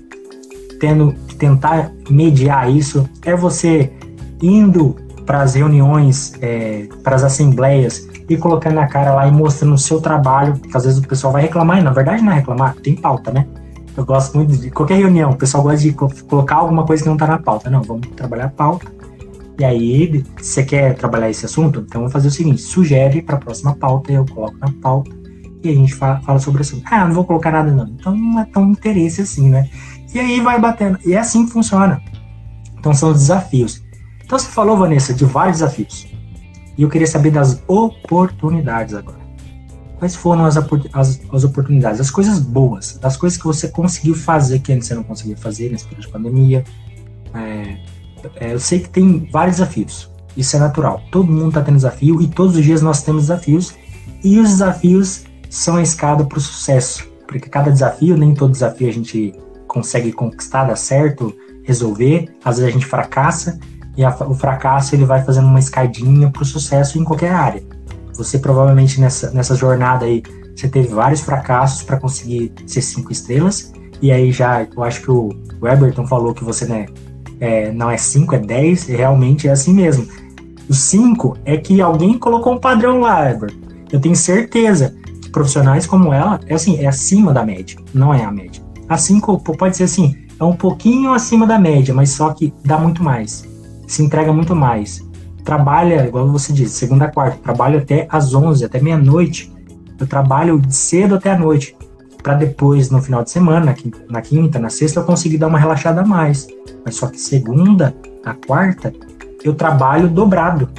tendo 0.80 1.14
que 1.28 1.36
tentar 1.36 1.92
mediar 2.10 2.72
isso, 2.72 3.10
é 3.26 3.36
você 3.36 3.92
indo 4.42 4.96
para 5.26 5.42
as 5.42 5.56
reuniões, 5.56 6.34
é, 6.42 6.88
para 7.04 7.16
as 7.16 7.24
assembleias 7.24 8.08
e 8.30 8.38
colocando 8.38 8.80
a 8.80 8.88
cara 8.88 9.14
lá 9.14 9.28
e 9.28 9.32
mostrando 9.32 9.74
o 9.74 9.78
seu 9.78 10.00
trabalho, 10.00 10.54
que 10.54 10.78
às 10.78 10.86
vezes 10.86 11.00
o 11.00 11.08
pessoal 11.08 11.34
vai 11.34 11.42
reclamar, 11.42 11.80
e 11.80 11.82
na 11.82 11.92
verdade 11.92 12.24
não 12.24 12.32
é 12.32 12.36
reclamar, 12.36 12.76
tem 12.76 12.96
pauta, 12.96 13.32
né? 13.32 13.46
Eu 13.98 14.06
gosto 14.06 14.38
muito 14.38 14.56
de 14.56 14.70
qualquer 14.70 14.98
reunião, 14.98 15.32
o 15.32 15.36
pessoal 15.36 15.64
gosta 15.64 15.80
de 15.80 15.92
colocar 15.94 16.58
alguma 16.58 16.86
coisa 16.86 17.04
que 17.04 17.10
não 17.10 17.16
está 17.16 17.28
na 17.28 17.40
pauta. 17.40 17.70
Não, 17.70 17.82
vamos 17.82 18.08
trabalhar 18.10 18.46
a 18.46 18.50
pauta 18.50 18.99
e 19.60 19.66
aí, 19.66 20.24
você 20.38 20.64
quer 20.64 20.96
trabalhar 20.96 21.30
esse 21.30 21.46
assunto? 21.46 21.82
Então, 21.86 22.02
vou 22.02 22.10
fazer 22.10 22.30
o 22.30 22.32
seguinte: 22.32 22.62
sugere 22.62 23.22
para 23.22 23.36
a 23.36 23.40
próxima 23.40 23.76
pauta, 23.76 24.10
eu 24.10 24.26
coloco 24.26 24.58
na 24.58 24.72
pauta 24.72 25.12
e 25.62 25.70
a 25.70 25.74
gente 25.74 25.94
fala, 25.94 26.22
fala 26.22 26.40
sobre 26.40 26.60
o 26.60 26.62
assunto. 26.62 26.84
Ah, 26.90 27.06
não 27.06 27.14
vou 27.14 27.26
colocar 27.26 27.52
nada 27.52 27.70
não. 27.70 27.86
Então, 27.88 28.16
não 28.16 28.40
é 28.40 28.46
tão 28.46 28.72
interesse 28.72 29.22
assim, 29.22 29.50
né? 29.50 29.70
E 30.14 30.20
aí 30.20 30.40
vai 30.40 30.60
batendo. 30.60 30.98
E 31.06 31.14
é 31.14 31.20
assim 31.20 31.46
que 31.46 31.52
funciona. 31.52 32.02
Então, 32.78 32.94
são 32.94 33.12
os 33.12 33.20
desafios. 33.20 33.84
Então, 34.24 34.40
você 34.40 34.48
falou, 34.48 34.78
Vanessa, 34.78 35.14
de 35.14 35.26
vários 35.26 35.58
desafios. 35.58 36.08
E 36.78 36.82
eu 36.82 36.88
queria 36.88 37.08
saber 37.08 37.32
das 37.32 37.62
oportunidades 37.68 38.94
agora. 38.94 39.20
Quais 39.98 40.16
foram 40.16 40.46
as, 40.46 40.56
as, 40.56 41.22
as, 41.34 41.44
oportunidades, 41.44 42.00
as 42.00 42.10
coisas 42.10 42.40
boas, 42.40 42.98
as 43.04 43.18
coisas 43.18 43.38
que 43.38 43.44
você 43.44 43.68
conseguiu 43.68 44.16
fazer 44.16 44.60
que 44.60 44.72
antes 44.72 44.88
você 44.88 44.96
não 44.96 45.04
conseguia 45.04 45.36
fazer 45.36 45.70
nesse 45.70 45.84
período 45.84 46.06
de 46.06 46.12
pandemia? 46.14 46.64
É, 47.34 47.78
é, 48.36 48.54
eu 48.54 48.60
sei 48.60 48.80
que 48.80 48.90
tem 48.90 49.28
vários 49.32 49.58
desafios. 49.58 50.10
Isso 50.36 50.56
é 50.56 50.60
natural. 50.60 51.02
Todo 51.12 51.32
mundo 51.32 51.50
está 51.50 51.62
tendo 51.62 51.76
desafio 51.76 52.22
e 52.22 52.28
todos 52.28 52.56
os 52.56 52.64
dias 52.64 52.82
nós 52.82 53.02
temos 53.02 53.24
desafios. 53.24 53.76
E 54.24 54.40
os 54.40 54.50
desafios 54.50 55.24
são 55.50 55.76
a 55.76 55.82
escada 55.82 56.24
para 56.24 56.38
o 56.38 56.42
sucesso. 56.42 57.08
Porque 57.28 57.50
cada 57.50 57.72
desafio, 57.72 58.18
nem 58.18 58.34
todo 58.34 58.52
desafio 58.52 58.88
a 58.88 58.94
gente 58.94 59.34
consegue 59.68 60.12
conquistar, 60.12 60.66
dar 60.66 60.76
certo, 60.76 61.34
resolver, 61.64 62.28
às 62.44 62.58
vezes 62.58 62.70
a 62.70 62.74
gente 62.74 62.86
fracassa, 62.86 63.60
e 63.96 64.04
a, 64.04 64.10
o 64.28 64.34
fracasso 64.34 64.96
ele 64.96 65.06
vai 65.06 65.24
fazendo 65.24 65.48
uma 65.48 65.60
escadinha 65.60 66.30
para 66.32 66.42
o 66.42 66.46
sucesso 66.46 66.98
em 66.98 67.04
qualquer 67.04 67.32
área. 67.32 67.64
Você 68.14 68.40
provavelmente 68.40 69.00
nessa, 69.00 69.30
nessa 69.32 69.56
jornada 69.56 70.06
aí, 70.06 70.24
você 70.56 70.68
teve 70.68 70.88
vários 70.88 71.22
fracassos 71.22 71.84
para 71.84 71.98
conseguir 71.98 72.52
ser 72.66 72.82
cinco 72.82 73.12
estrelas, 73.12 73.72
e 74.02 74.12
aí 74.12 74.32
já, 74.32 74.64
eu 74.64 74.84
acho 74.84 75.02
que 75.02 75.12
o, 75.12 75.30
o 75.62 75.68
Eberton 75.68 76.08
falou 76.08 76.34
que 76.34 76.44
você 76.44 76.66
né, 76.66 76.88
é, 77.40 77.72
não 77.72 77.90
é 77.90 77.98
cinco, 77.98 78.36
é 78.36 78.40
dez, 78.40 78.88
e 78.90 78.96
realmente 78.96 79.48
é 79.48 79.52
assim 79.52 79.74
mesmo. 79.74 80.08
O 80.70 80.74
cinco 80.74 81.38
é 81.46 81.58
que 81.58 81.82
alguém 81.82 82.18
colocou 82.18 82.54
um 82.54 82.60
padrão 82.60 83.00
lá. 83.02 83.36
Eu 83.92 84.00
tenho 84.00 84.16
certeza 84.16 84.96
que 85.22 85.30
profissionais 85.30 85.88
como 85.88 86.14
ela, 86.14 86.40
é 86.46 86.54
assim, 86.54 86.78
é 86.78 86.88
acima 86.88 87.34
da 87.34 87.44
média, 87.44 87.80
não 87.94 88.14
é 88.14 88.24
a 88.24 88.32
média. 88.32 88.62
A 88.88 88.98
cinco 88.98 89.40
pode 89.40 89.78
ser 89.78 89.84
assim, 89.84 90.16
é 90.40 90.44
um 90.44 90.56
pouquinho 90.56 91.12
acima 91.12 91.46
da 91.46 91.60
média, 91.60 91.94
mas 91.94 92.12
só 92.12 92.34
que 92.34 92.54
dá 92.64 92.78
muito 92.78 93.04
mais. 93.04 93.48
Se 93.88 94.04
entrega 94.04 94.32
muito 94.32 94.56
mais. 94.56 95.04
Trabalha, 95.44 96.06
igual 96.06 96.28
você 96.32 96.54
disse, 96.54 96.76
segunda 96.76 97.06
a 97.06 97.12
quarta, 97.12 97.40
trabalho 97.42 97.80
até 97.80 98.08
às 98.10 98.34
11, 98.34 98.64
até 98.64 98.80
meia-noite. 98.80 99.52
Eu 100.00 100.08
trabalho 100.08 100.62
cedo 100.70 101.16
até 101.16 101.32
a 101.32 101.38
noite, 101.38 101.76
para 102.22 102.34
depois, 102.34 102.90
no 102.90 103.02
final 103.02 103.24
de 103.24 103.32
semana, 103.32 103.76
na 104.10 104.22
quinta, 104.22 104.60
na 104.60 104.70
sexta, 104.70 105.00
eu 105.00 105.04
conseguir 105.04 105.38
dar 105.38 105.48
uma 105.48 105.60
relaxada 105.60 106.02
a 106.02 106.06
mais. 106.06 106.48
Mas 106.86 106.96
só 106.96 107.08
que 107.08 107.20
segunda 107.20 107.96
a 108.26 108.34
quarta, 108.34 108.94
eu 109.44 109.54
trabalho 109.54 110.08
dobrado, 110.08 110.70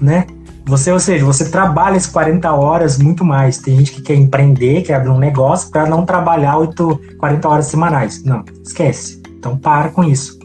né? 0.00 0.26
Você, 0.66 0.90
ou 0.90 0.98
seja, 0.98 1.24
você 1.24 1.50
trabalha 1.50 1.96
as 1.96 2.06
40 2.06 2.50
horas 2.52 2.98
muito 2.98 3.22
mais. 3.22 3.58
Tem 3.58 3.76
gente 3.76 3.92
que 3.92 4.00
quer 4.00 4.14
empreender, 4.14 4.82
quer 4.82 4.94
abrir 4.94 5.10
um 5.10 5.18
negócio 5.18 5.70
para 5.70 5.86
não 5.86 6.06
trabalhar 6.06 6.56
8, 6.56 7.00
40 7.18 7.48
horas 7.48 7.66
semanais. 7.66 8.24
Não, 8.24 8.42
esquece. 8.62 9.20
Então 9.38 9.58
para 9.58 9.90
com 9.90 10.02
isso. 10.02 10.38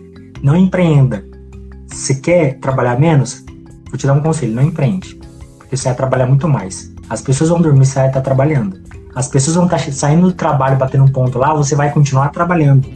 Não 0.43 0.57
empreenda. 0.57 1.24
Se 1.88 2.16
quer 2.16 2.60
trabalhar 2.60 2.99
menos, 2.99 3.45
vou 3.89 3.97
te 3.97 4.05
dar 4.05 4.14
um 4.14 4.20
conselho, 4.20 4.53
não 4.53 4.64
empreende. 4.64 5.18
Porque 5.57 5.78
você 5.78 5.86
vai 5.86 5.95
trabalhar 5.95 6.26
muito 6.26 6.49
mais. 6.49 6.91
As 7.10 7.22
pessoas 7.22 7.49
vão 7.49 7.62
dormir, 7.62 7.86
você 7.86 7.99
vai 7.99 8.07
estar 8.10 8.22
trabalhando. 8.22 8.89
As 9.20 9.28
pessoas 9.28 9.58
vão 9.58 9.66
estar 9.66 9.80
saindo 9.92 10.28
do 10.28 10.32
trabalho, 10.32 10.78
batendo 10.78 11.04
um 11.04 11.08
ponto 11.10 11.38
lá, 11.38 11.54
você 11.54 11.76
vai 11.76 11.92
continuar 11.92 12.30
trabalhando. 12.30 12.90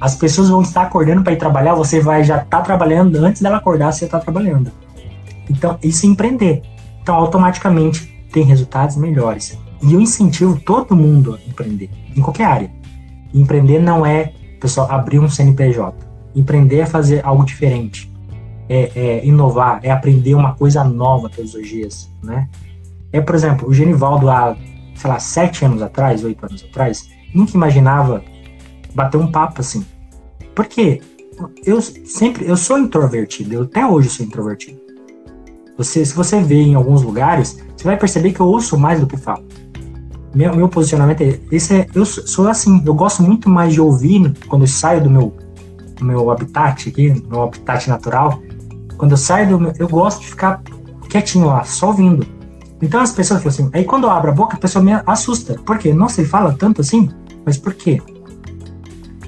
As 0.00 0.14
pessoas 0.14 0.48
vão 0.48 0.62
estar 0.62 0.84
acordando 0.84 1.22
para 1.22 1.34
ir 1.34 1.36
trabalhar, 1.36 1.74
você 1.74 2.00
vai 2.00 2.24
já 2.24 2.36
estar 2.36 2.60
tá 2.60 2.62
trabalhando 2.62 3.16
antes 3.16 3.42
dela 3.42 3.58
acordar, 3.58 3.92
você 3.92 4.06
está 4.06 4.18
trabalhando. 4.18 4.72
Então, 5.50 5.78
isso 5.82 6.06
é 6.06 6.08
empreender. 6.08 6.62
Então, 7.02 7.14
automaticamente 7.14 8.06
tem 8.32 8.42
resultados 8.42 8.96
melhores. 8.96 9.58
E 9.82 9.92
eu 9.92 10.00
incentivo 10.00 10.58
todo 10.58 10.96
mundo 10.96 11.34
a 11.34 11.50
empreender, 11.50 11.90
em 12.16 12.22
qualquer 12.22 12.44
área. 12.44 12.70
Empreender 13.34 13.80
não 13.80 14.06
é, 14.06 14.32
pessoal, 14.58 14.90
abrir 14.90 15.18
um 15.18 15.28
CNPJ. 15.28 15.94
Empreender 16.34 16.78
é 16.78 16.86
fazer 16.86 17.20
algo 17.22 17.44
diferente. 17.44 18.10
É, 18.66 18.92
é 18.96 19.26
inovar, 19.26 19.80
é 19.82 19.90
aprender 19.90 20.34
uma 20.34 20.54
coisa 20.54 20.82
nova 20.82 21.28
todos 21.28 21.52
os 21.52 21.68
dias, 21.68 22.10
né? 22.22 22.48
É, 23.12 23.20
por 23.20 23.34
exemplo, 23.34 23.68
o 23.68 23.74
Genivaldo 23.74 24.30
há, 24.30 24.56
sei 25.00 25.10
lá, 25.10 25.18
sete 25.18 25.64
anos 25.64 25.80
atrás, 25.80 26.22
oito 26.22 26.44
anos 26.44 26.62
atrás, 26.62 27.08
nunca 27.34 27.52
imaginava 27.54 28.22
bater 28.94 29.16
um 29.16 29.30
papo 29.30 29.60
assim. 29.60 29.84
Por 30.54 30.66
quê? 30.66 31.00
Eu 31.64 31.80
sempre, 31.80 32.46
eu 32.46 32.56
sou 32.56 32.78
introvertido, 32.78 33.54
eu 33.54 33.62
até 33.62 33.86
hoje 33.86 34.10
sou 34.10 34.26
introvertido. 34.26 34.78
Você, 35.78 36.04
se 36.04 36.14
você 36.14 36.42
vê 36.42 36.60
em 36.60 36.74
alguns 36.74 37.02
lugares, 37.02 37.58
você 37.74 37.84
vai 37.84 37.96
perceber 37.96 38.32
que 38.34 38.40
eu 38.40 38.46
ouço 38.46 38.78
mais 38.78 39.00
do 39.00 39.06
que 39.06 39.16
falo. 39.16 39.42
Meu, 40.34 40.54
meu 40.54 40.68
posicionamento 40.68 41.22
é 41.22 41.40
esse. 41.50 41.74
É, 41.74 41.86
eu 41.94 42.04
sou 42.04 42.46
assim. 42.46 42.82
Eu 42.84 42.94
gosto 42.94 43.22
muito 43.22 43.48
mais 43.48 43.72
de 43.72 43.80
ouvir 43.80 44.34
quando 44.48 44.62
eu 44.62 44.68
saio 44.68 45.02
do 45.02 45.08
meu, 45.08 45.34
do 45.96 46.04
meu 46.04 46.30
habitat 46.30 46.90
aqui, 46.90 47.24
meu 47.26 47.44
habitat 47.44 47.88
natural. 47.88 48.42
Quando 48.98 49.12
eu 49.12 49.16
saio 49.16 49.48
do 49.48 49.58
meu, 49.58 49.72
eu 49.78 49.88
gosto 49.88 50.20
de 50.20 50.26
ficar 50.26 50.62
quietinho 51.08 51.46
lá, 51.46 51.64
só 51.64 51.86
ouvindo. 51.86 52.26
Então 52.80 53.00
as 53.00 53.12
pessoas 53.12 53.42
falam 53.42 53.54
assim. 53.54 53.70
Aí 53.72 53.84
quando 53.84 54.04
eu 54.04 54.10
abro 54.10 54.30
a 54.30 54.34
boca, 54.34 54.56
a 54.56 54.60
pessoa 54.60 54.84
me 54.84 54.92
assusta. 55.06 55.54
Por 55.54 55.78
quê? 55.78 55.92
Nossa, 55.92 56.20
ele 56.20 56.28
fala 56.28 56.54
tanto 56.58 56.80
assim? 56.80 57.08
Mas 57.44 57.58
por 57.58 57.74
quê? 57.74 58.00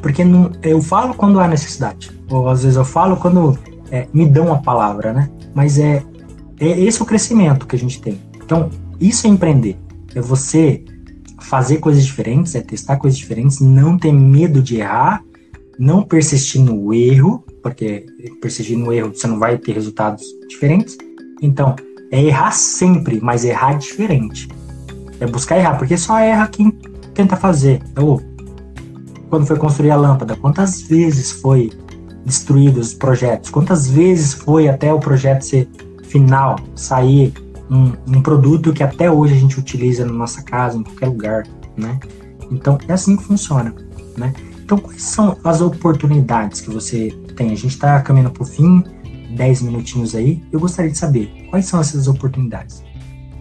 Porque 0.00 0.24
não, 0.24 0.50
eu 0.62 0.80
falo 0.80 1.14
quando 1.14 1.38
há 1.38 1.46
necessidade. 1.46 2.10
Ou 2.30 2.48
às 2.48 2.62
vezes 2.62 2.76
eu 2.76 2.84
falo 2.84 3.16
quando 3.16 3.58
é, 3.90 4.08
me 4.12 4.26
dão 4.26 4.52
a 4.52 4.58
palavra, 4.58 5.12
né? 5.12 5.30
Mas 5.54 5.78
é 5.78 6.02
é 6.62 6.80
esse 6.80 7.02
o 7.02 7.04
crescimento 7.04 7.66
que 7.66 7.74
a 7.74 7.78
gente 7.78 8.00
tem. 8.00 8.20
Então, 8.36 8.70
isso 9.00 9.26
é 9.26 9.30
empreender. 9.30 9.76
É 10.14 10.20
você 10.20 10.84
fazer 11.40 11.78
coisas 11.78 12.04
diferentes, 12.04 12.54
é 12.54 12.60
testar 12.60 12.98
coisas 12.98 13.18
diferentes, 13.18 13.58
não 13.58 13.98
ter 13.98 14.12
medo 14.12 14.62
de 14.62 14.76
errar, 14.76 15.24
não 15.76 16.04
persistir 16.04 16.60
no 16.60 16.94
erro, 16.94 17.44
porque 17.62 18.06
persistir 18.40 18.78
no 18.78 18.92
erro 18.92 19.12
você 19.12 19.26
não 19.26 19.40
vai 19.40 19.58
ter 19.58 19.72
resultados 19.72 20.22
diferentes. 20.48 20.96
Então, 21.40 21.74
é 22.12 22.22
errar 22.22 22.52
sempre, 22.52 23.18
mas 23.22 23.42
errar 23.42 23.72
diferente. 23.72 24.46
É 25.18 25.26
buscar 25.26 25.56
errar, 25.56 25.78
porque 25.78 25.96
só 25.96 26.18
erra 26.18 26.46
quem 26.46 26.70
tenta 27.14 27.36
fazer. 27.36 27.82
Então, 27.90 28.20
quando 29.30 29.46
foi 29.46 29.56
construir 29.56 29.90
a 29.90 29.96
lâmpada, 29.96 30.36
quantas 30.36 30.82
vezes 30.82 31.32
foi 31.32 31.72
destruído 32.24 32.78
os 32.78 32.92
projetos? 32.92 33.48
Quantas 33.48 33.88
vezes 33.88 34.34
foi 34.34 34.68
até 34.68 34.92
o 34.92 35.00
projeto 35.00 35.42
ser 35.42 35.68
final 36.04 36.56
sair 36.74 37.32
um, 37.70 37.92
um, 38.06 38.20
produto 38.20 38.74
que 38.74 38.82
até 38.82 39.10
hoje 39.10 39.32
a 39.32 39.38
gente 39.38 39.58
utiliza 39.58 40.04
na 40.04 40.12
nossa 40.12 40.42
casa, 40.42 40.76
em 40.76 40.82
qualquer 40.82 41.06
lugar, 41.06 41.46
né? 41.74 41.98
Então 42.50 42.76
é 42.86 42.92
assim 42.92 43.16
que 43.16 43.24
funciona, 43.24 43.74
né? 44.18 44.34
Então 44.62 44.76
quais 44.76 45.02
são 45.02 45.38
as 45.42 45.62
oportunidades 45.62 46.60
que 46.60 46.68
você 46.68 47.08
tem? 47.34 47.46
A 47.46 47.56
gente 47.56 47.68
está 47.68 47.98
caminhando 48.02 48.32
para 48.32 48.42
o 48.42 48.46
fim, 48.46 48.84
10 49.34 49.62
minutinhos 49.62 50.14
aí. 50.14 50.44
Eu 50.52 50.60
gostaria 50.60 50.90
de 50.90 50.98
saber 50.98 51.41
quais 51.52 51.66
são 51.66 51.78
essas 51.82 52.08
oportunidades. 52.08 52.82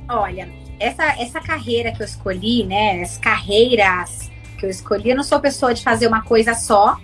Olha, 0.09 0.49
essa, 0.77 1.05
essa 1.17 1.39
carreira 1.39 1.93
que 1.93 2.01
eu 2.01 2.05
escolhi, 2.05 2.65
né? 2.65 3.01
As 3.01 3.17
carreiras 3.17 4.29
que 4.59 4.65
eu 4.65 4.69
escolhi, 4.69 5.11
eu 5.11 5.15
não 5.15 5.23
sou 5.23 5.39
pessoa 5.39 5.73
de 5.73 5.81
fazer 5.81 6.07
uma 6.07 6.21
coisa 6.21 6.53
só. 6.53 6.97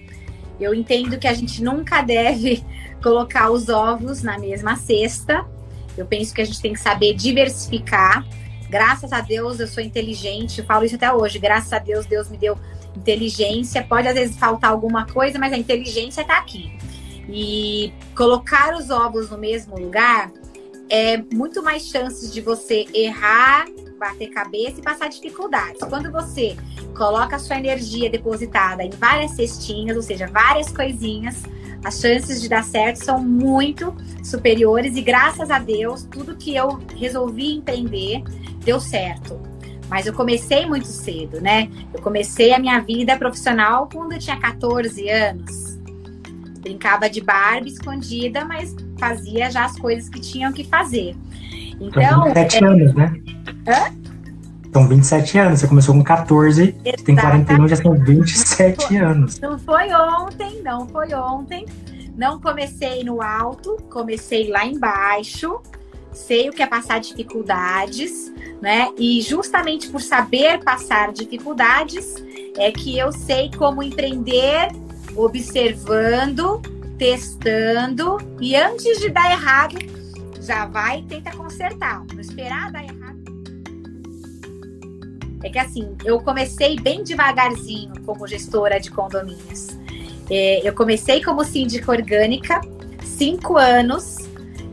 Eu 0.59 0.73
entendo 0.75 1.17
que 1.17 1.25
a 1.25 1.33
gente 1.33 1.63
nunca 1.63 2.01
deve 2.01 2.61
colocar 3.01 3.49
os 3.49 3.69
ovos 3.69 4.21
na 4.21 4.37
mesma 4.37 4.75
cesta. 4.75 5.45
Eu 5.97 6.05
penso 6.05 6.33
que 6.33 6.41
a 6.41 6.45
gente 6.45 6.61
tem 6.61 6.73
que 6.73 6.79
saber 6.81 7.13
diversificar. 7.13 8.27
Graças 8.69 9.13
a 9.13 9.21
Deus 9.21 9.61
eu 9.61 9.67
sou 9.67 9.81
inteligente, 9.81 10.59
eu 10.59 10.65
falo 10.65 10.83
isso 10.83 10.95
até 10.95 11.13
hoje. 11.13 11.39
Graças 11.39 11.71
a 11.71 11.79
Deus, 11.79 12.05
Deus 12.05 12.27
me 12.27 12.37
deu 12.37 12.57
inteligência. 12.93 13.81
Pode 13.81 14.09
às 14.09 14.13
vezes 14.13 14.35
faltar 14.35 14.71
alguma 14.71 15.05
coisa, 15.05 15.39
mas 15.39 15.53
a 15.53 15.57
inteligência 15.57 16.19
está 16.19 16.37
aqui. 16.37 16.77
E 17.29 17.93
colocar 18.13 18.75
os 18.75 18.89
ovos 18.89 19.29
no 19.29 19.37
mesmo 19.37 19.79
lugar 19.79 20.29
é 20.89 21.17
muito 21.33 21.61
mais 21.63 21.87
chances 21.87 22.33
de 22.33 22.41
você 22.41 22.85
errar, 22.93 23.65
bater 23.97 24.29
cabeça 24.29 24.79
e 24.79 24.83
passar 24.83 25.09
dificuldades. 25.09 25.81
Quando 25.89 26.11
você 26.11 26.55
coloca 26.95 27.35
a 27.35 27.39
sua 27.39 27.57
energia 27.57 28.09
depositada 28.09 28.83
em 28.83 28.91
várias 28.91 29.31
cestinhas, 29.31 29.97
ou 29.97 30.03
seja, 30.03 30.27
várias 30.27 30.71
coisinhas, 30.71 31.43
as 31.83 31.99
chances 31.99 32.41
de 32.41 32.49
dar 32.49 32.63
certo 32.63 32.97
são 32.97 33.23
muito 33.23 33.95
superiores 34.23 34.95
e 34.95 35.01
graças 35.01 35.49
a 35.49 35.59
Deus, 35.59 36.03
tudo 36.03 36.35
que 36.35 36.55
eu 36.55 36.79
resolvi 36.95 37.55
empreender 37.55 38.23
deu 38.63 38.79
certo. 38.79 39.39
Mas 39.89 40.05
eu 40.05 40.13
comecei 40.13 40.65
muito 40.65 40.87
cedo, 40.87 41.39
né? 41.39 41.69
Eu 41.93 42.01
comecei 42.01 42.53
a 42.53 42.59
minha 42.59 42.79
vida 42.81 43.17
profissional 43.17 43.87
quando 43.91 44.13
eu 44.13 44.19
tinha 44.19 44.37
14 44.37 45.09
anos. 45.09 45.66
Brincava 46.67 47.09
de 47.09 47.21
Barbie 47.21 47.69
escondida, 47.69 48.43
mas 48.43 48.75
fazia 48.99 49.49
já 49.49 49.63
as 49.63 49.79
coisas 49.79 50.09
que 50.09 50.19
tinham 50.19 50.51
que 50.51 50.65
fazer. 50.65 51.15
Então. 51.79 52.25
27 52.25 52.57
é... 52.57 52.67
anos, 52.67 52.93
né? 52.93 53.13
Hã? 53.65 54.07
São 54.73 54.87
27 54.87 55.37
anos, 55.37 55.59
você 55.61 55.67
começou 55.67 55.95
com 55.95 56.03
14, 56.03 56.61
Exatamente. 56.61 57.03
tem 57.03 57.15
41, 57.15 57.67
já 57.69 57.75
são 57.77 57.93
27 57.93 58.97
anos. 58.97 59.39
Não 59.39 59.57
foi 59.57 59.93
ontem, 59.93 60.61
não 60.61 60.85
foi 60.87 61.13
ontem. 61.13 61.65
Não 62.17 62.39
comecei 62.39 63.01
no 63.03 63.21
alto, 63.21 63.77
comecei 63.89 64.49
lá 64.49 64.65
embaixo. 64.65 65.61
Sei 66.11 66.49
o 66.49 66.51
que 66.51 66.61
é 66.61 66.67
passar 66.67 66.99
dificuldades, 66.99 68.31
né? 68.61 68.89
E 68.97 69.21
justamente 69.21 69.87
por 69.87 70.01
saber 70.01 70.61
passar 70.63 71.13
dificuldades, 71.13 72.15
é 72.57 72.71
que 72.71 72.97
eu 72.97 73.11
sei 73.11 73.49
como 73.55 73.81
empreender 73.81 74.69
observando, 75.17 76.61
testando 76.97 78.17
e 78.39 78.55
antes 78.55 78.99
de 78.99 79.09
dar 79.09 79.31
errado, 79.31 79.77
já 80.41 80.65
vai 80.65 80.99
e 80.99 81.03
tenta 81.03 81.31
consertar. 81.35 82.05
Não 82.13 82.19
esperar 82.19 82.71
dar 82.71 82.83
errado. 82.83 83.17
É 85.43 85.49
que 85.49 85.59
assim, 85.59 85.95
eu 86.03 86.19
comecei 86.19 86.79
bem 86.79 87.03
devagarzinho 87.03 87.93
como 88.05 88.27
gestora 88.27 88.79
de 88.79 88.91
condomínios. 88.91 89.67
É, 90.29 90.67
eu 90.67 90.73
comecei 90.73 91.23
como 91.23 91.43
síndica 91.43 91.91
orgânica, 91.91 92.59
cinco 93.03 93.57
anos, 93.57 94.17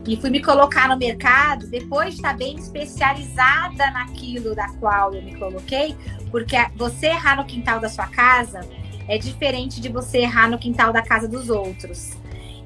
e 0.07 0.15
fui 0.17 0.29
me 0.29 0.41
colocar 0.41 0.87
no 0.87 0.97
mercado 0.97 1.67
depois 1.67 2.11
de 2.11 2.15
estar 2.17 2.37
bem 2.37 2.55
especializada 2.57 3.89
naquilo 3.91 4.53
da 4.53 4.67
qual 4.73 5.13
eu 5.13 5.21
me 5.21 5.35
coloquei, 5.35 5.95
porque 6.29 6.55
você 6.75 7.07
errar 7.07 7.37
no 7.37 7.45
quintal 7.45 7.79
da 7.79 7.89
sua 7.89 8.07
casa 8.07 8.61
é 9.07 9.17
diferente 9.17 9.79
de 9.79 9.89
você 9.89 10.19
errar 10.19 10.49
no 10.49 10.57
quintal 10.57 10.91
da 10.91 11.01
casa 11.01 11.27
dos 11.27 11.49
outros. 11.49 12.13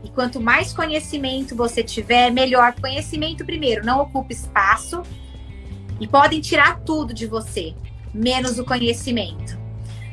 E 0.03 0.09
quanto 0.09 0.39
mais 0.39 0.73
conhecimento 0.73 1.55
você 1.55 1.83
tiver, 1.83 2.31
melhor. 2.31 2.73
Conhecimento 2.79 3.45
primeiro, 3.45 3.85
não 3.85 4.01
ocupa 4.01 4.31
espaço 4.31 5.03
e 5.99 6.07
podem 6.07 6.39
tirar 6.39 6.79
tudo 6.81 7.13
de 7.13 7.25
você, 7.27 7.73
menos 8.13 8.57
o 8.57 8.63
conhecimento. 8.63 9.59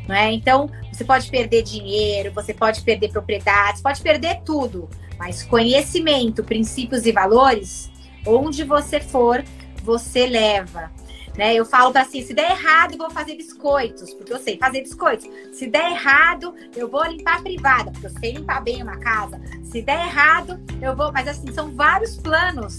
Não 0.08 0.14
é? 0.14 0.32
Então, 0.32 0.70
você 0.92 1.04
pode 1.04 1.30
perder 1.30 1.62
dinheiro, 1.62 2.32
você 2.32 2.52
pode 2.52 2.80
perder 2.82 3.10
propriedades, 3.10 3.82
pode 3.82 4.00
perder 4.00 4.40
tudo, 4.44 4.88
mas 5.18 5.42
conhecimento, 5.42 6.42
princípios 6.42 7.06
e 7.06 7.12
valores, 7.12 7.90
onde 8.26 8.64
você 8.64 9.00
for, 9.00 9.44
você 9.82 10.26
leva. 10.26 10.90
Né? 11.36 11.54
Eu 11.54 11.64
falo 11.64 11.92
para 11.92 12.02
assim, 12.02 12.22
se 12.22 12.32
der 12.32 12.50
errado, 12.52 12.92
eu 12.92 12.98
vou 12.98 13.10
fazer 13.10 13.34
biscoitos, 13.36 14.14
porque 14.14 14.32
eu 14.32 14.38
sei 14.38 14.56
fazer 14.56 14.80
biscoitos. 14.80 15.28
Se 15.52 15.66
der 15.66 15.92
errado, 15.92 16.54
eu 16.74 16.88
vou 16.88 17.04
limpar 17.04 17.36
a 17.36 17.42
privada, 17.42 17.90
porque 17.90 18.06
eu 18.06 18.10
sei 18.18 18.32
limpar 18.32 18.62
bem 18.62 18.82
uma 18.82 18.96
casa. 18.96 19.40
Se 19.62 19.82
der 19.82 20.06
errado, 20.06 20.58
eu 20.80 20.96
vou. 20.96 21.12
Mas 21.12 21.28
assim, 21.28 21.52
são 21.52 21.70
vários 21.74 22.16
planos. 22.16 22.78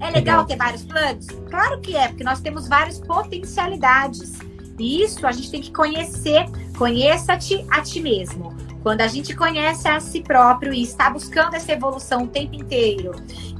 É 0.00 0.10
legal, 0.10 0.14
legal. 0.14 0.44
ter 0.44 0.56
vários 0.56 0.84
planos? 0.84 1.26
Claro 1.50 1.80
que 1.80 1.96
é, 1.96 2.08
porque 2.08 2.22
nós 2.22 2.40
temos 2.40 2.68
várias 2.68 2.98
potencialidades. 2.98 4.38
E 4.78 5.02
isso 5.02 5.26
a 5.26 5.32
gente 5.32 5.50
tem 5.50 5.60
que 5.60 5.72
conhecer. 5.72 6.46
Conheça-te 6.76 7.66
a 7.70 7.80
ti 7.80 8.00
mesmo. 8.00 8.54
Quando 8.82 9.00
a 9.00 9.08
gente 9.08 9.34
conhece 9.34 9.88
a 9.88 9.98
si 9.98 10.20
próprio 10.20 10.72
e 10.72 10.82
está 10.82 11.10
buscando 11.10 11.54
essa 11.54 11.72
evolução 11.72 12.22
o 12.22 12.28
tempo 12.28 12.54
inteiro 12.54 13.10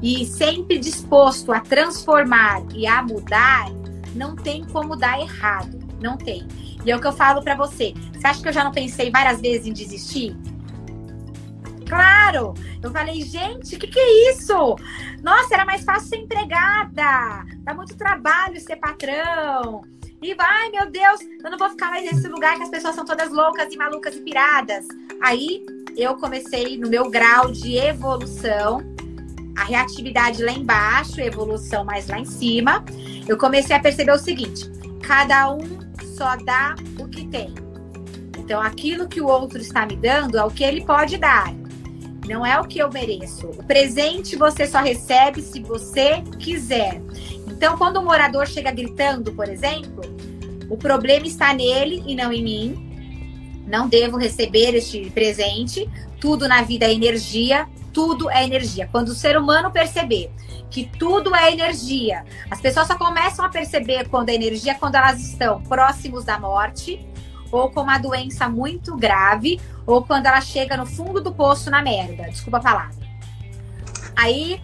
e 0.01 0.25
sempre 0.25 0.79
disposto 0.79 1.53
a 1.53 1.59
transformar 1.59 2.63
e 2.73 2.87
a 2.87 3.03
mudar, 3.03 3.67
não 4.17 4.35
tem 4.35 4.65
como 4.65 4.97
dar 4.97 5.21
errado. 5.21 5.79
Não 6.01 6.17
tem. 6.17 6.47
E 6.85 6.91
é 6.91 6.97
o 6.97 7.01
que 7.01 7.07
eu 7.07 7.13
falo 7.13 7.43
para 7.43 7.55
você. 7.55 7.95
Você 8.13 8.27
acha 8.27 8.43
que 8.43 8.49
eu 8.49 8.53
já 8.53 8.65
não 8.65 8.73
pensei 8.73 9.11
várias 9.11 9.41
vezes 9.41 9.67
em 9.67 9.73
desistir? 9.73 10.37
Claro! 11.89 12.55
Eu 12.83 12.91
falei, 12.91 13.23
gente, 13.23 13.77
o 13.77 13.79
que, 13.79 13.87
que 13.87 13.99
é 13.99 14.31
isso? 14.31 14.77
Nossa, 15.23 15.55
era 15.55 15.65
mais 15.65 15.85
fácil 15.85 16.09
ser 16.09 16.17
empregada. 16.17 17.45
Dá 17.59 17.75
muito 17.75 17.97
trabalho 17.97 18.61
ser 18.61 18.77
patrão. 18.77 19.83
E 20.23 20.35
vai, 20.35 20.71
meu 20.71 20.91
Deus, 20.91 21.21
eu 21.45 21.51
não 21.51 21.59
vou 21.59 21.69
ficar 21.69 21.91
mais 21.91 22.05
nesse 22.05 22.27
lugar 22.29 22.57
que 22.57 22.63
as 22.63 22.71
pessoas 22.71 22.95
são 22.95 23.05
todas 23.05 23.31
loucas 23.31 23.73
e 23.73 23.77
malucas 23.77 24.17
e 24.17 24.21
piradas. 24.21 24.87
Aí 25.23 25.65
eu 25.97 26.17
comecei 26.17 26.77
no 26.79 26.89
meu 26.89 27.11
grau 27.11 27.53
de 27.53 27.77
evolução 27.77 28.96
a 29.57 29.65
reatividade 29.65 30.43
lá 30.43 30.53
embaixo, 30.53 31.21
evolução 31.21 31.85
mais 31.85 32.07
lá 32.07 32.19
em 32.19 32.25
cima, 32.25 32.85
eu 33.27 33.37
comecei 33.39 33.75
a 33.75 33.81
perceber 33.81 34.13
o 34.13 34.19
seguinte: 34.19 34.71
cada 35.03 35.53
um 35.53 35.79
só 36.17 36.37
dá 36.37 36.75
o 36.99 37.09
que 37.09 37.27
tem. 37.27 37.55
Então, 38.39 38.61
aquilo 38.61 39.09
que 39.09 39.21
o 39.21 39.27
outro 39.27 39.59
está 39.59 39.87
me 39.87 39.97
dando 39.97 40.39
é 40.39 40.45
o 40.45 40.51
que 40.51 40.63
ele 40.63 40.85
pode 40.85 41.17
dar, 41.17 41.53
não 42.29 42.45
é 42.45 42.61
o 42.61 42.65
que 42.65 42.79
eu 42.79 42.91
mereço. 42.91 43.49
O 43.49 43.65
presente 43.65 44.37
você 44.37 44.67
só 44.67 44.79
recebe 44.79 45.41
se 45.41 45.61
você 45.61 46.23
quiser. 46.39 47.01
Então, 47.49 47.77
quando 47.77 47.97
o 47.97 48.05
morador 48.05 48.47
chega 48.47 48.71
gritando, 48.71 49.33
por 49.33 49.49
exemplo, 49.49 50.03
o 50.69 50.77
problema 50.77 51.27
está 51.27 51.55
nele 51.55 52.03
e 52.07 52.15
não 52.15 52.33
em 52.33 52.43
mim. 52.43 52.86
Não 53.67 53.89
devo 53.89 54.17
receber 54.17 54.75
este 54.75 55.11
presente. 55.11 55.91
Tudo 56.21 56.47
na 56.47 56.63
vida 56.63 56.87
é 56.87 56.93
energia, 56.93 57.69
tudo 57.93 58.31
é 58.31 58.45
energia. 58.45 58.89
Quando 58.93 59.09
o 59.09 59.15
ser 59.15 59.37
humano 59.37 59.71
perceber 59.71 60.31
que 60.71 60.85
tudo 60.99 61.35
é 61.35 61.53
energia, 61.53 62.25
as 62.51 62.61
pessoas 62.61 62.87
só 62.87 62.97
começam 62.97 63.45
a 63.45 63.49
perceber 63.49 64.09
quando 64.09 64.29
é 64.29 64.35
energia 64.35 64.75
quando 64.77 64.95
elas 64.95 65.21
estão 65.21 65.61
próximos 65.63 66.25
da 66.25 66.39
morte, 66.39 67.07
ou 67.51 67.71
com 67.71 67.83
uma 67.83 67.99
doença 67.99 68.49
muito 68.49 68.97
grave, 68.97 69.61
ou 69.87 70.03
quando 70.05 70.27
ela 70.27 70.41
chega 70.41 70.77
no 70.77 70.87
fundo 70.87 71.21
do 71.21 71.33
poço 71.33 71.71
na 71.71 71.83
merda. 71.83 72.25
Desculpa 72.25 72.59
a 72.59 72.63
palavra. 72.63 73.07
Aí, 74.15 74.61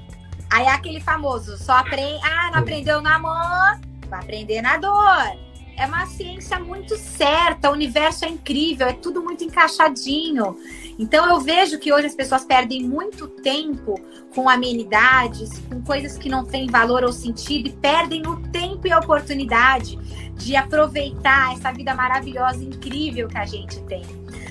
aí 0.51 0.65
é 0.65 0.71
aquele 0.71 1.01
famoso, 1.01 1.57
só 1.57 1.73
aprende. 1.73 2.21
Ah, 2.25 2.51
não 2.53 2.61
aprendeu 2.61 3.01
no 3.01 3.09
amor, 3.09 3.81
vai 4.09 4.21
aprender 4.21 4.63
na 4.63 4.77
dor 4.77 5.52
é 5.77 5.87
uma 5.87 6.07
ciência 6.07 6.59
muito 6.61 6.97
certa, 6.97 7.71
o 7.71 7.73
universo 7.73 8.25
é 8.25 8.29
incrível, 8.29 8.87
é 8.87 8.93
tudo 8.93 9.23
muito 9.23 9.45
encaixadinho. 9.45 10.57
Então 10.99 11.29
eu 11.29 11.41
vejo 11.41 11.79
que 11.79 11.93
hoje 11.93 12.07
as 12.07 12.15
pessoas 12.15 12.45
perdem 12.45 12.85
muito 12.85 13.27
tempo 13.27 13.99
com 14.35 14.49
amenidades, 14.49 15.61
com 15.69 15.81
coisas 15.83 16.17
que 16.19 16.29
não 16.29 16.45
têm 16.45 16.69
valor 16.69 17.03
ou 17.03 17.13
sentido 17.13 17.69
e 17.69 17.73
perdem 17.73 18.27
o 18.27 18.37
tempo 18.51 18.87
e 18.87 18.93
a 18.93 18.99
oportunidade 18.99 19.99
de 20.37 20.57
aproveitar 20.57 21.55
essa 21.55 21.73
vida 21.73 21.95
maravilhosa, 21.95 22.63
incrível 22.63 23.29
que 23.29 23.39
a 23.39 23.47
gente 23.47 23.81
tem. 23.83 24.03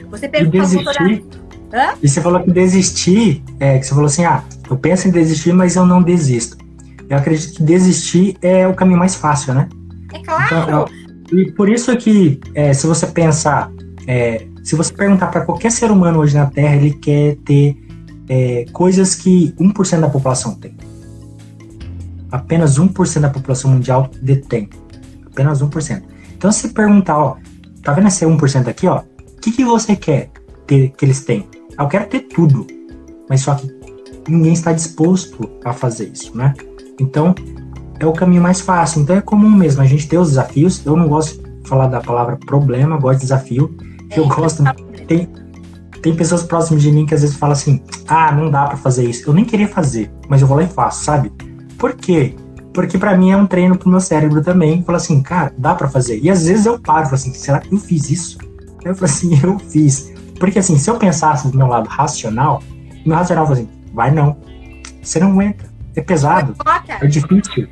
Você 0.09 0.27
perguntou 0.27 0.61
desistir, 0.61 1.25
Hã? 1.73 1.93
E 2.01 2.09
você 2.09 2.21
falou 2.21 2.43
que 2.43 2.51
desistir, 2.51 3.43
é, 3.59 3.79
que 3.79 3.85
você 3.85 3.93
falou 3.93 4.05
assim, 4.05 4.25
ah, 4.25 4.43
eu 4.69 4.77
penso 4.77 5.07
em 5.07 5.11
desistir, 5.11 5.53
mas 5.53 5.75
eu 5.75 5.85
não 5.85 6.01
desisto. 6.01 6.57
Eu 7.09 7.17
acredito 7.17 7.55
que 7.55 7.63
desistir 7.63 8.37
é 8.41 8.67
o 8.67 8.73
caminho 8.73 8.99
mais 8.99 9.15
fácil, 9.15 9.53
né? 9.53 9.69
É 10.13 10.19
claro. 10.19 10.63
Então, 10.63 10.85
e 11.31 11.51
por 11.51 11.69
isso 11.69 11.95
que, 11.97 12.39
é, 12.53 12.73
se 12.73 12.85
você 12.85 13.07
pensar, 13.07 13.71
é, 14.07 14.45
se 14.63 14.75
você 14.75 14.93
perguntar 14.93 15.27
para 15.27 15.45
qualquer 15.45 15.71
ser 15.71 15.89
humano 15.91 16.19
hoje 16.19 16.35
na 16.35 16.45
Terra, 16.45 16.75
ele 16.75 16.93
quer 16.93 17.37
ter 17.37 17.77
é, 18.29 18.65
coisas 18.71 19.15
que 19.15 19.53
1% 19.59 19.99
da 19.99 20.09
população 20.09 20.55
tem. 20.55 20.75
Apenas 22.31 22.79
1% 22.79 23.19
da 23.19 23.29
população 23.29 23.71
mundial 23.71 24.09
detém. 24.21 24.69
Apenas 25.25 25.61
1%. 25.61 26.03
Então, 26.37 26.51
se 26.51 26.69
perguntar, 26.69 27.17
ó, 27.17 27.37
tá 27.83 27.93
vendo 27.93 28.07
esse 28.07 28.25
1% 28.25 28.67
aqui, 28.67 28.87
ó? 28.87 28.99
O 28.99 29.41
que, 29.41 29.51
que 29.51 29.65
você 29.65 29.95
quer 29.95 30.29
ter, 30.67 30.89
que 30.91 31.05
eles 31.05 31.23
têm? 31.23 31.47
Eu 31.77 31.87
quero 31.87 32.07
ter 32.07 32.21
tudo. 32.21 32.67
Mas 33.29 33.41
só 33.41 33.55
que 33.55 33.69
ninguém 34.27 34.53
está 34.53 34.71
disposto 34.71 35.49
a 35.63 35.73
fazer 35.73 36.09
isso, 36.09 36.35
né? 36.35 36.53
Então, 36.99 37.33
é 38.01 38.07
o 38.07 38.11
caminho 38.11 38.41
mais 38.41 38.59
fácil. 38.59 39.01
Então 39.01 39.15
é 39.15 39.21
comum 39.21 39.49
mesmo 39.49 39.81
a 39.81 39.85
gente 39.85 40.07
ter 40.07 40.17
os 40.17 40.29
desafios. 40.29 40.83
Eu 40.85 40.97
não 40.97 41.07
gosto 41.07 41.41
de 41.41 41.69
falar 41.69 41.87
da 41.87 42.01
palavra 42.01 42.35
problema, 42.35 42.97
gosto 42.97 43.19
de 43.19 43.25
desafio. 43.25 43.75
Eu 44.15 44.27
gosto. 44.27 44.63
Tem, 45.07 45.29
tem 46.01 46.15
pessoas 46.15 46.43
próximas 46.43 46.81
de 46.81 46.91
mim 46.91 47.05
que 47.05 47.13
às 47.13 47.21
vezes 47.21 47.35
falam 47.35 47.53
assim: 47.53 47.81
ah, 48.07 48.31
não 48.31 48.49
dá 48.49 48.65
para 48.65 48.77
fazer 48.77 49.07
isso. 49.07 49.29
Eu 49.29 49.33
nem 49.33 49.45
queria 49.45 49.67
fazer, 49.67 50.11
mas 50.27 50.41
eu 50.41 50.47
vou 50.47 50.57
lá 50.57 50.63
e 50.63 50.67
faço, 50.67 51.03
sabe? 51.03 51.31
Por 51.77 51.93
quê? 51.93 52.35
Porque 52.73 52.97
para 52.97 53.15
mim 53.15 53.31
é 53.31 53.37
um 53.37 53.45
treino 53.45 53.77
pro 53.77 53.89
meu 53.89 53.99
cérebro 53.99 54.41
também. 54.41 54.83
Fala 54.83 54.97
assim, 54.97 55.21
cara, 55.21 55.53
dá 55.57 55.75
para 55.75 55.87
fazer. 55.87 56.19
E 56.19 56.29
às 56.29 56.45
vezes 56.45 56.65
eu 56.65 56.79
paro, 56.79 57.05
falo 57.05 57.15
assim, 57.15 57.33
será 57.33 57.59
que 57.59 57.71
eu 57.71 57.77
fiz 57.77 58.09
isso? 58.09 58.37
Eu 58.83 58.95
falo 58.95 59.05
assim, 59.05 59.39
eu 59.43 59.59
fiz. 59.59 60.11
Porque 60.39 60.57
assim, 60.57 60.77
se 60.77 60.89
eu 60.89 60.95
pensasse 60.95 61.47
do 61.49 61.57
meu 61.57 61.67
lado 61.67 61.87
racional, 61.87 62.63
meu 63.05 63.15
racional 63.15 63.45
fala 63.45 63.59
assim, 63.59 63.69
vai 63.93 64.09
não. 64.09 64.37
Você 65.01 65.19
não 65.19 65.31
aguenta. 65.31 65.65
É 65.95 66.01
pesado. 66.01 66.55
É 67.01 67.05
difícil. 67.05 67.67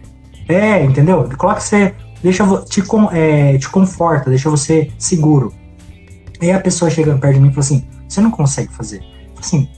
É, 0.49 0.83
entendeu? 0.83 1.29
Coloca 1.37 1.61
você. 1.61 1.93
Deixa 2.21 2.43
te, 2.65 2.83
é, 3.13 3.57
te 3.57 3.69
conforta, 3.69 4.29
deixa 4.29 4.49
você 4.49 4.91
seguro. 4.97 5.53
Aí 6.41 6.51
a 6.51 6.59
pessoa 6.59 6.91
chega 6.91 7.15
perto 7.17 7.35
de 7.35 7.39
mim 7.39 7.49
e 7.49 7.51
fala 7.51 7.59
assim: 7.59 7.87
Você 8.07 8.19
não 8.19 8.31
consegue 8.31 8.73
fazer? 8.73 9.01
Assim, 9.37 9.69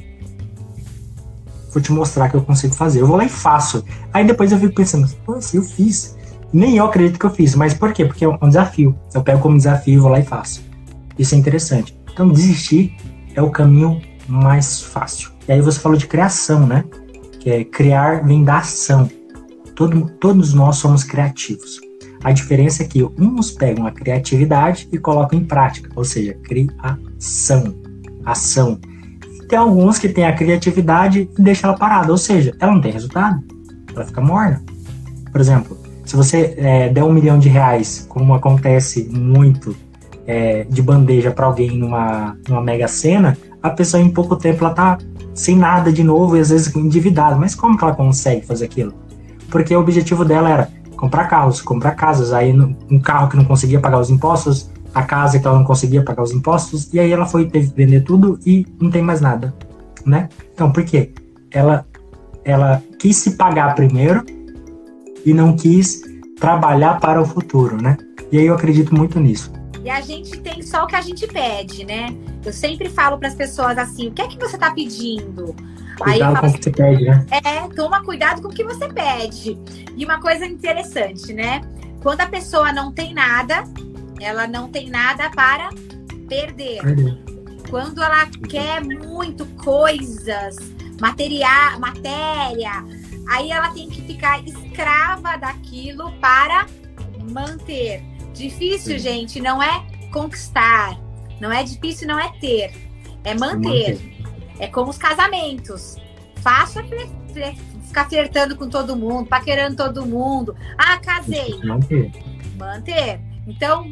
vou 1.72 1.82
te 1.82 1.92
mostrar 1.92 2.30
que 2.30 2.36
eu 2.36 2.42
consigo 2.42 2.74
fazer. 2.74 3.02
Eu 3.02 3.08
vou 3.08 3.18
lá 3.18 3.26
e 3.26 3.30
faço. 3.30 3.84
Aí 4.14 4.26
depois 4.26 4.52
eu 4.52 4.58
fico 4.58 4.74
pensando: 4.74 5.08
Nossa, 5.28 5.56
eu 5.56 5.62
fiz. 5.62 6.18
Nem 6.54 6.78
eu 6.78 6.86
acredito 6.86 7.20
que 7.20 7.26
eu 7.26 7.30
fiz. 7.30 7.54
Mas 7.54 7.74
por 7.74 7.94
quê? 7.94 8.06
Porque 8.06 8.26
é 8.26 8.28
um 8.28 8.48
desafio. 8.48 8.98
Eu 9.14 9.22
pego 9.22 9.40
como 9.40 9.58
desafio 9.58 9.94
e 9.94 9.98
vou 9.98 10.10
lá 10.10 10.20
e 10.20 10.24
faço. 10.24 10.64
Isso 11.20 11.36
é 11.36 11.38
interessante. 11.38 11.98
Então, 12.12 12.30
desistir 12.30 12.96
é 13.36 13.42
o 13.42 13.52
caminho 13.52 14.02
mais 14.28 14.82
fácil. 14.82 15.32
E 15.48 15.52
aí 15.52 15.62
você 15.62 15.80
falou 15.80 15.98
de 15.98 16.08
criação, 16.08 16.66
né? 16.66 16.84
Que 17.40 17.50
é 17.50 17.64
criar 17.64 18.24
vem 18.24 18.44
da 18.44 18.58
ação. 18.58 19.10
Todo, 19.82 20.12
todos 20.20 20.54
nós 20.54 20.76
somos 20.76 21.04
criativos. 21.04 21.82
A 22.24 22.32
diferença 22.32 22.84
é 22.84 22.86
que 22.86 23.04
uns 23.18 23.50
pegam 23.50 23.88
a 23.88 23.92
criatividade 23.92 24.88
e 24.92 25.00
colocam 25.00 25.40
em 25.40 25.44
prática, 25.44 25.90
ou 25.96 26.06
seja, 26.06 26.36
criação, 26.44 27.74
ação. 28.24 28.80
Tem 29.50 29.58
alguns 29.58 29.98
que 29.98 30.08
têm 30.08 30.24
a 30.24 30.34
criatividade 30.34 31.28
e 31.36 31.42
deixam 31.42 31.72
ela 31.72 31.80
parada, 31.80 32.12
ou 32.12 32.18
seja, 32.20 32.56
ela 32.60 32.74
não 32.74 32.80
tem 32.80 32.92
resultado, 32.92 33.44
ela 33.92 34.06
fica 34.06 34.22
morna. 34.22 34.64
Por 35.32 35.42
exemplo, 35.42 35.76
se 36.06 36.16
você 36.16 36.54
é, 36.58 36.90
der 36.90 37.04
um 37.04 37.12
milhão 37.12 37.40
de 37.40 37.50
reais, 37.50 38.06
como 38.08 38.36
acontece 38.36 39.10
muito 39.12 39.76
é, 40.28 40.64
de 40.66 40.84
bandeja 40.84 41.32
para 41.32 41.48
alguém 41.48 41.76
numa, 41.76 42.38
numa 42.48 42.62
mega 42.62 42.88
cena, 42.88 43.36
a 43.64 43.72
pessoa 43.72 44.04
em 44.04 44.12
pouco 44.12 44.36
tempo 44.36 44.64
ela 44.64 44.76
tá 44.76 45.00
sem 45.34 45.56
nada 45.56 45.92
de 45.92 46.04
novo 46.04 46.38
e 46.38 46.40
às 46.40 46.52
vezes 46.52 46.76
endividada. 46.76 47.36
Mas 47.36 47.56
como 47.56 47.76
que 47.76 47.84
ela 47.84 47.96
consegue 47.96 48.46
fazer 48.46 48.66
aquilo? 48.66 49.01
Porque 49.52 49.76
o 49.76 49.80
objetivo 49.80 50.26
dela 50.26 50.50
era 50.50 50.70
comprar 50.96 51.28
carros, 51.28 51.62
comprar 51.62 51.92
casas. 51.92 52.34
Aí 52.34 52.52
um 52.90 53.00
carro 53.00 53.30
que 53.30 53.38
não 53.38 53.46
conseguia 53.46 53.80
pagar 53.80 54.00
os 54.00 54.10
impostos, 54.10 54.72
a 54.94 55.04
casa 55.04 55.40
que 55.40 55.46
ela 55.46 55.58
não 55.58 55.66
conseguia 55.66 56.04
pagar 56.04 56.24
os 56.24 56.32
impostos, 56.32 56.92
e 56.94 57.00
aí 57.00 57.12
ela 57.12 57.26
foi 57.26 57.48
teve 57.48 57.70
que 57.70 57.76
vender 57.76 58.02
tudo 58.02 58.40
e 58.46 58.66
não 58.80 58.90
tem 58.90 59.02
mais 59.02 59.22
nada, 59.22 59.54
né? 60.06 60.30
Então, 60.54 60.72
por 60.72 60.84
quê? 60.84 61.12
Ela 61.52 61.86
ela 62.44 62.82
quis 62.98 63.18
se 63.18 63.32
pagar 63.32 63.76
primeiro 63.76 64.26
e 65.24 65.34
não 65.34 65.56
quis 65.56 66.02
trabalhar 66.40 67.00
para 67.00 67.22
o 67.22 67.26
futuro, 67.26 67.82
né? 67.82 67.98
E 68.32 68.40
aí 68.40 68.48
eu 68.48 68.56
acredito 68.56 68.96
muito 68.96 69.20
nisso. 69.20 69.52
E 69.84 69.90
a 69.90 70.02
gente 70.02 70.40
tem 70.40 70.62
só 70.62 70.84
o 70.84 70.88
que 70.88 70.96
a 70.96 71.02
gente 71.02 71.28
pede, 71.28 71.86
né? 71.86 72.16
Eu 72.46 72.54
sempre 72.54 72.90
falo 72.90 73.18
para 73.18 73.28
as 73.28 73.36
pessoas 73.36 73.78
assim: 73.78 74.10
o 74.10 74.12
que 74.12 74.22
é 74.22 74.28
que 74.28 74.38
você 74.38 74.56
está 74.56 74.72
pedindo? 74.72 75.56
Cuidado 76.04 76.40
com 76.40 76.46
o 76.46 76.50
assim, 76.50 76.58
que 76.58 76.64
você 76.64 76.72
pede, 76.72 77.06
né? 77.06 77.26
É, 77.44 77.68
toma 77.76 78.04
cuidado 78.04 78.42
com 78.42 78.48
o 78.48 78.52
que 78.52 78.64
você 78.64 78.88
pede. 78.90 79.58
E 79.96 80.06
uma 80.06 80.20
coisa 80.20 80.46
interessante, 80.46 81.34
né? 81.34 81.62
Quando 82.02 82.22
a 82.22 82.26
pessoa 82.26 82.72
não 82.72 82.92
tem 82.92 83.14
nada, 83.14 83.64
ela 84.20 84.48
não 84.48 84.70
tem 84.70 84.90
nada 84.90 85.30
para 85.30 85.70
perder. 86.28 86.80
Quando 87.70 88.02
ela 88.02 88.26
quer 88.50 88.84
muito 88.84 89.46
coisas, 89.64 90.56
material, 91.00 91.80
matéria, 91.80 92.84
aí 93.30 93.52
ela 93.52 93.70
tem 93.72 93.90
que 93.90 94.02
ficar 94.02 94.44
escrava 94.44 95.38
daquilo 95.38 96.12
para 96.20 96.66
manter. 97.30 98.04
Difícil, 98.34 98.94
Sim. 98.94 99.00
gente, 99.00 99.40
não 99.40 99.62
é 99.62 99.86
conquistar. 100.12 100.98
Não 101.40 101.52
é 101.52 101.64
difícil, 101.64 102.08
não 102.08 102.20
é 102.20 102.30
ter. 102.40 102.72
É 103.24 103.34
manter. 103.34 103.98
manter. 103.98 104.11
É 104.62 104.68
como 104.68 104.92
os 104.92 104.98
casamentos. 104.98 105.98
Fácil 106.38 106.82
é 107.36 107.56
ficar 107.88 108.08
flertando 108.08 108.56
com 108.56 108.70
todo 108.70 108.96
mundo, 108.96 109.28
paquerando 109.28 109.76
todo 109.76 110.06
mundo. 110.06 110.56
Ah, 110.78 111.00
casei. 111.00 111.60
Manter. 111.64 112.12
Manter. 112.58 113.20
Então, 113.48 113.92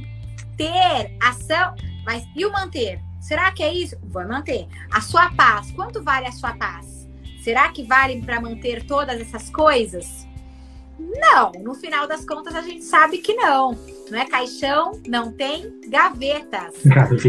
ter 0.55 1.17
ação. 1.19 1.73
Mas 2.05 2.23
e 2.35 2.45
o 2.45 2.51
manter? 2.51 3.01
Será 3.19 3.51
que 3.51 3.63
é 3.63 3.73
isso? 3.73 3.97
Vai 4.03 4.25
manter. 4.27 4.67
A 4.91 5.01
sua 5.01 5.31
paz. 5.31 5.71
Quanto 5.71 6.03
vale 6.03 6.27
a 6.27 6.31
sua 6.31 6.53
paz? 6.53 7.07
Será 7.43 7.69
que 7.69 7.83
vale 7.83 8.21
para 8.21 8.39
manter 8.39 8.85
todas 8.85 9.19
essas 9.19 9.49
coisas? 9.49 10.27
Não, 10.99 11.51
no 11.63 11.73
final 11.73 12.07
das 12.07 12.25
contas 12.25 12.53
a 12.53 12.61
gente 12.61 12.83
sabe 12.83 13.19
que 13.19 13.33
não. 13.33 13.75
Não 14.11 14.19
é 14.19 14.25
caixão, 14.25 15.01
não 15.07 15.31
tem 15.31 15.79
gavetas. 15.87 16.75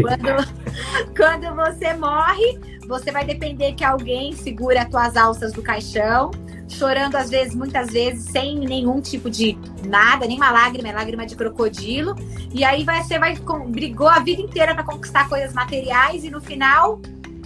Quando, 0.01 1.15
quando 1.15 1.55
você 1.55 1.93
morre, 1.93 2.59
você 2.91 3.09
vai 3.09 3.23
depender 3.23 3.73
que 3.73 3.85
alguém 3.85 4.33
segure 4.33 4.77
as 4.77 4.89
tuas 4.89 5.15
alças 5.15 5.53
do 5.53 5.61
caixão, 5.61 6.29
chorando 6.67 7.15
às 7.15 7.29
vezes, 7.29 7.55
muitas 7.55 7.89
vezes, 7.89 8.25
sem 8.25 8.59
nenhum 8.59 8.99
tipo 8.99 9.29
de 9.29 9.57
nada, 9.87 10.27
nem 10.27 10.35
uma 10.35 10.51
lágrima, 10.51 10.89
é 10.89 10.91
lágrima 10.91 11.25
de 11.25 11.35
crocodilo. 11.35 12.13
E 12.53 12.65
aí 12.65 12.83
você 12.83 13.17
vai 13.17 13.35
brigou 13.69 14.09
a 14.09 14.19
vida 14.19 14.41
inteira 14.41 14.75
para 14.75 14.83
conquistar 14.83 15.29
coisas 15.29 15.53
materiais 15.53 16.25
e 16.25 16.29
no 16.29 16.41
final 16.41 17.01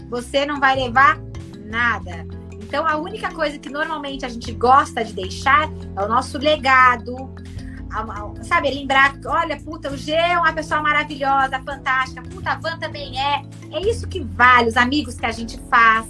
você 0.10 0.48
não 0.48 0.60
vai 0.60 0.76
levar 0.76 1.20
nada. 1.64 2.26
Então, 2.54 2.88
a 2.88 2.98
única 2.98 3.32
coisa 3.32 3.60
que 3.60 3.70
normalmente 3.70 4.26
a 4.26 4.30
gente 4.30 4.52
gosta 4.52 5.06
de 5.06 5.14
deixar 5.14 5.70
é 5.96 6.04
o 6.04 6.08
nosso 6.08 6.40
legado, 6.40 7.32
sabe, 8.44 8.72
lembrar, 8.72 9.16
olha, 9.26 9.58
puta, 9.58 9.92
o 9.92 9.98
G 9.98 10.12
é 10.12 10.38
uma 10.38 10.54
pessoa 10.54 10.82
maravilhosa, 10.82 11.60
fantástica, 11.64 12.22
puta, 12.22 12.52
a 12.52 12.56
Van 12.56 12.78
também 12.78 13.20
é. 13.20 13.44
É 13.72 13.82
isso 13.82 14.08
que 14.08 14.22
vale, 14.22 14.70
os 14.70 14.78
amigos 14.78 15.16
que 15.16 15.26
a 15.26 15.32
gente 15.32 15.60
faz, 15.70 16.08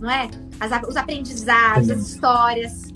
não 0.00 0.10
é? 0.10 0.28
As, 0.60 0.70
os 0.88 0.96
aprendizados, 0.96 1.90
as 1.90 2.00
histórias. 2.00 2.92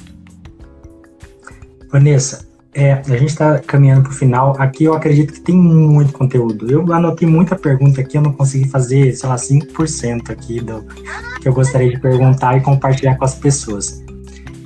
Vanessa, 1.91 2.47
é, 2.77 2.93
a 2.93 3.03
gente 3.17 3.27
está 3.31 3.59
caminhando 3.59 4.03
para 4.03 4.13
o 4.13 4.15
final. 4.15 4.55
Aqui 4.59 4.85
eu 4.85 4.93
acredito 4.93 5.33
que 5.33 5.41
tem 5.41 5.57
muito 5.57 6.13
conteúdo. 6.13 6.71
Eu 6.71 6.93
anotei 6.93 7.27
muita 7.27 7.57
pergunta 7.57 8.03
aqui, 8.03 8.19
eu 8.19 8.23
não 8.23 8.35
consegui 8.35 8.69
fazer, 8.69 9.15
sei 9.15 9.29
lá, 9.29 9.37
5% 9.37 10.31
aqui 10.31 10.61
do 10.61 10.85
que 11.41 11.49
eu 11.49 11.55
gostaria 11.55 11.91
de 11.91 11.99
perguntar 11.99 12.55
e 12.59 12.61
compartilhar 12.61 13.17
com 13.17 13.25
as 13.25 13.35
pessoas. 13.35 14.05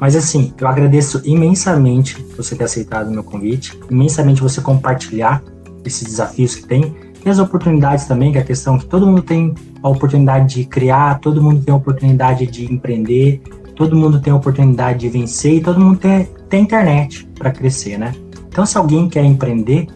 Mas 0.01 0.17
assim, 0.17 0.55
eu 0.59 0.67
agradeço 0.67 1.21
imensamente 1.25 2.25
você 2.35 2.57
ter 2.57 2.65
aceitado 2.65 3.09
o 3.09 3.11
meu 3.11 3.23
convite, 3.23 3.79
imensamente 3.91 4.41
você 4.41 4.61
compartilhar 4.63 5.43
esses 5.85 6.05
desafios 6.05 6.55
que 6.55 6.67
tem 6.67 6.95
e 7.25 7.29
as 7.29 7.39
oportunidades 7.39 8.07
também, 8.07 8.33
que 8.33 8.39
é 8.39 8.41
a 8.41 8.45
questão 8.45 8.79
que 8.79 8.87
todo 8.87 9.07
mundo 9.07 9.21
tem 9.21 9.55
a 9.83 9.89
oportunidade 9.89 10.55
de 10.55 10.65
criar, 10.65 11.21
todo 11.21 11.43
mundo 11.43 11.63
tem 11.63 11.73
a 11.73 11.77
oportunidade 11.77 12.47
de 12.47 12.73
empreender, 12.73 13.43
todo 13.77 13.95
mundo 13.95 14.21
tem 14.21 14.33
a 14.33 14.37
oportunidade 14.37 15.01
de 15.01 15.09
vencer 15.11 15.57
e 15.57 15.61
todo 15.61 15.79
mundo 15.79 15.99
tem, 15.99 16.27
tem 16.49 16.63
internet 16.63 17.29
para 17.39 17.51
crescer, 17.51 17.99
né? 17.99 18.15
Então, 18.49 18.65
se 18.65 18.77
alguém 18.79 19.09
quer 19.09 19.25
empreender, 19.25 19.87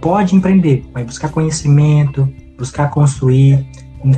pode 0.00 0.36
empreender, 0.36 0.84
mas 0.94 1.04
buscar 1.04 1.30
conhecimento, 1.30 2.28
buscar 2.56 2.90
construir, 2.90 3.66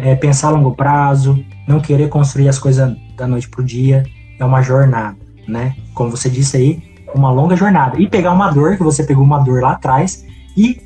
é, 0.03 0.15
pensar 0.15 0.49
a 0.49 0.51
longo 0.51 0.75
prazo, 0.75 1.43
não 1.67 1.81
querer 1.81 2.09
construir 2.09 2.49
as 2.49 2.59
coisas 2.59 2.95
da 3.17 3.27
noite 3.27 3.49
pro 3.49 3.65
dia, 3.65 4.05
é 4.39 4.45
uma 4.45 4.63
jornada, 4.63 5.17
né? 5.47 5.77
Como 5.95 6.11
você 6.11 6.29
disse 6.29 6.57
aí, 6.57 6.83
uma 7.15 7.31
longa 7.31 7.57
jornada. 7.57 8.01
E 8.01 8.09
pegar 8.09 8.33
uma 8.33 8.51
dor, 8.51 8.77
que 8.77 8.83
você 8.83 9.03
pegou 9.03 9.25
uma 9.25 9.39
dor 9.39 9.63
lá 9.63 9.73
atrás, 9.73 10.25
e 10.57 10.81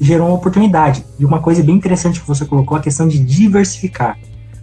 gerou 0.00 0.28
uma 0.28 0.36
oportunidade. 0.36 1.04
E 1.18 1.24
uma 1.24 1.40
coisa 1.40 1.62
bem 1.62 1.74
interessante 1.74 2.20
que 2.20 2.26
você 2.26 2.44
colocou, 2.44 2.76
a 2.76 2.80
questão 2.80 3.06
de 3.06 3.18
diversificar. 3.18 4.18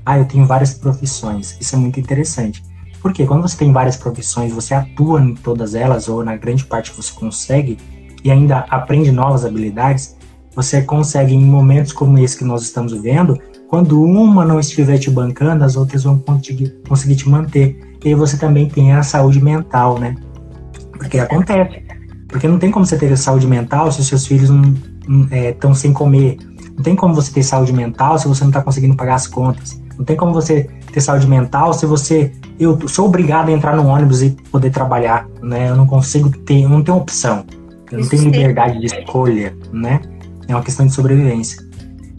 Ah, 0.05 0.17
eu 0.17 0.25
tenho 0.25 0.45
várias 0.45 0.73
profissões. 0.73 1.57
Isso 1.59 1.75
é 1.75 1.77
muito 1.77 1.99
interessante. 1.99 2.63
Porque 3.01 3.25
quando 3.25 3.43
você 3.43 3.57
tem 3.57 3.71
várias 3.71 3.95
profissões, 3.95 4.51
você 4.51 4.73
atua 4.73 5.21
em 5.21 5.35
todas 5.35 5.75
elas, 5.75 6.07
ou 6.07 6.23
na 6.23 6.35
grande 6.35 6.65
parte 6.65 6.91
você 6.91 7.13
consegue, 7.13 7.77
e 8.23 8.31
ainda 8.31 8.65
aprende 8.69 9.11
novas 9.11 9.45
habilidades, 9.45 10.17
você 10.55 10.81
consegue, 10.81 11.35
em 11.35 11.45
momentos 11.45 11.93
como 11.93 12.17
esse 12.17 12.35
que 12.35 12.43
nós 12.43 12.63
estamos 12.63 12.91
vivendo, 12.91 13.39
quando 13.67 14.01
uma 14.01 14.43
não 14.43 14.59
estiver 14.59 14.97
te 14.97 15.11
bancando, 15.11 15.63
as 15.63 15.75
outras 15.75 16.03
vão 16.03 16.17
conseguir 16.17 17.15
te 17.15 17.29
manter. 17.29 17.86
E 18.07 18.11
aí 18.11 18.15
você 18.15 18.37
também 18.37 18.69
tem 18.69 18.93
a 18.93 19.03
saúde 19.03 19.43
mental, 19.43 19.99
né? 19.99 20.15
Porque 20.93 21.19
acontece. 21.19 21.83
Porque 22.29 22.47
não 22.47 22.57
tem 22.57 22.71
como 22.71 22.85
você 22.85 22.97
ter 22.97 23.17
saúde 23.17 23.45
mental 23.45 23.91
se 23.91 23.99
os 23.99 24.07
seus 24.07 24.25
filhos 24.25 24.49
estão 25.29 25.71
é, 25.71 25.73
sem 25.75 25.91
comer. 25.91 26.37
Não 26.73 26.83
tem 26.83 26.95
como 26.95 27.13
você 27.13 27.33
ter 27.33 27.43
saúde 27.43 27.73
mental 27.73 28.17
se 28.17 28.25
você 28.25 28.45
não 28.45 28.49
está 28.49 28.61
conseguindo 28.61 28.95
pagar 28.95 29.15
as 29.15 29.27
contas. 29.27 29.81
Não 29.97 30.05
tem 30.05 30.15
como 30.15 30.33
você 30.33 30.69
ter 30.93 31.01
saúde 31.01 31.27
mental 31.27 31.73
se 31.73 31.85
você. 31.85 32.31
Eu 32.57 32.87
sou 32.87 33.07
obrigado 33.07 33.49
a 33.49 33.51
entrar 33.51 33.75
no 33.75 33.85
ônibus 33.85 34.21
e 34.21 34.29
poder 34.51 34.69
trabalhar, 34.69 35.27
né? 35.41 35.69
Eu 35.69 35.75
não 35.75 35.85
consigo 35.85 36.29
ter, 36.29 36.61
eu 36.61 36.69
não 36.69 36.81
tenho 36.81 36.97
opção. 36.97 37.43
Eu 37.91 37.99
não 37.99 38.07
tenho 38.07 38.23
liberdade 38.23 38.79
de 38.79 38.85
escolha, 38.85 39.53
né? 39.73 39.99
É 40.47 40.55
uma 40.55 40.63
questão 40.63 40.85
de 40.85 40.93
sobrevivência. 40.93 41.61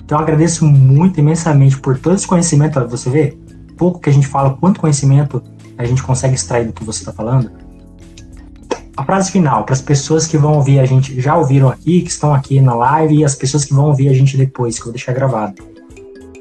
Então 0.05 0.19
eu 0.19 0.23
agradeço 0.23 0.67
muito, 0.67 1.19
imensamente, 1.19 1.79
por 1.79 1.99
todo 1.99 2.15
esse 2.15 2.27
conhecimento. 2.27 2.79
Você 2.89 3.09
vê, 3.09 3.39
pouco 3.79 3.99
que 3.99 4.11
a 4.11 4.13
gente 4.13 4.27
fala, 4.27 4.51
quanto 4.51 4.81
conhecimento 4.81 5.43
a 5.79 5.85
gente 5.85 6.03
consegue 6.03 6.35
extrair 6.35 6.67
do 6.67 6.73
que 6.73 6.85
você 6.85 7.01
está 7.01 7.13
falando. 7.13 7.51
A 8.97 9.05
frase 9.05 9.31
final, 9.31 9.65
para 9.65 9.75
as 9.75 9.81
pessoas 9.81 10.27
que 10.27 10.37
vão 10.37 10.55
ouvir 10.55 10.81
a 10.81 10.85
gente, 10.85 11.21
já 11.21 11.37
ouviram 11.37 11.69
aqui, 11.69 12.03
que 12.03 12.11
estão 12.11 12.35
aqui 12.35 12.61
na 12.61 12.75
live, 12.75 13.19
e 13.19 13.25
as 13.25 13.37
pessoas 13.37 13.65
que 13.65 13.73
vão 13.73 13.87
ouvir 13.87 14.09
a 14.09 14.13
gente 14.13 14.37
depois, 14.37 14.75
que 14.75 14.83
eu 14.83 14.87
vou 14.87 14.93
deixar 14.93 15.13
gravado 15.13 15.79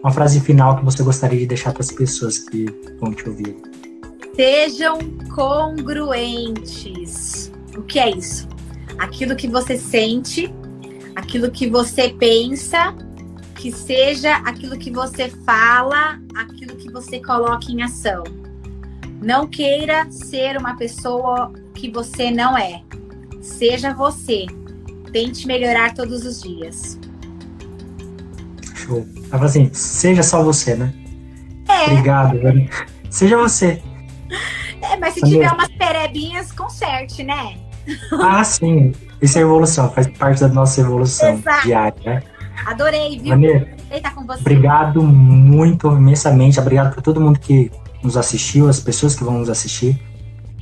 uma 0.08 0.12
frase 0.14 0.40
final 0.40 0.78
que 0.78 0.86
você 0.86 1.04
gostaria 1.04 1.38
de 1.40 1.46
deixar 1.46 1.74
para 1.74 1.82
as 1.82 1.92
pessoas 1.92 2.40
que 2.40 2.66
vão 3.00 3.14
te 3.14 3.28
ouvir. 3.28 3.58
Sejam 4.36 5.00
congruentes. 5.36 6.32
O 7.76 7.82
que 7.82 8.00
é 8.00 8.12
isso? 8.12 8.48
Aquilo 8.98 9.36
que 9.36 9.50
você 9.50 9.78
sente, 9.78 10.54
aquilo 11.16 11.52
que 11.52 11.70
você 11.70 12.08
pensa, 12.10 12.96
que 13.56 13.70
seja 13.72 14.38
aquilo 14.38 14.78
que 14.78 14.92
você 14.92 15.30
fala, 15.46 16.20
aquilo 16.36 16.78
que 16.78 16.90
você 16.90 17.20
coloca 17.20 17.70
em 17.70 17.82
ação. 17.82 18.24
Não 19.22 19.48
queira 19.48 20.10
ser 20.12 20.58
uma 20.58 20.76
pessoa 20.76 21.52
que 21.74 21.92
você 21.92 22.32
não 22.32 22.58
é. 22.58 22.82
Seja 23.42 23.94
você. 23.94 24.46
Tente 25.12 25.48
melhorar 25.48 25.94
todos 25.94 26.26
os 26.26 26.42
dias. 26.42 27.00
Show. 28.76 29.08
Ela 29.32 29.46
assim, 29.46 29.70
seja 29.74 30.22
só 30.22 30.44
você, 30.44 30.76
né? 30.76 30.94
É. 31.68 31.86
Obrigado, 31.86 32.40
velho. 32.40 32.70
Seja 33.10 33.38
você. 33.38 33.82
É, 34.82 34.98
mas 34.98 35.16
se 35.16 35.22
tiver 35.22 35.52
umas 35.52 35.70
perebinhas, 35.70 36.52
conserte, 36.52 37.24
né? 37.24 37.58
Ah, 38.22 38.44
sim. 38.44 38.94
Isso 39.22 39.38
é 39.38 39.42
evolução, 39.42 39.90
faz 39.92 40.08
parte 40.08 40.42
da 40.42 40.48
nossa 40.50 40.82
evolução 40.82 41.34
Exato. 41.34 41.66
diária, 41.66 42.02
né? 42.06 42.24
Adorei, 42.66 43.18
viu? 43.18 43.30
Maneiro. 43.30 43.68
Tá 44.02 44.12
com 44.12 44.26
você. 44.26 44.42
Obrigado 44.42 45.02
muito, 45.02 45.88
imensamente. 45.88 46.60
Obrigado 46.60 46.94
por 46.94 47.02
todo 47.02 47.22
mundo 47.22 47.40
que 47.40 47.72
nos 48.04 48.18
assistiu, 48.18 48.68
as 48.68 48.80
pessoas 48.80 49.16
que 49.16 49.24
vão 49.24 49.40
nos 49.40 49.50
assistir. 49.50 50.00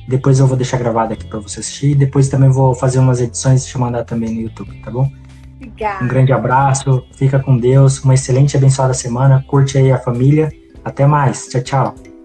Depois 0.08 0.38
eu 0.38 0.46
vou 0.46 0.56
deixar 0.56 0.78
gravado 0.78 1.12
aqui 1.12 1.26
para 1.26 1.40
você 1.40 1.60
assistir. 1.60 1.94
Depois 1.94 2.28
também 2.28 2.48
vou 2.48 2.74
fazer 2.74 2.98
umas 2.98 3.20
edições 3.20 3.64
e 3.64 3.68
te 3.68 3.78
mandar 3.78 4.04
também 4.04 4.32
no 4.32 4.40
YouTube, 4.40 4.72
tá 4.82 4.90
bom? 4.90 5.10
Obrigada. 5.56 6.04
Um 6.04 6.08
grande 6.08 6.32
abraço, 6.32 7.04
fica 7.14 7.38
com 7.38 7.56
Deus, 7.56 8.02
uma 8.04 8.14
excelente 8.14 8.54
e 8.54 8.56
abençoada 8.56 8.94
semana, 8.94 9.44
curte 9.48 9.78
aí 9.78 9.90
a 9.90 9.98
família. 9.98 10.52
Até 10.84 11.06
mais, 11.06 11.48
tchau, 11.48 11.62
tchau. 11.62 12.15